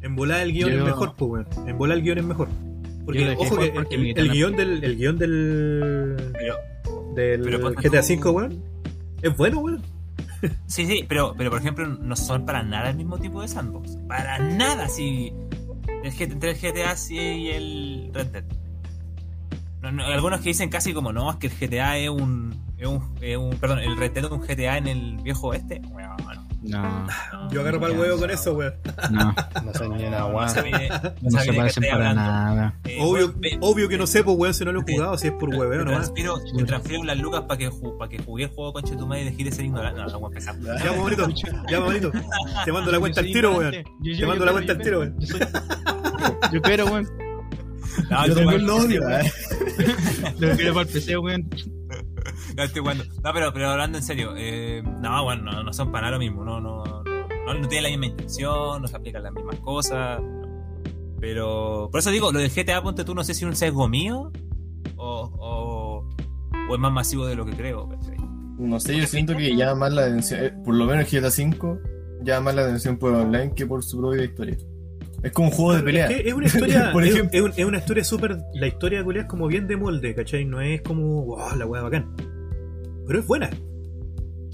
[0.00, 1.68] En volar el guion Yo- es mejor, pues, weón.
[1.68, 2.48] En volar el guion es mejor.
[3.04, 6.54] Porque, ojo que porque el, guion del, el guion del, Pero,
[7.14, 8.62] del Pero GTA tú- V, weón,
[9.22, 9.82] es bueno, weón.
[10.66, 13.96] Sí, sí, pero, pero por ejemplo, no son para nada el mismo tipo de sandbox.
[14.08, 15.32] Para nada, si.
[16.02, 18.44] El GT, entre el GTA sí y el Red Dead.
[19.82, 22.86] No, no, algunos que dicen casi como no, es que el GTA es un, es
[22.86, 25.80] un, es un- Perdón, el Dead es un GTA en el viejo oeste.
[25.90, 26.16] Bueno,
[26.62, 27.06] No,
[27.50, 28.74] Yo agarro para el huevo con eso, weón.
[29.10, 29.34] no.
[29.64, 30.48] No sé ni no guay.
[30.48, 30.88] sabe-
[31.20, 32.74] No se de parecen para nada.
[32.84, 35.26] Eh, Obvio, obvio que no sé, pues, weón, si no lo he Te- jugado, si
[35.26, 36.02] es por hueveo te nomás.
[36.14, 37.68] transfiero, te transfiero las lucas para que,
[37.98, 40.00] para que jugué el juego con tu madre y dejé de ser ignorante.
[40.00, 40.54] No, no voy a empezar.
[40.84, 41.28] Ya, bonito,
[41.68, 42.12] ya, bonito.
[42.64, 43.72] Te mando la cuenta al tiro, weón.
[43.72, 45.16] Te mando la cuenta al tiro, weón.
[46.52, 47.08] Yo quiero, weón.
[48.10, 49.32] No, Yo también jugando- lo odio, eh.
[50.38, 51.48] Lo quiero para el PC, weón.
[52.56, 53.04] No, estoy jugando.
[53.22, 56.18] No, pero, pero hablando en serio, eh, no, bueno, no, no son para nada lo
[56.20, 59.56] mismo, no, no, no, no, no tienen la misma intención, no se aplican las mismas
[59.60, 60.20] cosas.
[60.20, 60.42] no.
[61.20, 63.88] Pero, por eso digo, lo del GTA, ponte tú, no sé si es un sesgo
[63.88, 64.32] mío
[64.96, 66.08] o, o,
[66.68, 67.88] o es más masivo de lo que creo.
[67.88, 68.16] ¿cachai?
[68.58, 71.78] No sé, yo siento que llama más la atención, eh, por lo menos GTA V,
[72.24, 74.56] llama más la atención por online que por su propia historia.
[75.22, 76.06] Es como un juego de pelea.
[76.10, 77.38] Es, que es una historia, Por es, ejemplo.
[77.38, 78.38] es un- es una historia súper.
[78.54, 80.44] La historia de Culia es como bien de molde, ¿cachai?
[80.44, 82.14] No es como, wow, la weá bacán.
[83.06, 83.50] Pero es buena.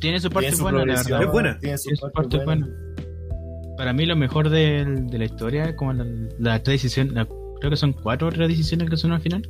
[0.01, 1.23] Tiene su parte Tiene su buena, la verdad.
[1.23, 1.59] Es buena.
[1.59, 2.67] Tiene su Tiene su parte parte buena.
[2.67, 3.77] buena.
[3.77, 6.07] Para mí lo mejor de, de la historia es como la-
[6.39, 7.27] las tres decisiones, la-
[7.61, 9.49] creo que son cuatro tres decisiones que son al final.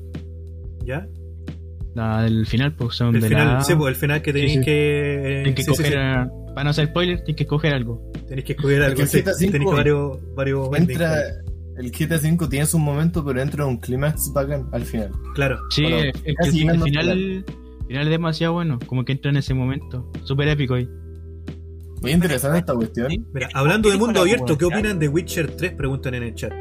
[0.84, 1.06] ¿Ya?
[1.94, 3.64] La del final, pues son El de final, la...
[3.64, 4.60] sí, pues, el final que tenéis sí.
[4.60, 5.40] que.
[5.44, 5.98] Tienes que sí, sí, coger, sí.
[5.98, 8.10] a- para no hacer spoiler, tienes que coger algo.
[8.26, 9.01] Tenéis que escoger algo.
[9.01, 9.22] El sí.
[9.22, 10.35] GTA V Tenéis que varios.
[10.35, 11.22] varios Entra,
[11.76, 15.12] el GTA V tiene su momento, pero entra un clímax bacán al final.
[15.36, 15.60] Claro.
[15.70, 17.44] Sí, Bueno, es que casi el, al final,
[17.86, 20.10] final es demasiado bueno, como que entra en ese momento.
[20.24, 20.89] Súper épico ahí.
[22.02, 23.06] Muy interesante esta cuestión.
[23.32, 25.74] Mira, hablando de ¿Qué dijo mundo abierto, ¿qué opinan de Witcher 3?
[25.74, 26.52] Preguntan en el chat.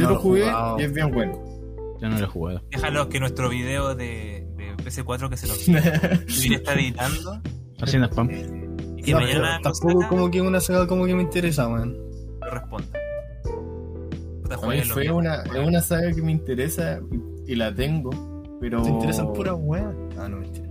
[0.00, 0.50] Yo lo jugué
[0.80, 1.40] y es bien bueno.
[2.00, 2.60] Yo no lo he jugado.
[2.72, 5.54] Déjalo que nuestro video de, de PS4 que se lo
[6.26, 7.40] Vini está editando
[7.80, 8.28] Haciendo spam.
[9.02, 11.98] Y que No, mañana tampoco saca, como que una saga como que me interesa, weón.
[12.40, 12.98] lo responda.
[14.92, 17.00] Fue una, es una saga que me interesa
[17.46, 18.10] y, y la tengo,
[18.60, 19.92] pero ¿Te interesan puras weas?
[20.18, 20.68] Ah, no, mentira.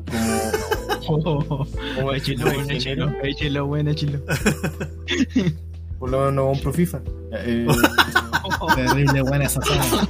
[1.05, 1.45] como,
[1.95, 4.19] como el Échelo, échelo, échelo, bueno, échelo.
[5.99, 7.01] por lo menos no compro FIFA.
[7.33, 7.67] Eh,
[8.75, 10.07] Terrible buena esa saga.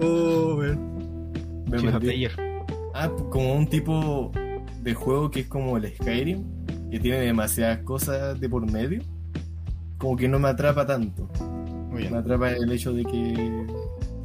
[0.00, 1.32] Oh, weón.
[1.70, 2.28] me.
[2.94, 4.30] Ah, como un tipo
[4.82, 6.44] de juego que es como el Skyrim,
[6.90, 9.02] que tiene demasiadas cosas de por medio.
[9.98, 11.28] Como que no me atrapa tanto.
[11.40, 12.14] Muy Me bien.
[12.16, 13.66] atrapa el hecho de que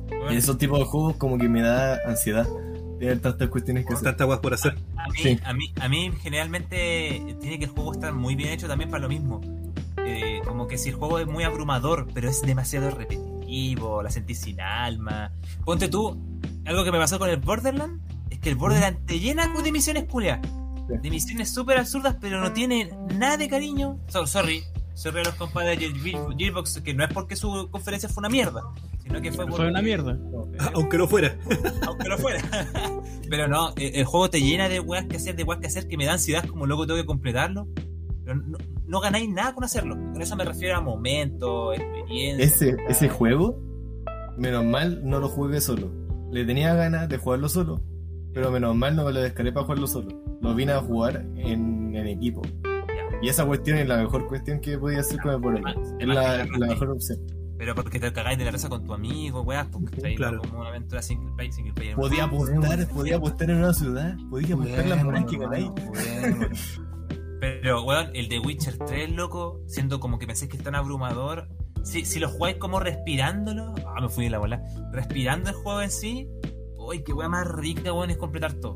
[0.10, 2.48] Bueno, esos tipos de juegos como que me da ansiedad.
[3.00, 4.06] Tener tantas cuestiones que hacer.
[4.06, 4.76] Tanta weas por hacer.
[4.98, 5.40] A mí, Sí.
[5.44, 9.04] a, mí, a mí generalmente tiene que el juego estar muy bien hecho también para
[9.04, 9.40] lo mismo.
[10.04, 14.40] Eh, como que si el juego es muy abrumador, pero es demasiado repetitivo, la sentís
[14.40, 15.32] sin alma.
[15.64, 16.18] Ponte tú,
[16.66, 18.02] algo que me pasó con el Borderland,
[18.48, 20.40] que el Borderland te llena de misiones culias.
[20.88, 20.94] Sí.
[21.02, 24.00] De misiones súper absurdas, pero no tiene nada de cariño.
[24.08, 24.64] So- sorry,
[24.94, 28.30] sorry a los compadres de Gear- Gearbox, que no es porque su conferencia fue una
[28.30, 28.62] mierda,
[29.04, 30.18] sino que fue Fue porque- una mierda.
[30.74, 31.38] Aunque lo fuera.
[31.86, 32.40] aunque lo fuera.
[33.30, 35.90] Pero no, eh, el juego te llena de weas que hacer, de weas que hacer,
[35.90, 37.68] que me da ansiedad como loco tengo que completarlo.
[38.24, 39.96] Pero no, no ganáis nada con hacerlo.
[39.96, 42.46] Con eso me refiero a momentos, experiencia.
[42.46, 43.60] Ese, ese juego,
[44.38, 45.92] menos mal no lo jugué solo.
[46.32, 47.82] Le tenía ganas de jugarlo solo,
[48.38, 50.10] pero menos mal no me lo descargué para jugarlo solo.
[50.42, 52.44] Lo vine a jugar en, en equipo.
[52.64, 53.18] Ya.
[53.24, 55.66] Y esa cuestión es la mejor cuestión que podía hacer con el.
[55.66, 57.18] Ah, Es la, la mejor opción.
[57.58, 60.40] Pero porque te cagáis de la risa con tu amigo, weas, porque estáis Claro.
[60.42, 61.52] como una aventura single player.
[61.54, 61.96] Single player.
[61.96, 65.72] Podía apostar, podía apostar en una ciudad, podía apostar las monedas que ganáis.
[67.40, 71.48] Pero, weón, el de Witcher 3, loco, siendo como que pensé que es tan abrumador.
[71.84, 74.62] Si, si lo jugáis como respirándolo, ah, me fui de la bola.
[74.92, 76.28] Respirando el juego en sí,
[76.88, 78.76] uy, qué wea más rica, weón, es completar todo.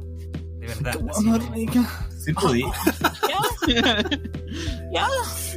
[0.59, 0.91] De verdad.
[0.93, 2.07] Qué así más rica.
[2.17, 2.61] Sí podí,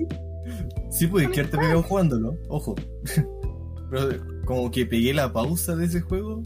[0.90, 2.74] sí podí quedarte pegado jugándolo, ojo.
[3.90, 4.08] Pero
[4.44, 6.42] como que pegué la pausa de ese juego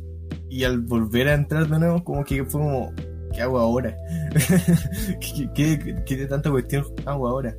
[0.48, 2.92] y al volver a entrar de nuevo, como que fue como,
[3.32, 3.96] ¿qué hago ahora?
[5.20, 7.54] ¿Qué, qué, qué de tanta cuestión hago ahora?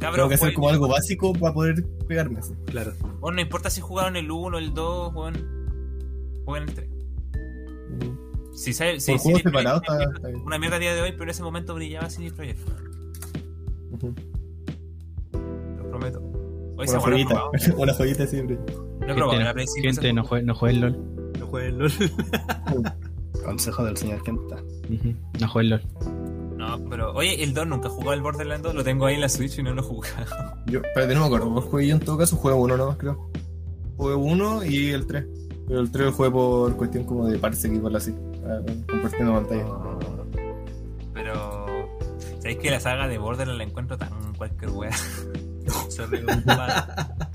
[0.00, 2.52] Cabrón, Tengo que hacer jueguen- como algo básico para poder pegarme así.
[2.66, 2.92] Claro.
[3.20, 5.34] Bueno, no importa si jugaron el 1, el 2, weón.
[6.44, 6.88] Jueguen el 3.
[8.58, 9.76] Si sabe, si, si una está, mierda-
[10.16, 10.40] está bien.
[10.44, 12.58] Una mierda a día de hoy, pero en ese momento brillaba CD Projekt.
[13.92, 14.14] Ujú.
[15.78, 16.18] Lo prometo.
[16.20, 17.42] Hoy Una se joyita,
[17.76, 18.56] una joyita siempre.
[18.56, 20.98] Lo he probado, Gente, la no, Play 5 gente, no juegue, no juegue el LOL.
[21.38, 21.92] No jueguen LOL.
[23.44, 24.56] Consejo del señor Kenta.
[24.56, 25.82] Ujú, No juegue el LOL.
[26.56, 29.28] No, pero oye, el 2 nunca jugó al Borderlands 2, lo tengo ahí en la
[29.28, 30.26] Switch y no lo he jugado.
[30.66, 31.50] Yo, espérate, no me acuerdo.
[31.52, 32.36] ¿Cuál jugué yo en todo caso?
[32.36, 33.30] Jugué uno nomás, creo.
[33.96, 35.24] Jugué uno y el 3.
[35.68, 38.12] Pero el 3 lo jugué por cuestión como de parse y por así.
[38.88, 39.66] Compartiendo pantalla.
[41.14, 41.66] Pero.
[42.38, 44.90] ¿Sabéis que la saga de Borderlands la encuentro tan cualquier wea?
[46.26, 47.27] Compa.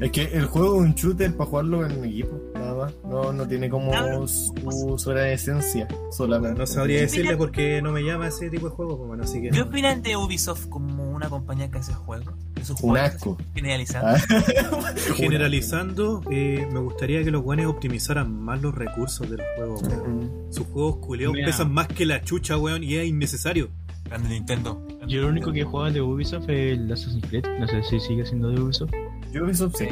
[0.00, 2.94] Es que el juego es un shooter para jugarlo en equipo, nada más.
[3.04, 4.26] No, no tiene como Claro.
[4.26, 6.58] su, su esencia solamente.
[6.58, 9.50] No sabría decirle porque no me llama ese tipo de juego, pues, bueno, así que.
[9.50, 12.34] ¿Qué opinan de Ubisoft como una compañía que hace juegos?
[12.70, 13.38] Un juegos, asco.
[13.54, 14.08] Generalizando.
[14.08, 19.82] Ah, Generalizando, eh, me gustaría que los guanes optimizaran más los recursos de los juegos,
[19.82, 20.30] weón.
[20.50, 23.68] Sus juegos culeados pesan más que la chucha, weón, y es innecesario.
[24.10, 24.86] Grande Nintendo.
[25.06, 27.44] Yo lo único que he jugado de Ubisoft es el Assassin's Creed.
[27.58, 28.92] No sé si sigue siendo de Ubisoft.
[29.40, 29.86] Ubisoft sí.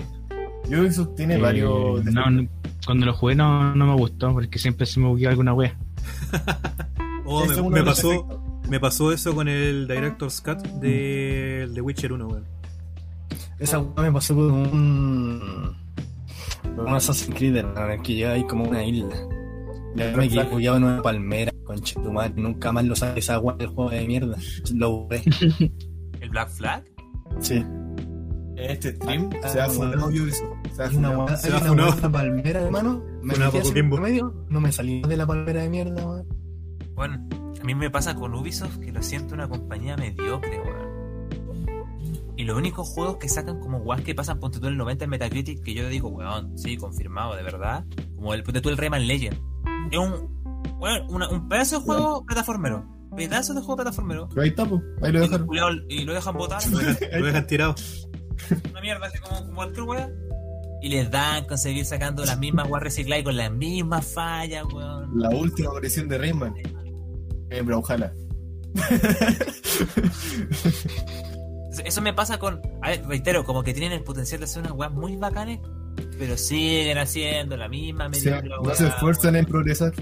[0.68, 2.04] Ubisoft tiene Eh, varios.
[2.04, 2.48] no, no,
[2.84, 5.74] cuando lo jugué no, no me gustó porque siempre se me bugueó alguna wea.
[7.30, 8.38] Oh, me, pasó, efectos.
[8.70, 12.44] me pasó eso con el Director's Cut de, de Witcher 1, weón.
[13.58, 15.76] Esa weá me pasó con un.
[16.86, 19.14] Assassin's Creed, hermano, en el que llega ahí como una isla.
[19.94, 22.32] Ya me ya en una palmera, concha tu madre.
[22.42, 24.36] Nunca más lo sabe esa agua del juego de mierda.
[24.74, 25.22] Lo borré.
[26.20, 26.84] ¿El Black Flag?
[27.40, 27.54] Sí.
[27.54, 30.24] En este stream Ah, se ha fundado bueno.
[30.24, 30.42] Ubisoft.
[30.74, 31.26] Se ha Hay una fundado.
[31.28, 33.04] hueá- Se va una en la palmera, hermano.
[33.22, 36.26] Me Funado metí poco por medio, no me salí de la palmera de mierda, weón.
[36.94, 37.28] Bueno,
[37.60, 40.88] a mí me pasa con Ubisoft que lo siento una compañía mediocre, weón.
[42.36, 45.10] Y los únicos juegos que sacan como weas que pasan ponte tú el 90 en
[45.10, 47.84] Metacritic que yo le digo, weón, sí, confirmado, de verdad.
[48.16, 49.38] Como el ponte tú el Rayman Legend.
[49.90, 50.37] Es un,
[51.08, 52.86] una- un pedazo de juego plataformero.
[53.16, 54.28] Pedazo de juego plataformero.
[54.28, 54.82] Pero ahí está, pues.
[55.02, 56.60] Ahí lo culiao, y lo dejan botar.
[56.70, 57.74] Lo dejan tirado.
[58.70, 60.10] una mierda, así como, como cualquier wea.
[60.80, 64.64] Y les dan con seguir sacando las mismas weas recicladas y con las mismas fallas,
[64.72, 65.18] weón.
[65.18, 66.54] La última aparición de Rayman.
[67.50, 68.12] En Brawlhalla.
[71.84, 72.60] Eso me pasa con.
[72.82, 75.60] A ver, reitero, como que tienen el potencial de hacer unas weas muy bacanes,
[76.18, 79.92] pero siguen haciendo la misma O sea, mediocre no se wea, esfuerzan en progresar.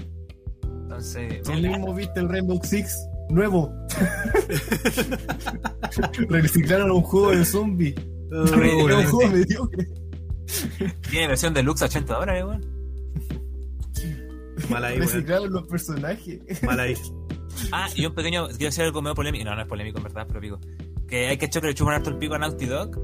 [0.87, 3.69] Entonces, Tú mismo viste el Rainbow Six nuevo.
[6.29, 7.93] Reciclaron un juego de zombie.
[8.29, 9.87] Un juego mediocre.
[11.09, 12.65] tiene versión deluxe a 80 dólares, weón.
[14.69, 15.07] Mal ahí, weón.
[15.07, 16.63] Reciclaron los personajes.
[16.63, 16.93] Mal ahí.
[17.71, 18.47] Ah, y un pequeño.
[18.49, 19.43] Quiero hacer algo medio polémico.
[19.43, 20.59] No, no es polémico en verdad, pero digo.
[21.07, 22.97] Que hay que echar que le chupan harto el pico a Naughty Dog.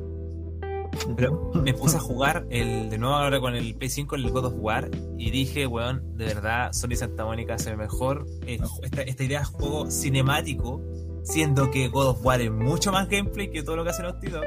[1.15, 4.53] Pero me puse a jugar el de nuevo ahora con el P5, el God of
[4.57, 9.39] War, y dije, weón, de verdad, Sony Santa Mónica hace mejor eh, esta, esta idea
[9.39, 10.81] de juego cinemático,
[11.23, 14.27] siendo que God of War es mucho más gameplay que todo lo que hace Naughty
[14.27, 14.45] Dog.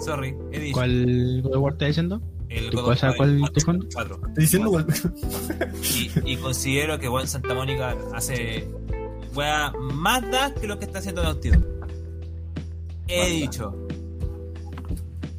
[0.00, 0.74] Sorry, he dicho.
[0.74, 2.20] ¿Cuál God of War está diciendo?
[2.48, 3.86] El ¿Tú God cuál of War cuál 4, te cuento?
[3.92, 4.14] 4.
[4.14, 4.86] Estoy diciendo, weón.
[6.24, 8.68] Y, y considero que weón Santa Mónica hace
[9.34, 11.64] wea más da que lo que está haciendo Naughty Dog.
[13.06, 13.74] He dicho.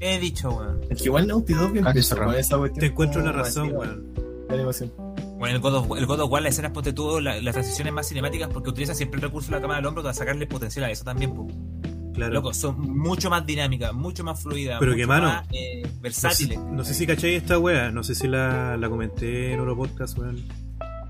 [0.02, 0.82] He dicho, weón.
[0.90, 2.32] Es que igual Naughty Dog empezó cerrado.
[2.32, 4.14] con esa cuestión Te encuentro como razón, weón.
[4.50, 4.92] de animación.
[5.38, 7.94] Bueno, el God of, el God of War, las escenas ponte tú, la- las transiciones
[7.94, 10.86] más cinemáticas, porque utiliza siempre el recurso de la cámara del hombro para sacarle potencial
[10.86, 11.48] a eso también, po.
[12.14, 12.34] Claro.
[12.34, 16.00] Loco, son mucho más dinámicas, mucho más fluidas, Pero que, mano, más eh, No sé,
[16.02, 16.60] versátiles.
[16.60, 20.18] no sé si cacháis esta wea, no sé si la, la comenté en otro podcast,
[20.18, 20.44] weón.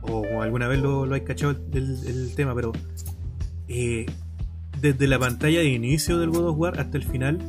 [0.03, 2.71] O, o alguna vez lo, lo hay cachado el, el tema, pero
[3.67, 4.05] eh,
[4.79, 7.39] desde la pantalla de inicio del God of War hasta el final,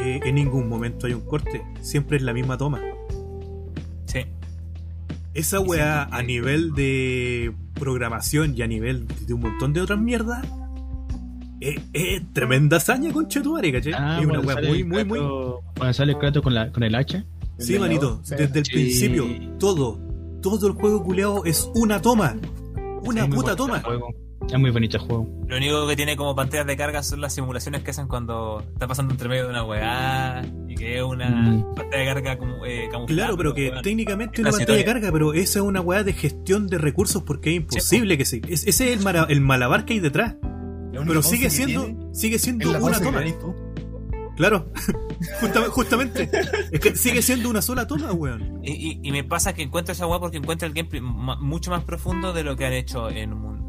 [0.00, 2.80] eh, en ningún momento hay un corte, siempre es la misma toma.
[4.06, 4.20] Sí.
[5.34, 10.44] Esa weá a nivel de programación y a nivel de un montón de otras mierdas,
[11.60, 13.92] es, es tremenda hazaña, concha tu madre, ¿cachai?
[13.96, 15.18] Ah, es una weá sale muy, muy, muy.
[15.76, 17.24] Cuando sale el Kratos con, la, con el hacha.
[17.58, 18.72] Sí, manito, desde el Sí.
[18.72, 19.26] principio,
[19.58, 20.00] todo,
[20.40, 22.36] todo el juego culeado es una toma.
[23.02, 23.76] Una puta toma.
[23.78, 24.08] el juego.
[24.52, 25.28] Es muy bonito el juego.
[25.46, 28.88] Lo único que tiene como pantallas de carga son las simulaciones que hacen cuando está
[28.88, 31.74] pasando entre medio de una weá y que es una Mm.
[31.74, 33.22] pantalla de carga como, eh, camuflada.
[33.22, 36.12] Claro, pero que técnicamente una Casi pantalla de carga, pero esa es una weá de
[36.14, 38.38] gestión de recursos porque es imposible que se.
[38.48, 40.34] es- ese es el, mara- el malabar que hay detrás.
[40.92, 43.22] Pero sigue siendo, sigue es siendo una toma.
[44.36, 44.72] Claro,
[45.40, 46.30] Justame- justamente.
[46.72, 48.60] Es que sigue siendo una sola toma, weón.
[48.64, 51.84] Y, y- y me pasa que encuentro esa weá porque encuentro el gameplay mucho más
[51.84, 53.59] profundo de lo que han hecho en un,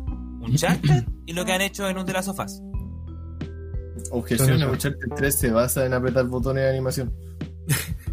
[0.42, 2.62] un Uncharted y lo que han hecho en un de las sofás.
[4.12, 4.62] Objeción.
[4.64, 7.14] Uncharted 3 se basa en apretar botones de animación.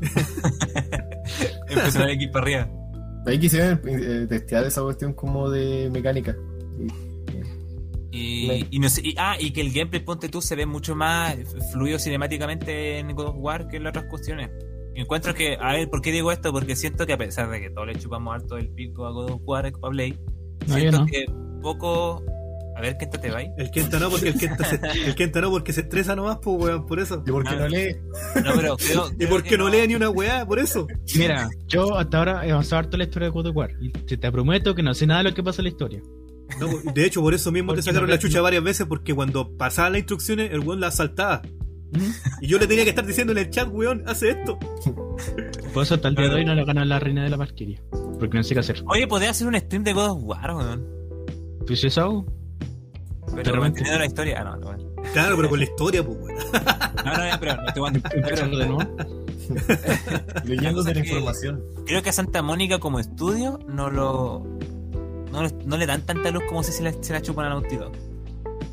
[1.68, 2.70] Empezó a para arriba.
[3.26, 6.36] Ahí quisieron eh, testear esa cuestión como de mecánica.
[8.10, 10.94] Y, y no sé, y- ah, y que el gameplay, ponte tú, se ve mucho
[10.96, 11.36] más
[11.72, 14.50] fluido cinemáticamente en God of War que en las otras cuestiones.
[14.94, 16.50] Encuentro que, a ver, ¿por qué digo esto?
[16.52, 19.30] Porque siento que a pesar de que todos le chupamos harto el pico a God
[19.32, 20.18] of War para Play,
[20.66, 21.06] No, siento no.
[21.06, 21.26] que
[21.60, 22.22] poco.
[22.76, 23.50] A ver, ¿qué te va ahí?
[23.58, 26.62] El Kenta no, porque el Kenta se, el Kenta no, porque se estresa nomás, pues,
[26.62, 27.24] weón, por eso.
[27.26, 27.56] ¿Y por qué Ah.
[27.58, 27.96] no lee?
[28.44, 30.86] No, pero creo, Y porque que no lee ni una weá, por eso.
[31.16, 33.70] Mira, yo hasta ahora he avanzado harto la historia de God of War.
[33.80, 36.00] Y te, te prometo que no sé nada de lo que pasa en la historia.
[36.60, 39.12] No, de hecho, por eso mismo te Porque sacaron no la chucha varias veces, porque
[39.12, 41.42] cuando pasaban las instrucciones, el weón las saltaba.
[42.40, 44.56] Y yo le tenía que estar diciendo en el chat, weón, hace esto.
[45.74, 47.82] Por eso hasta el día de hoy no le gana la reina de la Valkyria.
[48.20, 48.82] Porque no sé qué hacer.
[48.86, 50.97] Oye, podría hacer un stream de God of War, weón.
[51.68, 52.24] Pues eso.
[53.44, 54.40] Pero manteniendo la historia.
[54.40, 54.84] Ah, no, no, bueno.
[55.12, 56.38] Claro, pero con la historia, pues, weón.
[57.04, 58.00] no, no, ya, pero no estoy jugando.
[58.14, 58.96] Empezando de nuevo.
[60.44, 61.62] Leyendo de la que- información.
[61.86, 64.44] Creo que a Santa Mónica como estudio no lo.
[65.32, 67.48] No, le- no le dan tanta luz como si se la, se la chupan a
[67.50, 67.92] Naughty Dog.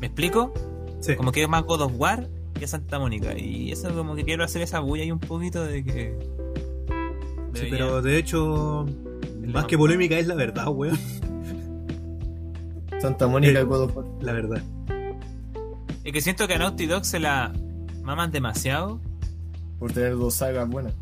[0.00, 0.52] ¿Me explico?
[1.00, 1.14] Sí.
[1.16, 3.36] Como que es más God of War que a Santa Mónica.
[3.38, 6.18] Y eso como que quiero hacer esa bulla ahí un poquito de que.
[7.54, 8.86] Sí, pero de hecho,
[9.46, 10.98] más que polémica es la verdad, weón.
[13.00, 13.62] Santa Mónica.
[13.62, 14.06] God of War.
[14.20, 14.62] La verdad.
[16.04, 17.52] Es que siento que a Naughty Dog se la
[18.02, 19.00] maman demasiado.
[19.78, 20.94] Por tener dos sagas buenas.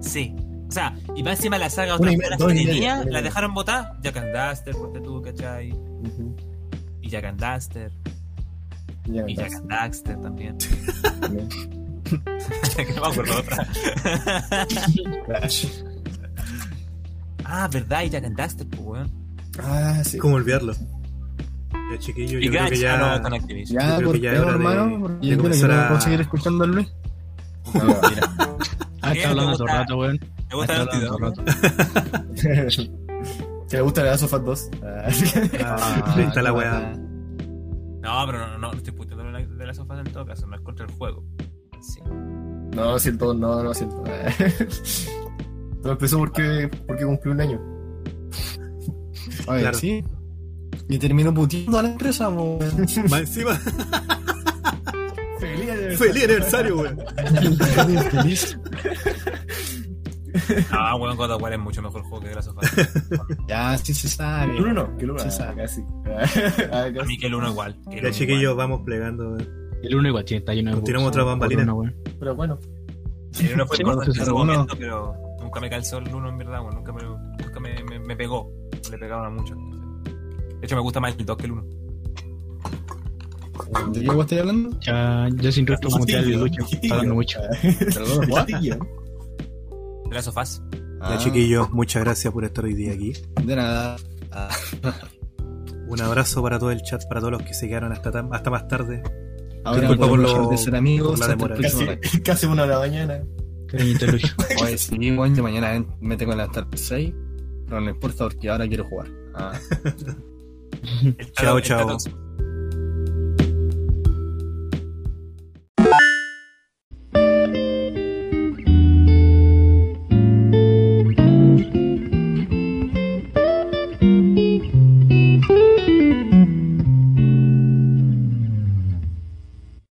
[0.00, 0.34] Sí.
[0.68, 3.92] O sea, y más encima la saga buenas dos que tenía, la dejaron botar.
[4.02, 5.72] Jack and Duster, ponte tú, ¿cachai?
[5.72, 6.36] Ujú.
[7.00, 7.90] Y Jack and Duster.
[9.06, 10.58] Ya Y Jack and Daxter también.
[12.76, 13.66] Que no me acuerdo otra.
[17.44, 19.25] Ah, verdad, y Jack and Daxter, pues, weón.
[19.62, 20.18] Ah, sí.
[20.18, 20.72] ¿Cómo olvidarlo?
[20.74, 23.14] Ya, chiquillo, Y yo creo que ya.
[23.14, 23.80] ah, no, Activision.
[23.80, 24.84] Ya, creo por que ya es hora hermano.
[24.86, 26.92] de Yo creo que comenzar no a- a seguir escuchando a Luis.
[27.74, 27.96] No, mira.
[29.02, 29.78] Ah, está hablando ¿Te todo el gusta?
[29.78, 30.20] rato, weón.
[30.50, 31.42] Me gusta el todo el rato.
[31.44, 32.96] rato.
[33.68, 34.70] ¿Te gusta la Last of Us 2?
[34.82, 35.08] Ah.
[35.64, 36.92] Ah, ahí está la weá.
[38.02, 40.46] No, pero no, no, no estoy puteando de la- de las sofás en todo caso,
[40.48, 41.24] no es contra el juego.
[41.80, 42.00] Sí.
[42.74, 44.02] No, siento, no, no siento.
[45.82, 47.60] Todo empezó porque, porque cumplió un año.
[49.46, 49.78] Oye, Claro.
[49.78, 50.04] sí.
[50.88, 52.58] Y terminó puteando a la empresa, weón.
[53.08, 53.58] Más encima,
[55.40, 55.96] ¡Feliz aniversario!
[55.98, 56.98] feliz aniversario, weón.
[58.10, 58.58] Feliz.
[60.70, 62.70] Ah, weón, God of War es mucho mejor juego que las sofás.
[63.48, 64.56] Ya, sí se sabe.
[64.56, 65.62] El uno no, que el uno Sí, ah, sabe.
[65.62, 65.82] casi.
[66.72, 67.76] A mí que el uno igual.
[67.90, 69.30] que el Ya, chiquillos, vamos plegando.
[69.30, 69.48] weón.
[69.82, 71.62] El uno igual tiene, está lleno de bugs, otra bambalina.
[71.64, 71.94] uno, weón.
[72.18, 72.58] Pero bueno,
[73.38, 73.96] El uno fue Sí, uno-
[74.34, 76.74] momento, pero nunca me calzó el uno en verdad, weón.
[76.76, 78.50] Nunca me, nunca me, me, me pegó.
[78.90, 79.54] Le pegaban mucho.
[79.54, 81.64] De hecho, me gusta más el 2 que el 1.
[83.92, 84.78] ¿De qué vos estáis hablando?
[84.80, 86.20] Ya, ya sin rostro como Lucho.
[86.66, 86.66] chiquillo.
[86.82, 87.40] Está hablando mucho.
[87.94, 88.46] Perdón, ¿what?
[88.46, 88.78] De
[90.14, 90.62] las sofás.
[90.72, 93.12] Ya, Ah, chiquillos, muchas gracias por estar hoy día aquí.
[93.44, 93.96] De nada.
[94.32, 94.48] Ah,
[95.88, 98.50] Un abrazo para todo el chat, para todos los que se quedaron hasta, tan- hasta
[98.50, 99.02] más tarde.
[99.64, 101.10] ahora Disculpa por podemos lo- dejar de ser amigos.
[101.12, 101.56] por la demora.
[101.56, 103.22] casi, casi una de la mañana.
[103.68, 104.34] Cariñito, Lucho.
[104.62, 107.14] Oye, sí, yo mañana me tengo que levantar a las 6,
[107.66, 109.08] pero no importa porque ahora quiero jugar.
[109.34, 109.58] Ah,
[111.32, 111.96] Chao, chao.